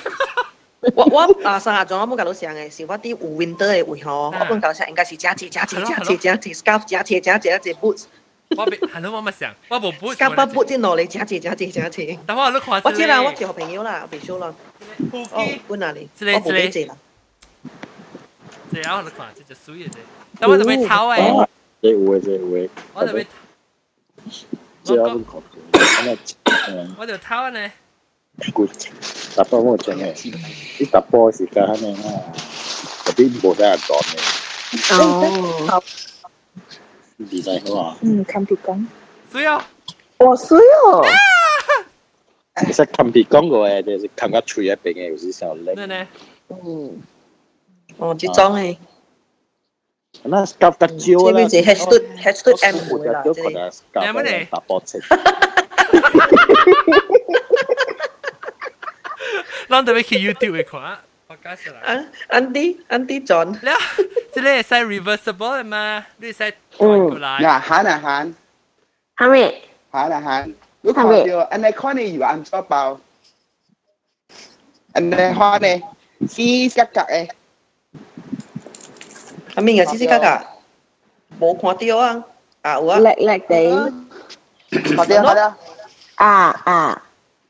[0.96, 8.04] 我我啊三下钟我冇搞到上嘅，是我啲有 winter 嘅会嗬，我冇搞到上应该是加节加节加节加节 scarf 加节加节加节 boots。
[8.51, 10.15] 我別 係咯，我咪想，我冇 boot。
[10.15, 12.19] scarf boots 先攞嚟加節加節加節。
[12.27, 12.81] 等我都看。
[12.85, 14.55] 我知啦，我叫朋友啦，別數啦。
[15.13, 16.07] 哦，搬哪裡？
[16.21, 16.97] 我冇俾借啦。
[18.73, 19.97] 借我都看，這就水嘅啫。
[20.39, 21.47] 但我就被偷誒。
[21.83, 22.69] 這有嘅，這有嘅。
[22.95, 23.27] 我就被。
[24.85, 25.43] 這我都看。
[26.99, 27.73] 我就偷呢。
[28.53, 28.71] good，
[29.35, 30.15] 打波我真係，
[30.79, 32.21] 啲打波時間肯定啊，
[33.07, 35.01] 嗰啲冇得人講嘅。
[35.73, 35.83] 哦。
[37.19, 37.97] デザインは。
[38.03, 38.87] うん、堪比光。
[39.33, 39.63] 水曜。
[40.19, 41.05] 哦，水曜。
[42.59, 45.75] 其實堪比光個誒，就是堪個吹一邊嘅，有時時候叻。
[45.75, 46.07] 咩呢？
[46.49, 47.03] 嗯，
[47.99, 48.77] 哦，即裝誒。
[50.23, 51.45] 那夾夾蕉啦。
[51.49, 53.51] 即係 head to head to M 會啦，即係。
[54.07, 54.49] 有乜嚟？
[54.51, 54.99] 搭波車。
[59.69, 60.99] 咱特別去 YouTube 嚟看。
[61.84, 63.78] 安安迪安迪 John，了，
[64.34, 66.06] 这里系 reversible 嘅嘛？
[66.18, 67.40] 你系转过来。
[67.40, 68.36] 呀，行啊行。
[69.16, 69.62] 系咪？
[69.92, 70.54] 行啊行。
[70.82, 73.00] 你看到，安尼看你有安怎包？
[74.94, 75.82] 安尼看呢，
[76.28, 76.42] 四
[76.76, 77.30] 格格嘅。
[79.56, 80.26] 阿明嘅四四格格，
[81.40, 82.24] 冇看到啊？
[82.64, 83.00] 啊有啊。
[83.00, 83.94] 叻叻地。
[84.96, 85.56] 看到看到。
[86.16, 87.02] 啊啊。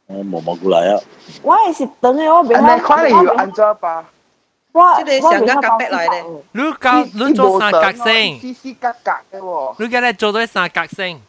[0.09, 1.01] 冇冇过来啊！
[1.43, 2.74] 我也是等诶，我俾他。
[2.74, 4.05] 你快啲要安怎吧？
[4.73, 6.24] 我即系上架隔壁来咧。
[6.53, 9.74] 你搞你做三角形，丝丝格格嘅喎。
[9.78, 11.20] 你今日做咗三角形。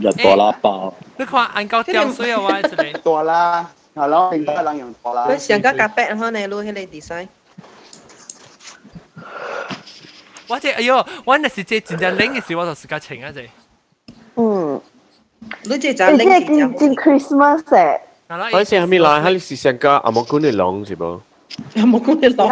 [0.00, 0.92] 一多啦包。
[1.16, 3.70] 你看按夠掉水嘅話，真係多啦。
[3.94, 5.26] 係咯，另外兩樣多啦。
[5.30, 7.28] 你上架隔壁，然後你攞起你 design。
[10.48, 13.48] 我即哎呦，我那時即真正冷嘅時，我就時間情啊，即。
[14.36, 14.80] 嗯。
[15.64, 16.46] 你这咱零几
[16.78, 18.00] 进 Christmas 诶。
[18.52, 21.20] 我先还没来，哈里是想个阿莫古尼龙是不？
[21.76, 22.50] 阿莫古尼龙，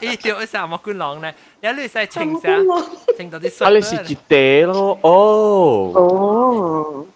[0.00, 2.48] 伊叫一声阿莫古龙呢，你你使清啥？
[3.16, 3.66] 清到啲水。
[3.66, 5.92] 哈里是一地咯，哦。
[5.94, 7.06] 哦。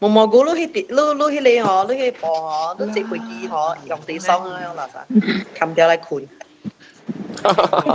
[0.00, 4.88] 毛毛菇攞去地，攞攞去你嗬，攞去磅嗬，都只攰機嗬，用地收咁樣啦，
[5.58, 6.26] 冚掉嚟攰。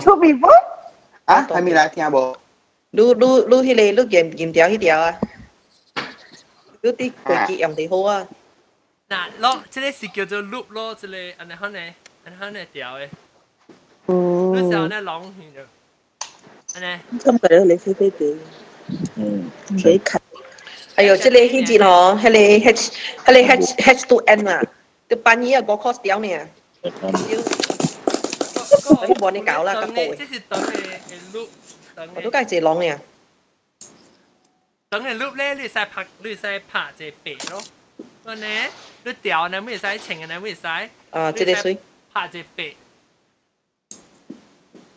[0.02, 0.50] 出邊波？
[1.26, 2.36] 啊，係咪嚟聽冇？
[2.94, 5.16] 攞攞攞去你攞鹽鹽條去條啊？
[6.83, 8.29] 嗰啲佢结人哋好啊。
[9.09, 11.95] 嗱，攞即系是叫做 loop 咯，即系安尼可能安
[12.33, 13.09] 尼可能掉嘅。
[14.07, 14.53] 嗯。
[14.53, 15.29] 嗰时候咧浪去
[15.59, 15.65] 咗，
[16.75, 16.87] 安尼。
[17.19, 18.37] 咁佢咧你飞飞地。
[19.17, 19.51] 嗯。
[19.79, 20.03] 几近。
[20.97, 22.93] 哎呦，即系呢节嗬，系你 H
[23.25, 24.63] 系你 H H to N 啊，
[25.09, 26.27] 啲半夜个 course 掉呢。
[26.83, 26.91] 你
[29.15, 30.15] 帮你搞啦，咁嘅。
[30.17, 30.73] 即系等嘅
[31.33, 31.49] loop，
[32.15, 32.97] 我都梗系自浪嘅。
[34.94, 37.60] 等下录咧，你使拍，你使拍一白咯。
[38.26, 38.46] 我呢，
[39.04, 40.68] 你调呢，未使穿呢，未使。
[41.10, 41.76] 啊，这个水。
[42.14, 42.76] 拍一白。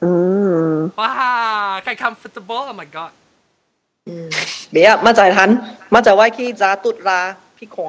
[0.01, 0.93] 嗯。
[0.97, 3.11] 哇，太 comfortable！Oh my god。
[4.05, 4.31] 嗯。
[4.71, 7.87] 不要，马仔谈，马仔歪去扎ตุ๊啦，去看。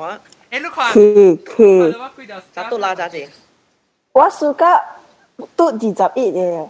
[0.49, 0.93] 哎，你看。
[0.93, 1.91] 去去。
[2.53, 3.29] 扎ตุ๊啦，扎姐。
[4.13, 4.81] 我暑假
[5.57, 6.41] ตุ๊二十一耶。
[6.55, 6.69] 哦。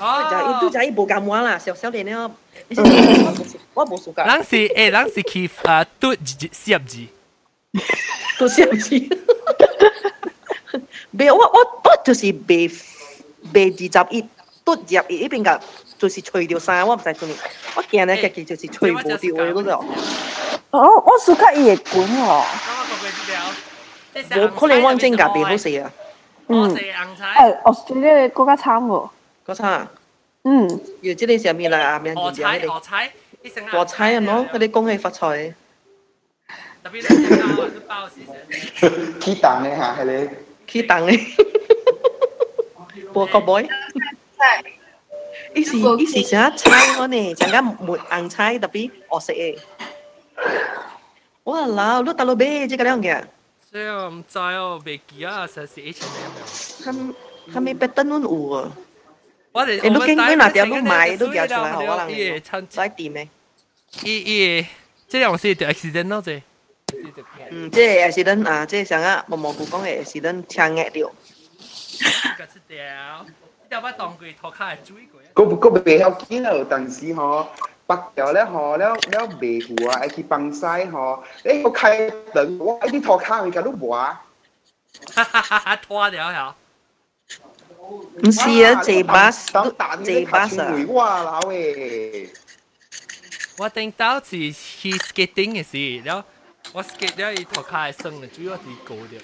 [0.00, 2.28] 二十一，ตุ๊二十一无咁晚啦，小小年了。
[2.51, 4.25] 咧，我冇暑假。
[4.25, 6.13] 咱是诶，咱是去啊嘟
[6.51, 7.05] 四十字，
[8.37, 9.17] 嘟四十字。
[11.11, 12.69] 未，我我我就是未
[13.53, 14.21] 未二十一，
[14.65, 15.59] 嘟入一边个
[15.97, 17.35] 就是除掉衫，我唔使做咩，
[17.75, 19.85] 我见咧嘅就是除冇掉嘅嗰度。
[20.71, 22.43] 哦，我暑假夜管喎。
[24.29, 25.91] 冇可能温蒸㗎，别好食啊。
[26.47, 26.75] 嗯。
[26.75, 29.09] 诶，Australia 国家惨喎。
[29.45, 29.87] 嗰餐，
[30.43, 33.11] 嗯，要知你上面啦，面何彩何彩，
[33.69, 35.53] 何彩啊冇，嗰啲恭喜发财。
[36.83, 38.13] 特别你包都包时
[38.79, 39.19] 成。
[39.19, 40.29] 起档嘅吓系你，
[40.71, 41.19] 起档嘅，
[43.11, 43.67] 播个 boy。
[45.53, 49.57] 依时依时成日猜我呢，阵间没硬猜特别我食嘅。
[51.43, 53.23] 哇啦，都大佬俾即个样嘅。
[53.69, 56.01] 所以我唔知哦，未记啊，实是 H
[56.85, 57.13] and M。
[57.53, 58.71] 系咪别登温湖啊？
[59.51, 63.27] 我哋你都经过那条路买都掉出来，好可能再掂咩？
[64.03, 64.17] 伊
[64.59, 64.65] 伊，
[65.07, 66.43] 即系我是条 accident 咯，即。
[67.49, 71.07] 嗯，即系 accident 啊，即系上啊毛毛菇讲嘅 accident 枪压掉。
[72.37, 73.25] 个出掉，
[73.69, 74.95] 掉把当佢拖卡系追
[75.33, 75.45] 过。
[75.45, 77.47] 个个未有见到，但是嗬，
[77.87, 84.21] 北掉咧嗬，了了未糊啊，去帮晒嗬，你个开灯，我啲拖卡佢架都冇啊。
[85.13, 85.75] 哈哈哈！
[85.75, 86.55] 拖掉呀！
[88.23, 90.71] 唔是啊，坐巴士，等蛋坐你巴士啊。
[90.71, 92.29] 梅哇老诶，
[93.57, 96.23] 我顶到是去 skating 嘅事，然后
[96.73, 99.19] 我 skate 了伊头壳系生嘅，主要是高的。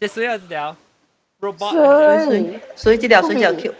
[0.00, 0.76] 即水有一条
[1.40, 3.74] robot，所以所以这条水就 Q，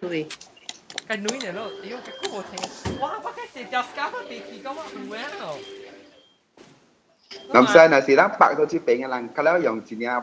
[0.00, 0.26] 对，
[1.06, 4.58] cái núi này nó yếu cái cổ thành wow bác cái xịt dọc cá bị kỳ
[4.64, 5.58] có mà wow
[7.52, 10.22] 咁所以那是咱白到去病嘅人，佢咧用一啲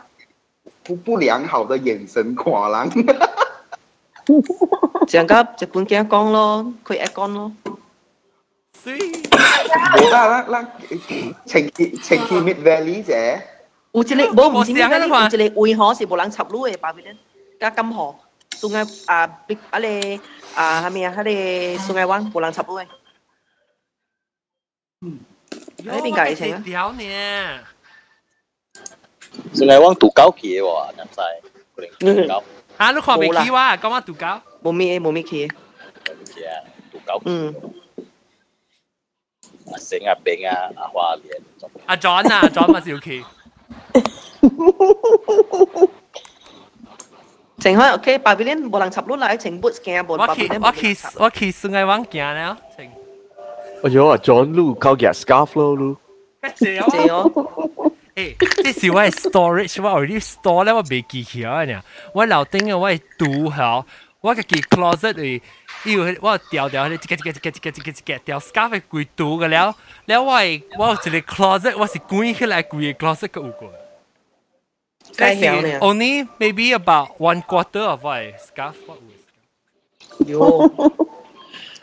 [0.83, 2.91] 不不良好的眼神看人。
[5.07, 7.51] 像个日本嘅讲咯，佢一讲咯。
[8.83, 10.71] 所以冇啦，咱咱
[11.45, 13.41] 情期情期 Mid Valley 啫，
[13.91, 14.05] 有一
[14.35, 14.99] 个冇唔是咩咧？
[14.99, 17.17] 有一个位河是无人插路嘅，巴边咧，
[17.59, 18.15] 加金河，
[18.51, 19.39] sungai 啊，
[19.71, 20.19] 啊咧
[20.55, 21.15] 啊，系咪啊？
[21.17, 22.85] 嗰啲 sungai 湾无人插路嘅。
[25.85, 26.61] 喺边界情啊？
[26.65, 27.59] 条呢？
[29.53, 31.21] 算系往杜狗企喎，南西，
[31.99, 32.43] 杜狗
[32.77, 33.75] 啊，你看未起哇？
[33.77, 34.25] 讲乜杜狗？
[34.63, 35.47] 冇咩冇咩企。
[36.25, 36.51] 企啊，
[36.91, 37.21] 杜狗。
[37.25, 37.53] 嗯。
[39.71, 41.41] 阿成阿炳啊，阿花莲。
[41.85, 43.25] 阿 John 啊，John 咪少企。
[47.59, 50.13] 情开 OK，巴边咧无人插路啦，情 boot 惊无。
[50.13, 52.89] 我去我去我去顺艺湾行了，情。
[53.83, 55.97] 哎呦啊，John 路搞嘅 scarf 咯，路。
[56.55, 57.29] 借哦。
[58.15, 61.81] 诶，即是我系 storage，我 already store 咧，我未记起啊呢。
[62.13, 63.85] 我楼顶嘅我系堵好，
[64.21, 65.41] 我个记 closet 嚟，
[65.85, 69.75] 要我掉掉咧，一个一个一个一个一个一个掉 scarf 系攰堵嘅了，
[70.05, 73.71] 了我系我有一个 closet，我是关起来攰嘅 closet 个有过。
[75.17, 78.97] 解晓呢 Only maybe about one quarter of my scarf 我
[80.25, 81.07] 有。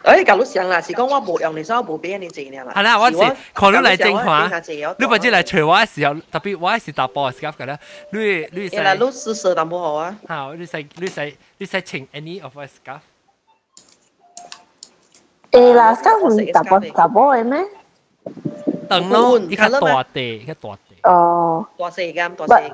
[0.05, 0.21] 哟。
[0.23, 2.73] 诶，假如想啦，是讲我无用，你所以无俾你借呢啦。
[2.77, 3.17] 系啦，我是
[3.55, 4.51] 看你嚟正话，
[4.99, 7.79] 你或者嚟除我嘅时候，特别我系打波嘅 scarf 嘅咧，
[8.11, 8.19] 你
[8.61, 10.15] 你系啦，你试试淡薄好啊。
[10.29, 13.01] 好，你使你使你使请 any of my scarf。
[15.53, 17.65] 诶啦，scarf 唔打波打波嘅咩？
[18.89, 20.97] 等咯，依家大地，依家大地。
[21.05, 21.67] 哦。
[21.79, 22.73] 大细咁，大细。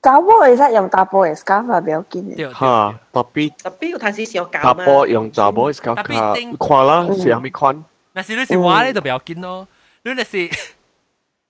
[0.00, 2.52] 打波其实用打波嘅 scarf 系比较坚嘅。
[2.52, 7.84] 吓，特别特别要睇少少打搞波用打波 scarf 卡看啦，是系咪看？
[8.12, 9.66] 那是你是话你就比较坚咯，
[10.04, 10.50] 你那是你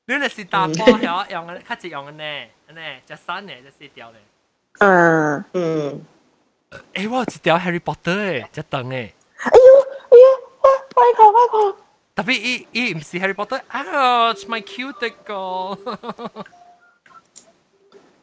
[0.06, 2.24] 那是打波有用嘅，较直用嘅呢，
[2.74, 4.20] 呢只衫呢，只四条咧。
[4.78, 6.00] 嗯嗯。
[6.94, 9.10] 诶，我有一条 Harry Potter 嘅，只灯嘅。
[9.38, 9.68] 哎呦
[10.10, 10.24] 哎呦，
[10.62, 11.74] 快快看快看！
[12.16, 15.76] 特别伊伊唔是 Harry Potter，ouch my cuticle。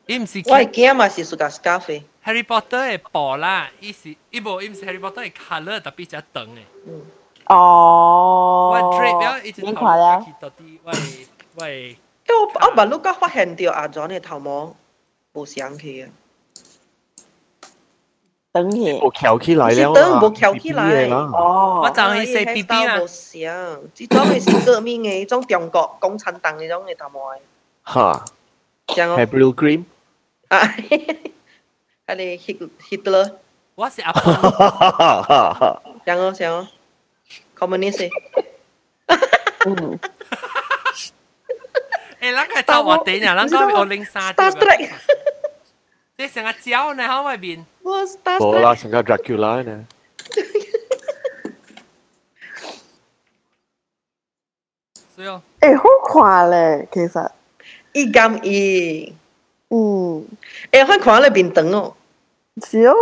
[0.07, 0.39] 伊唔是。
[0.45, 2.03] 我系惊嘛是属个 scarf 嘅。
[2.25, 6.59] Harry Potter 嘅布啦，伊是伊无伊唔是 Harry Potter 嘅 color，特别只灯嘅。
[6.87, 7.01] 嗯。
[7.47, 8.71] 哦。
[8.73, 10.93] 我 drape 了一直头发去到啲喂
[11.55, 11.97] 喂。
[12.25, 14.75] 因为我我问你讲发现到阿 John 嘅头毛
[15.33, 16.09] 冇上去啊。
[18.53, 18.97] 等嘢。
[19.03, 19.93] 我翘起来了。
[19.93, 21.07] 等冇翘起来。
[21.09, 21.81] 哦。
[21.83, 22.97] 我就系食 B B 啊。
[22.99, 27.19] 冇上，呢种系是革命嘅，呢种中国共产党呢种嘅头毛。
[27.85, 28.25] 吓。
[28.95, 29.83] 像系 blue green。
[30.49, 30.59] 啊，
[32.07, 33.33] 系你 hit Hitler。
[33.75, 35.81] 我是阿婆。
[36.05, 36.67] 像哦像哦，
[37.57, 38.09] communist。
[39.65, 39.99] 嗯。
[42.21, 44.33] 诶，咱个走我哋呢，咱个有零三。
[44.33, 44.89] Star Trek。
[46.17, 47.65] 即系成个蕉呢，喺外边。
[47.81, 48.39] 我 Star Trek。
[48.39, 49.87] 冇啦，成个 Dracula 呢。
[55.15, 55.27] 所以。
[55.27, 55.83] 诶，好
[56.13, 57.31] 看咧，其实。
[57.93, 59.15] 伊咁伊。
[59.69, 60.25] 嗯。
[60.71, 61.95] 诶，开看咧面长哦。
[62.65, 62.93] 是哦。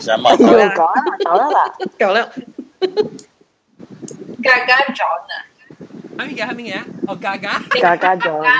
[0.00, 0.30] 想嘛？
[0.32, 0.36] 又
[0.76, 1.58] 讲啦，讲啦啦，
[1.98, 2.18] 讲啦。
[4.42, 5.34] 嘎嘎 John 啊！
[6.18, 6.48] 系咩嘅？
[6.48, 6.78] 系咩嘅？
[7.08, 7.62] 哦，嘎嘎。
[7.80, 8.42] 嘎嘎 John。
[8.44, 8.50] 啊，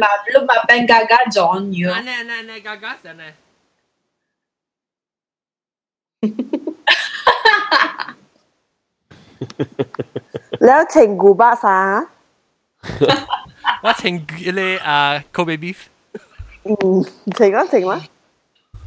[0.00, 1.92] 嘛，你嘛变嘎嘎 John 咗。
[1.92, 3.24] 啊，呢呢呢，嘎嘎神呢？
[10.66, 11.78] แล้วเชงกูบ้าซา
[13.82, 15.76] 我请你啊 Kobe beef。
[16.64, 17.04] 嗯，
[17.36, 18.04] 请啊请啊。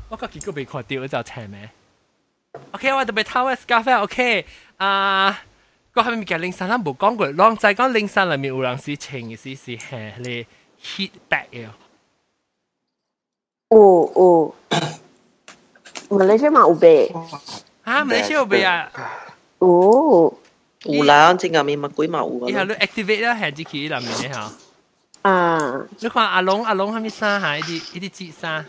[0.10, 1.70] 我个结果被看掉就请咩？
[2.72, 4.46] OK，我特别偷嘅 scarf OK
[4.78, 5.42] 啊。
[5.94, 6.70] 个系咪叫零三？
[6.70, 10.46] 咱冇讲过，浪仔讲零三里面有人是请嘅是是系你
[10.82, 11.68] heat back 嘅。
[13.70, 13.78] 哦
[14.16, 14.56] 哦，
[16.10, 17.14] 马来西亚有卖。
[17.84, 18.92] 啊，马来西亚有卖啊？
[19.60, 20.34] 哦。
[20.84, 22.50] 有啦，正下面乜鬼嘛有啊？
[22.52, 24.52] 然后你 activate 啦，系只佢里面嘅吓。
[25.26, 25.88] 啊！
[26.00, 28.66] 你看阿龙阿龙系咪衫系一啲一啲折衫？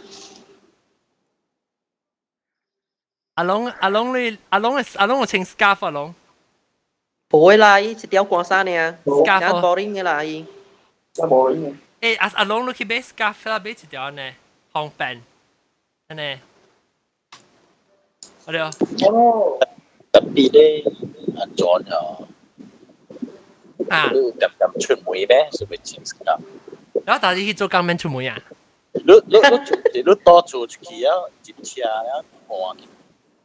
[3.35, 6.15] 阿龙阿龙你阿龙阿龙有穿 scarf 阿龙。
[7.31, 10.45] 唔会啦，伊一条光衫呢， scarf boring 嘅啦，伊。
[11.15, 12.17] 真 boring 嘅。
[12.17, 14.35] 诶阿阿龙你去买 scarf 啦，买一条呢
[14.73, 15.23] 红柄，
[16.09, 16.39] 安尼，
[18.45, 18.59] 我哋
[19.09, 19.59] 哦，
[20.13, 20.85] 特别咧，
[21.39, 22.26] 阿 John 啊，
[23.89, 25.49] 啊，你咁咁出门咩？
[25.53, 26.39] 是咪剪㗎？
[27.05, 28.39] 然后大家去做钢面出门呀？
[28.93, 31.13] 你你你你多做出去啊，
[31.43, 32.77] 接车啊，换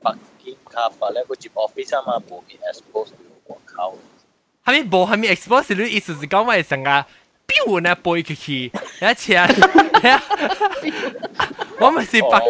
[0.04, 0.12] 北
[0.44, 3.12] 京卡法咧，佢接 office 啊嘛，冇去 expose
[3.46, 3.94] 我靠。
[4.66, 6.90] 系咪冇系咪 expose 你意思是讲我成个
[7.48, 9.48] 标呢背出去，一次啊，
[11.80, 12.42] 我咪是白，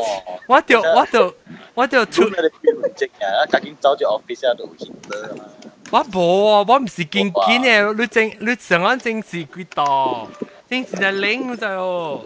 [0.47, 1.35] 我就我就
[1.75, 2.23] 我就出。
[2.23, 5.45] 你标证啊，究竟走住 office 啊度见得嘛？
[5.91, 10.27] 我冇啊，我唔是见见嘅，你正你上安正是几多？
[10.69, 12.25] 正是系零就。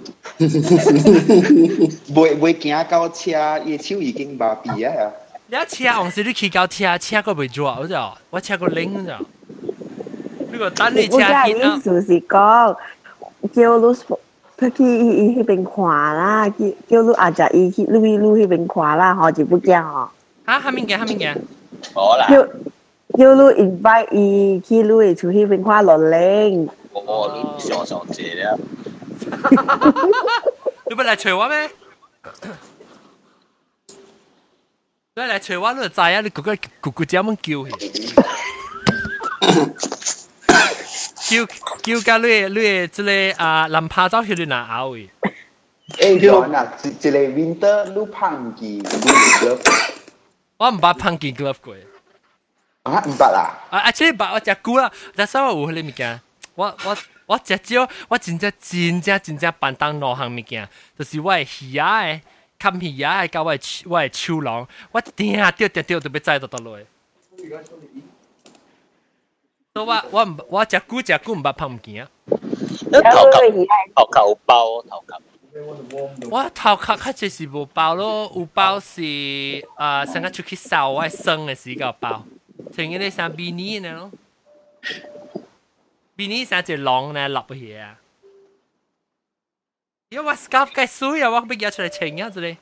[2.14, 5.12] 袂袂行到车，伊手已经麻痹啊！
[5.48, 7.96] 你车往时你去到车，车个未做，我就
[8.32, 9.12] 我车个零就。
[9.12, 11.46] 呢个等你车见啊！
[11.46, 12.76] 意思是讲，
[13.54, 13.96] 叫你
[14.58, 20.10] 佢去伊迄边看啦，叫叫你阿仔伊去你去你迄边看啦，吼就不惊吼。
[20.46, 21.38] 啊，下面嘅下面嘅。
[21.94, 22.28] 好啦。
[23.18, 26.70] 叫叫你 invite 伊去你会出去边看落零。
[26.94, 28.58] 我你上上借了。
[30.90, 31.70] 你不嚟找我咩？
[35.16, 36.22] 你嚟找我，你就知啊！
[36.22, 37.72] 你嗰个咕咕叫乜叫去？
[41.84, 45.10] 叫叫你你即个啊蓝拍照去你哪拗嘅？
[45.98, 49.60] 诶，John 啊，一一个 winter 你胖记 glove，
[50.58, 51.76] 我唔捌胖记 glove 过。
[52.86, 53.54] 啊，唔捌啦？
[53.70, 56.22] 啊，actually 捌我食久啦，但系我有迄个物件，
[56.56, 56.98] 我我。
[57.28, 60.68] 我食少，我真正真正真正办当两项物件，
[61.00, 62.22] 就是我系鱼仔诶，
[62.60, 66.78] 砍鱼仔诶，甲我系我系手龙，我定掉掉掉都要栽到倒落。
[67.38, 67.54] 所以
[69.88, 72.10] 我我唔我食久食久唔捌拍物件啊。
[72.92, 73.32] 头壳
[73.96, 75.18] 头壳有包头壳。
[76.30, 79.02] 我头壳较济是无包咯，有包是
[79.76, 82.26] 啊，成个出去扫我生嘅时个包，
[82.74, 84.12] 像嗰啲像比尼呢咯。
[86.16, 87.98] 比你成只狼呢立去啊！
[90.10, 92.58] 因为我 scarf 计水啊，我俾佢出嚟清啊，之类。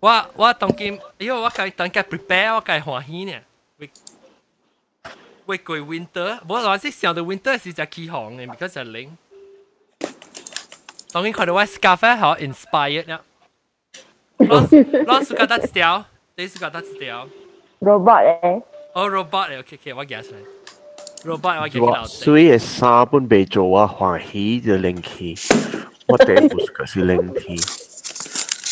[0.00, 3.40] 我我当今，因为我计当计 prepare，我计欢喜呢。
[3.78, 3.90] 为
[5.46, 9.16] 为过 winter，我话是想到 winter 是只起航嘅，because 系冷。
[11.12, 13.20] 当今看到我 scarf 好 inspired 呀。
[14.38, 15.66] 老老师觉得一
[16.34, 17.28] 条，你是觉得一条？
[17.80, 18.62] robot 咧？
[18.94, 20.36] 哦，robot 咧，OK OK，我记出嚟。
[21.24, 22.04] robot 我见到。
[22.04, 25.36] 所以衫本被做啊，欢喜就灵气，
[26.08, 27.56] 我第一步就是灵气。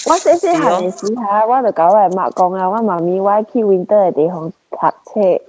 [0.09, 5.41] 我细细汉嘅时候，我就搞嚟妈讲啊，我妈咪我去 winter 嘅地方读册。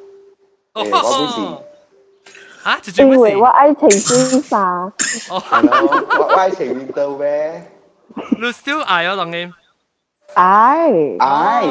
[0.74, 1.42] 我不是。
[2.64, 2.80] 啊？
[2.98, 4.92] 因为我爱情先生。
[5.30, 5.36] 我
[6.20, 7.72] 我爱情 winter 咩？
[8.38, 9.54] 你 still 爱我当年？
[10.36, 10.92] 爱。
[11.20, 11.64] 爱。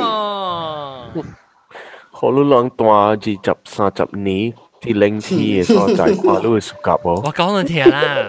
[2.20, 4.52] 可能两段二十三十年。
[4.80, 7.10] 啲冷天嘅所在，看都会熟夹喎。
[7.10, 8.28] 我讲你听啦，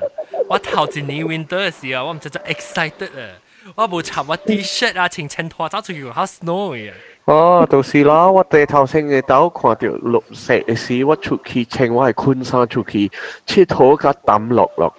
[0.49, 3.37] 我头一年 winter 嘅时候，我唔真真 excited 啊！
[3.75, 6.91] 我冇插我 T-shirt 啊，穿衬拖走出去，好 snow 嘅。
[7.25, 13.11] 哦，就是啦，我第头先嘅豆看到绿色嘅时，我出去穿我系昆山出去，
[13.45, 14.91] 切土甲抌落落。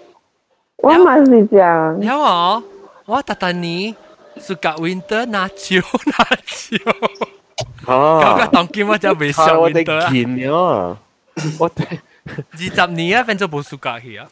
[0.77, 1.99] 我嘛是这样。
[2.01, 2.63] 有我，
[3.07, 3.93] 我特特年
[4.41, 5.77] 暑假 winter 拿蕉
[6.07, 6.91] 拿蕉。
[7.87, 8.21] 啊！
[8.21, 10.11] 嗰个当今我就未上 winter 啊。
[10.11, 10.97] 见啊！
[11.59, 11.99] 我哋
[12.53, 14.27] 二十年啊，变咗冇暑假去啊。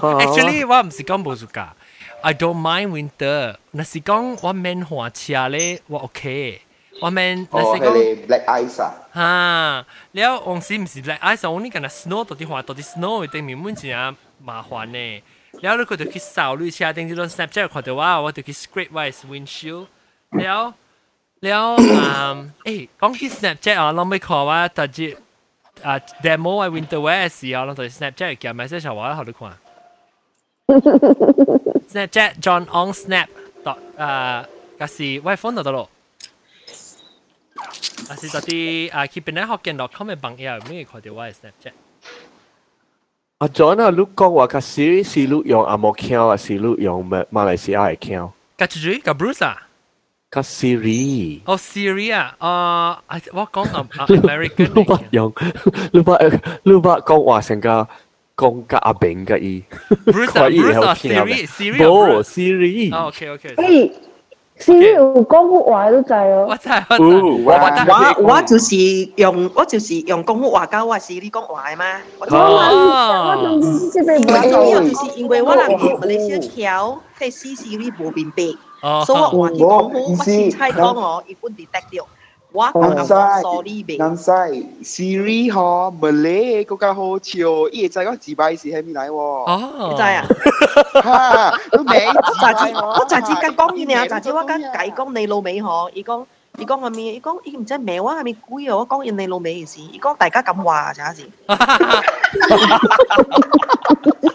[0.00, 1.74] Actually，我唔是讲冇暑假，
[2.22, 3.56] I don't mind winter。
[3.72, 6.60] 那是讲我免滑车咧，我 OK。
[7.00, 8.94] 我免那是讲 black ice 啊。
[9.14, 15.22] 吓，了往时唔是 black ice，我呢个系 snow 到底滑到啲 snow 定面满真系麻烦呢。
[15.62, 19.86] 了你佢就去扫你车顶，就 Snapchat 看到我，我就去 scrape 我 windshield。
[20.30, 20.74] 了
[21.40, 25.16] 了嗯，诶讲起 Snapchat 啊，我未看我特别。
[25.82, 29.58] 啊 demo 喺 winter wear 嘅时候，我对 Snapchat 嘅 message 话好你看。
[31.86, 33.28] Snapchat John on Snap
[33.62, 34.46] dot 啊，
[34.78, 35.90] 嗰时我 phone 度咯。
[37.54, 41.72] 嗰时嗰啲啊 keep in Hokkien dot com 嘅朋友咩看到我嘅 Snapchat。
[43.40, 48.32] 阿 John 啊，你讲话个是是你用阿莫桥啊，是你用马马来西亚嘅桥？
[48.56, 49.62] 个主个 Bruce 啊？
[50.30, 51.40] 个 Siri。
[51.44, 55.32] 哦，Siri 啊，啊，我讲啊 American 你把用，
[55.92, 56.18] 你把
[56.62, 57.86] 你把讲话成个
[58.36, 59.62] 讲个阿炳嘅伊。
[60.06, 62.94] Bruce 啊，Bruce 啊，Siri，Siri 冇 Siri。
[62.94, 63.54] 哦，OK OK。
[64.61, 66.45] Siri 有讲过话都知哦。
[66.47, 66.69] 我知，
[66.99, 67.53] 我我
[67.87, 68.75] 我我就是
[69.15, 71.85] 用我就是用讲话讲我 Siri 讲话的吗？
[72.29, 73.35] 哦，
[73.93, 74.21] 因为
[74.89, 78.43] 就是因为我人用那些条，对 Siri 不明白，
[79.05, 82.05] 所以我话你讲，我是猜到哦，伊本地得着。
[82.53, 83.97] 我同人講 sorry 未。
[83.97, 84.31] 南西
[84.83, 89.15] Siri 嗬，Malay 嗰家好潮，伊就係講自拜是係咪嚟喎？
[89.15, 90.25] 哦，你知啊？
[91.01, 96.25] 哈，都未我雜誌我雜誌跟講呢啊，雜誌我跟計講你老味嗬，伊講
[96.57, 97.01] 伊講係咪？
[97.15, 98.75] 伊講伊唔知咩話係咪鬼啊？
[98.77, 101.23] 我講你老味嘅事，伊講大家咁話咋事？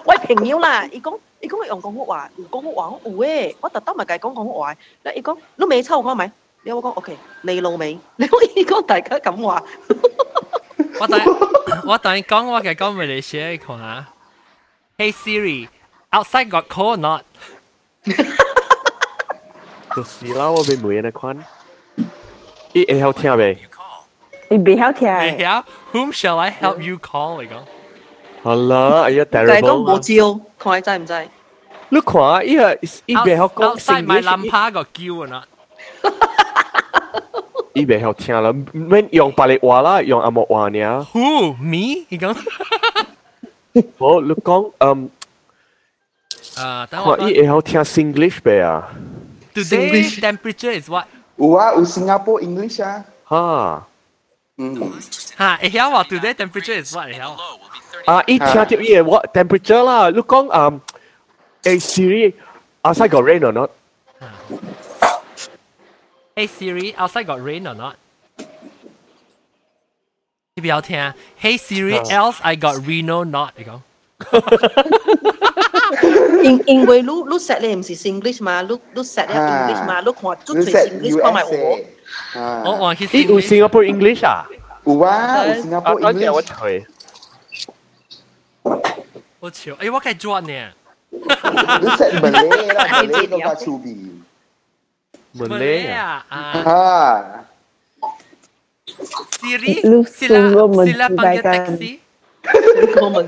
[0.06, 4.74] 喂朋友啦，伊講伊講用廣府話，用廣府話我有誒，我特登咪計講廣府話，
[5.04, 6.30] 嗱伊講老味抽我咪，
[6.65, 7.17] 你有冇讲 OK？
[7.41, 9.63] 你老味，你可以讲大家咁话，
[10.99, 11.19] 我等
[11.85, 14.07] 我等你讲我嘅讲马来西亚你看下。
[14.97, 15.67] Hey Siri,
[16.11, 17.23] outside got cold or not?
[19.95, 21.43] 就是啦，我俾每人看。
[22.73, 23.57] 伊会晓听未？
[24.49, 25.45] 你别晓听你诶。
[25.45, 25.63] 晓
[25.93, 27.63] Whom shall I help you call 嚟讲？
[28.43, 29.99] 好啦，哎呀就系讲，terrible 冇。
[29.99, 31.29] 招，看你制唔制？
[31.89, 32.73] 你看，伊个
[33.07, 35.43] 伊袂晓讲 outside my Singlish， lampa got 叫 or not？
[37.75, 41.07] 伊袂晓听啦，免用白嚟话啦，用阿莫话呢。
[41.13, 42.05] Who me？
[42.09, 42.35] 你讲？
[43.97, 45.09] 我你讲，嗯，
[46.57, 48.89] 啊，等我看伊会晓听 Singlish 未啊？
[49.53, 51.05] Today temperature is what？
[51.37, 53.87] 有啊，有新加坡 English 啊，哈，
[54.57, 54.75] 嗯，
[55.37, 57.05] 吓，会晓话 today temperature is what？
[57.05, 57.35] 会晓？
[58.05, 60.81] 啊，伊听到伊个 what temperature 啦，你讲，嗯，
[61.63, 62.33] 诶 Siri
[62.83, 63.69] outside got rain or not？
[66.35, 67.95] Hey Siri, outside got rain or not?
[70.55, 71.15] 你不要听啊。
[71.41, 73.51] Hey Siri, else I got Reno not？
[73.57, 73.81] 你讲。
[76.43, 81.49] 因因为你你 set 你唔是 English 嘛，你你 set 你 English 嘛，你看足你随 set English 看埋我。
[81.51, 84.47] USA，啊，我话佢伊有 Singapore English 啊？
[84.85, 86.85] 有啊，有新加啊，坡嗰阵我 English，吹。
[88.63, 90.71] 好潮，诶我计转呢。
[91.09, 91.19] 你
[91.97, 94.04] set Malay 啦，Malay 嗰家出边， Malay
[95.91, 96.25] 啊？
[96.29, 96.37] 啊，啊
[96.67, 97.43] 啊，
[99.39, 101.73] Siri, Lu sila sungguh sila panggil mencintaikan.
[101.79, 101.91] taxi.
[102.99, 103.25] 我问，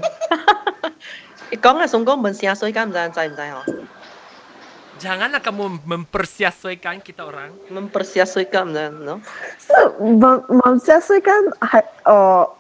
[1.49, 3.57] 你讲啊，宋哥问成水间唔知 制唔制嗬？
[4.99, 7.51] Janganlah kamu mempersiasatkan kita orang.
[7.67, 8.67] mempersiapkan
[9.03, 9.19] no?
[9.99, 12.51] Mem mempersiapkan系哦，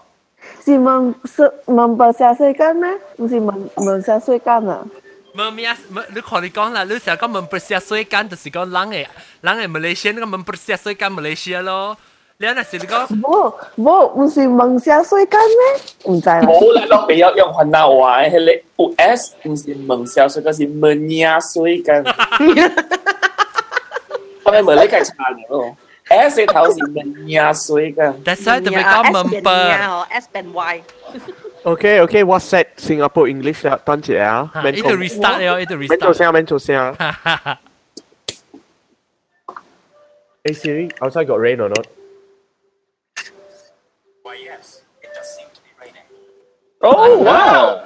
[0.65, 2.99] 是mem se mempersiapkan 咩？
[3.17, 3.69] 唔是 mem
[5.37, 5.37] mempersiapkan 啊？
[5.37, 8.93] Memias, me, lu kalau ni kau lah, lu saya kau mempersiasatkan tu si kau lang
[8.93, 9.09] eh,
[9.41, 11.97] lang eh Malaysia ni kau mempersiasatkan Malaysia lo.
[12.37, 15.65] Lihat nasi kau 冇冇，唔是 mempersiapkan 咩？
[16.05, 16.41] 唔知啦。
[16.41, 22.03] 冇啦，落比较用云南话嘅，你有 S 唔是问小水，嗰是问呀水紧。
[24.43, 25.13] 系咪问你计差
[25.49, 25.75] 咗？
[26.09, 28.23] S 嘅头是问呀水紧。
[28.23, 29.67] That's why tu Ya, kau S 变 memper.
[29.69, 30.81] 呀嗬，S 变 Y。
[31.67, 36.13] OK OK，我 set Singapore English 啦，等阵啊， Ha, 免 itu 讲 restart yo, itu 免做 restart.
[36.13, 36.95] 声，免做声。
[36.95, 37.57] Ha, ha, ha.
[40.43, 41.87] Hey Siri, outside got rain or not?
[46.79, 47.79] Oh wow！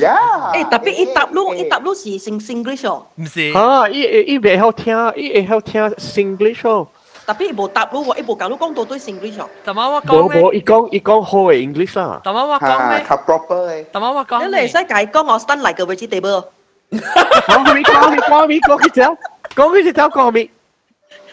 [0.00, 3.52] 呀，诶，特别一答路一答路是成 English 哦， Mesti.
[3.52, 6.88] 吓，伊伊袂晓听，伊会晓听 Singlish 哦。
[7.26, 9.48] 特别无答路喎，一无教路讲到对 English 哦。
[9.64, 10.52] Tama wa 冇 kau 冇， meh?
[10.54, 12.20] 伊讲伊讲好嘅 English 啦。
[12.24, 13.08] Tama wa kau 吓， meh?
[13.08, 14.58] 较 proper 嘅， Tama wa kau 你 meh?
[14.58, 16.44] 嚟使解讲我 stun like a vegetable。
[16.90, 19.16] 讲咪讲咪讲咪讲佢条，
[19.54, 20.50] 讲佢条讲咪。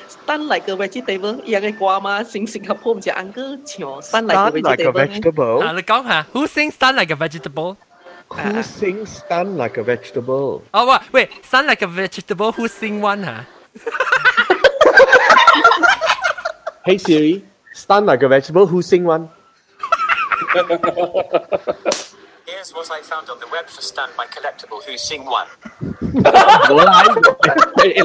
[0.08, 4.94] stun like a vegetable，有嘅歌嘛，成成合唔似 uncle 唱 stun like a Stun like a vegetable。
[4.94, 5.62] vegetable.
[5.64, 6.26] Ha, lu kau ha?
[6.34, 7.78] Who sings stun like a vegetable?
[8.30, 10.62] Who sings stun like a vegetable?
[10.72, 12.52] Oh, wait, wait, stun like a vegetable.
[12.52, 13.46] Who sing one ha?
[16.85, 17.43] Hey Siri,
[17.73, 19.31] stun like a vegetable, who sing one?
[22.45, 25.49] Here's what I found on the web for stun by collectible who sing one.
[25.81, 26.13] look,
[27.81, 28.03] eh,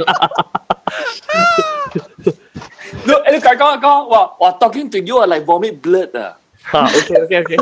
[3.05, 6.15] look, I got, got, wow, wow, talking to you, I like vomit blood.
[6.15, 6.35] Uh.
[6.73, 7.57] Okay, okay, okay.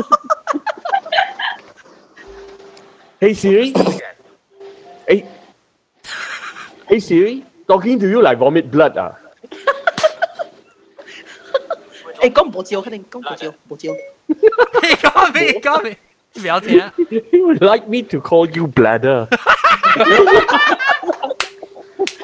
[3.18, 3.74] hey Siri.
[5.08, 5.26] hey.
[6.86, 8.96] Hey Siri, talking to you like vomit blood.
[8.96, 9.27] Uh.
[12.21, 13.93] 诶，讲冇照，肯定讲冇照，冇照。
[14.27, 14.35] 你
[14.95, 15.51] 讲咩？
[15.51, 15.97] 你讲咩？
[16.33, 16.79] 你不要听。
[17.31, 19.27] He would like me to call you bladder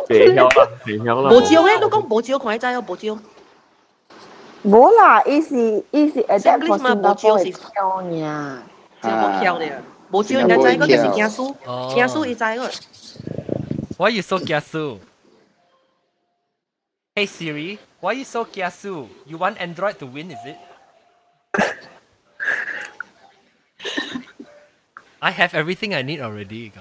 [0.07, 1.29] 别晓啦，别晓啦。
[1.29, 3.19] 冇照咧，都讲冇照，看你知哦，冇照。
[4.65, 5.55] 冇啦，伊是
[5.91, 8.63] 伊是 adapt for English 嘛 Singapore 冇照是嘅腔呀。
[9.01, 9.81] 真系冇巧咧。
[10.11, 12.69] 冇照人家知，嗰就是惊书，哦惊书伊知个。
[14.03, 14.97] Why you so kiasu?
[17.15, 19.07] Hey Siri, why you so kiasu?
[19.25, 20.57] You want Android to win, is it?
[25.21, 26.71] I have everything I need already.
[26.71, 26.79] 咁，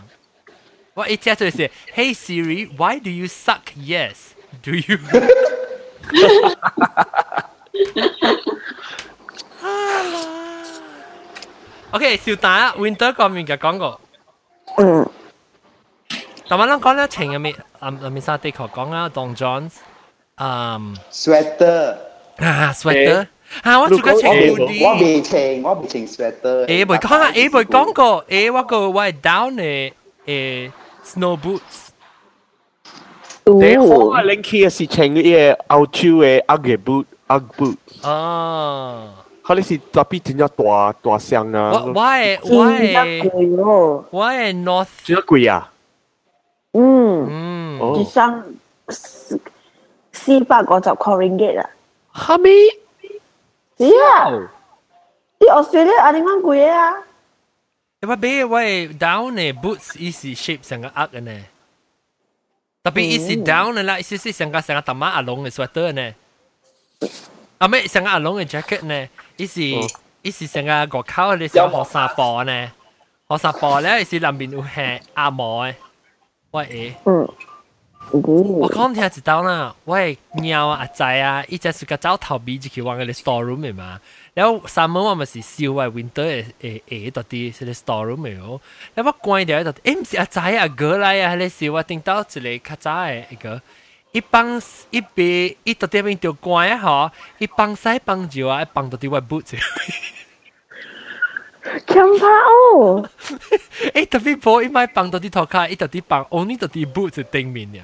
[0.95, 3.63] 我一接就写，Hey Siri, why do you suck?
[3.77, 4.99] Yes, do you?
[11.91, 14.01] OK，小蛋 Winter 嗰面嘅广告。
[14.77, 15.09] 嗯。
[16.49, 19.73] 但我谂讲咧，情入面，啊入面沙地球讲啦，Don Johns，
[20.44, 21.80] um, sweater.
[22.38, 23.24] À sweater.
[23.62, 24.68] À tôi cũng chèn tôi
[25.00, 26.66] bị chèn tôi bị chèn sweater.
[26.68, 29.94] Eh bởi con à eh bởi con cô eh tôi cô tôi down eh
[30.26, 30.72] eh
[31.06, 31.92] snow boots.
[33.62, 39.08] Thế hoa lên kia là chèn cái áo chú cái ugly boot ugly boot à
[41.94, 43.22] why, why,
[44.12, 44.54] why?
[44.54, 45.60] north เจ้ากุยอ่ะ
[46.76, 48.32] อืมอืมที่สร้าง
[50.23, 51.71] r i n g a t 啦，
[52.15, 52.51] 系咪？
[53.79, 54.51] 系啊，
[55.39, 56.95] 啲 Australia 阿点解贵啊？
[58.01, 61.45] 你话俾我系 down 嘅 boots 意思 shape 成个 up 嘅呢，
[62.85, 66.15] 特别意思 down 嘅啦，意思是成个成个大妈阿龙嘅 sweater 呢。
[67.59, 69.09] 啊咩成个阿龙嘅 jacket 呢？
[69.37, 69.61] 伊是
[70.23, 72.73] 伊是成个外口你想学衫布呢？
[73.29, 75.75] 学衫布咧，伊是里面有系阿毛嘅，
[76.51, 77.29] 我诶，嗯，
[78.12, 84.00] 我講聽一道啦，我係貓啊阿仔啊，伊只是个走頭尾就去往嗰啲 store room 嘅嘛。
[84.36, 88.62] 然後三門我咪是燒嘅 winter 嘅誒誒嗰啲，係啲 store room 嘅哦。
[88.94, 92.24] 然後我關掉喺度，誒唔是阿仔啊哥来啊，係你燒我聽到一
[92.60, 93.62] 個較早诶一個。
[94.12, 94.62] 一幫
[94.92, 99.58] 一邊一到啲邊條關啊吼，一幫西幫住啊，一幫到啲位 boot 住。
[101.88, 102.26] 強拍
[102.76, 103.10] 哦！
[103.96, 107.84] 诶特别波一買幫到啲頭卡，一到啲幫 only 到啲 boot 就頂面呀。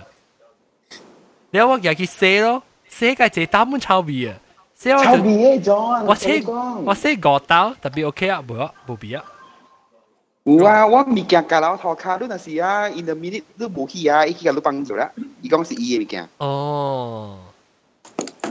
[1.51, 4.35] 然后我入去写咯，写嘅就打满臭味啊！
[4.75, 9.25] 写我就臭味嘅 John，我写讲我写五刀，特别 OK 啊，冇啊冇必要。
[10.43, 15.11] 有啊，我物件甲老头卡，你若是啊，in the minute 你无去啊，伊去甲你帮助啦。
[15.41, 17.39] 伊讲是伊嘅物件，哦，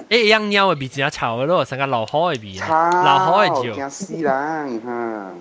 [0.10, 3.90] 诶一样猫嘅味真系臭嘅咯，成个老好嘅味啊，臭，老好嘅惊照。
[3.90, 5.32] 死人哈！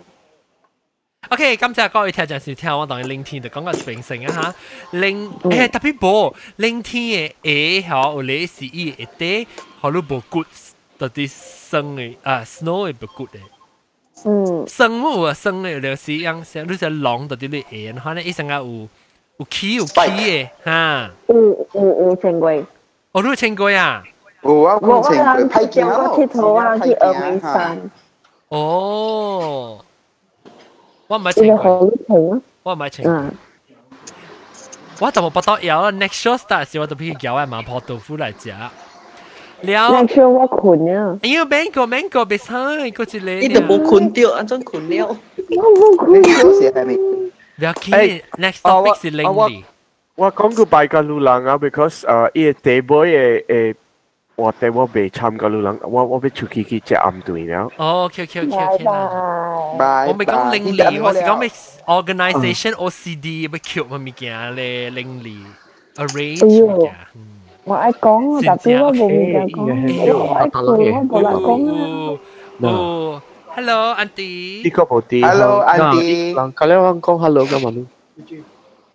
[1.31, 4.55] OK，今次各位听阵时听我当你聆听就讲个平成啊
[4.91, 9.47] 吓，聆诶特别薄，聆听嘅诶吓，有你是伊一啲，
[9.81, 10.45] 可能无骨，
[10.99, 11.31] 到啲
[11.71, 13.39] 生嘅啊 snow 嘅无骨嘅。
[14.25, 18.89] 嗯，生物啊，生嘅有时样像你只狼到啲你诶，可能一成个有
[19.39, 22.65] 有起有起嘅吓，有有有成贵。
[23.13, 24.03] 我都听过呀。
[24.43, 27.91] 有啊，我我我情谂派件我铁头啊，去峨眉山，
[28.49, 29.83] 哦，
[31.09, 32.41] 我唔系呢听过，个好平啊。
[32.63, 33.13] 我唔系听过。
[33.15, 33.35] 嗯，
[35.01, 38.51] 我就冇不到有 next show start 时，我就譬如有系麻婆豆腐嚟食。
[38.51, 38.71] 了
[39.65, 39.73] 你，
[40.09, 42.57] 唱我困啊，哎呀，mango mango 别猜，
[42.91, 43.47] 嗰只你。
[43.47, 45.07] 你就冇困掉，安怎困了？
[45.07, 46.97] 我冇困你有时系咪？
[47.57, 49.63] 了解，next topic 是 Lindy。
[50.17, 53.75] 我讲个拜个路人啊，because 诶，伊个 table 嘅诶，
[54.37, 57.69] 我哋我未参加路人，我我要出去去食暗队了。
[57.77, 59.11] 哦，OK OK OK 拜 OK 啦。
[59.79, 59.79] 拜。
[59.79, 61.51] 拜我咪讲拜 Lindy，我是讲咩
[61.87, 65.37] organisation OCD 要 Q 乜物件咧，Lindy
[65.97, 66.95] arrange 物件。
[67.65, 72.19] 我爱讲啊，特别我冇面讲，我爱困，我冇人讲啊。
[72.63, 73.23] 哦，
[73.55, 75.21] Hello Auntie，呢个冇啲。
[75.29, 77.85] Hello Auntie， kalian orang kong hello ka manu?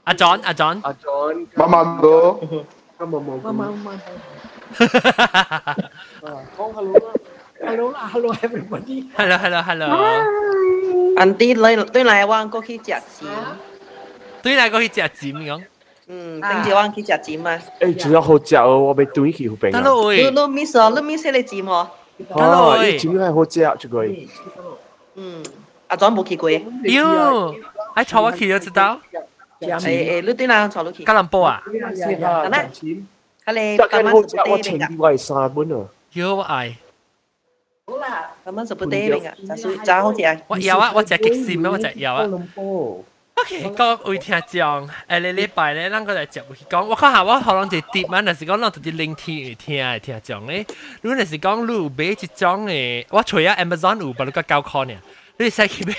[0.03, 1.47] 阿 John 阿 John， John.
[1.55, 2.39] 妈妈哥，
[2.99, 3.39] 妈妈妈。
[3.43, 3.73] 讲 hello
[4.71, 5.75] 啦，
[7.59, 9.05] hello 啦，hello everybody。
[9.15, 9.87] Hello Hello Hello，
[11.17, 13.27] 安啲嚟对嚟湾过去食钱，
[14.43, 15.63] 对嚟过去食尖讲，
[16.07, 17.59] 嗯，顶住湾去食钱嘛。
[17.79, 19.81] 诶，仲有好食哦，我未对起好平啊。
[19.81, 21.71] 得咯喂，你你 miss 啊，你 miss 你钱喎？
[21.71, 21.87] 啊，
[22.81, 24.05] 呢钱系好食，这个。
[25.15, 25.43] 嗯，
[25.87, 26.49] 阿庄冇去过。
[26.51, 27.55] 哟，
[27.95, 28.99] 喺坐我去就知道，
[29.59, 31.03] 诶诶，你对嚟坐落去。
[31.03, 32.69] 吉隆坡啊，系咩？
[33.45, 35.85] 系你但系好今晚十食，我情杯㗎，啲位三蚊啊。
[36.13, 36.75] 哟我爱，
[38.45, 40.39] 今晚十杯杯㗎，就算炸好食。
[40.47, 42.27] 我有啊，我食极闪啊，我食有啊。
[43.39, 50.65] OK，各位听众，诶你礼拜咧，咱个来接去讲，我看下我可能就跌嘛，但是讲咱就啲聆听会听嘅听众咧，
[51.03, 54.95] 如果是讲你有买一种诶，我除咗 Amazon 有，不过九块呢，
[55.37, 55.93] 你使去买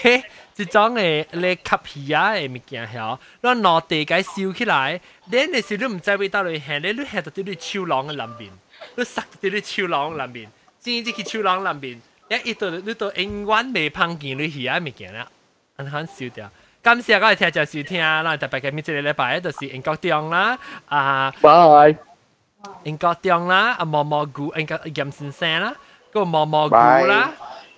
[0.57, 5.01] 一种诶你吸气啊嘅物件系，你落地解烧起来，
[5.31, 8.51] 你你是你唔知味道你行，你你行到啲你手囊嘅里边，
[8.97, 10.49] 你塞到啲你手囊里边，
[10.81, 11.99] 先至去手囊里边，
[12.29, 15.27] 一一到你到永远未碰见你气啊物件啦，
[15.77, 16.51] 很很少掉。
[16.83, 21.97] 今次我哋听就系听啦，特别嘅呢只礼拜就是英国中啦，啊，拜。
[22.83, 25.73] 应该中啦，啊毛毛菇应该严先生啦，
[26.13, 27.31] 个毛毛菇啦，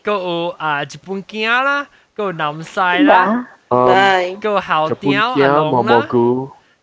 [0.03, 1.87] 个有啊日本镜啦，
[2.18, 3.26] cô nằm sai đó.
[3.26, 3.44] Dạ.
[3.70, 3.96] Ờ,
[4.44, 6.02] cô hào tiếu à lộn à đó.
[6.10, 6.18] Dạ.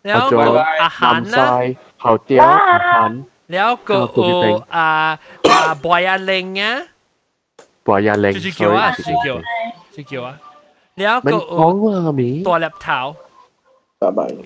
[0.03, 1.59] Nếu cô à hẳn đó.
[1.97, 5.17] hào tiếu à hẳn nếu cô ô à
[5.49, 6.81] à bòi à linh á.
[7.85, 9.41] Bòi à linh chỉ kiểu á chỉ kiểu
[9.95, 10.33] chỉ kiểu á.
[10.95, 11.93] Nếu cô ô
[12.45, 13.15] tòa lập thảo.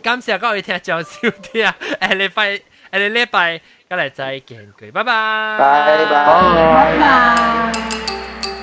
[0.04, 1.66] Cảm 谢各位听众收听，
[2.00, 2.62] 下礼拜
[2.92, 3.60] 下礼拜，
[3.90, 8.57] 我哋再见佢，拜拜，拜拜，拜拜。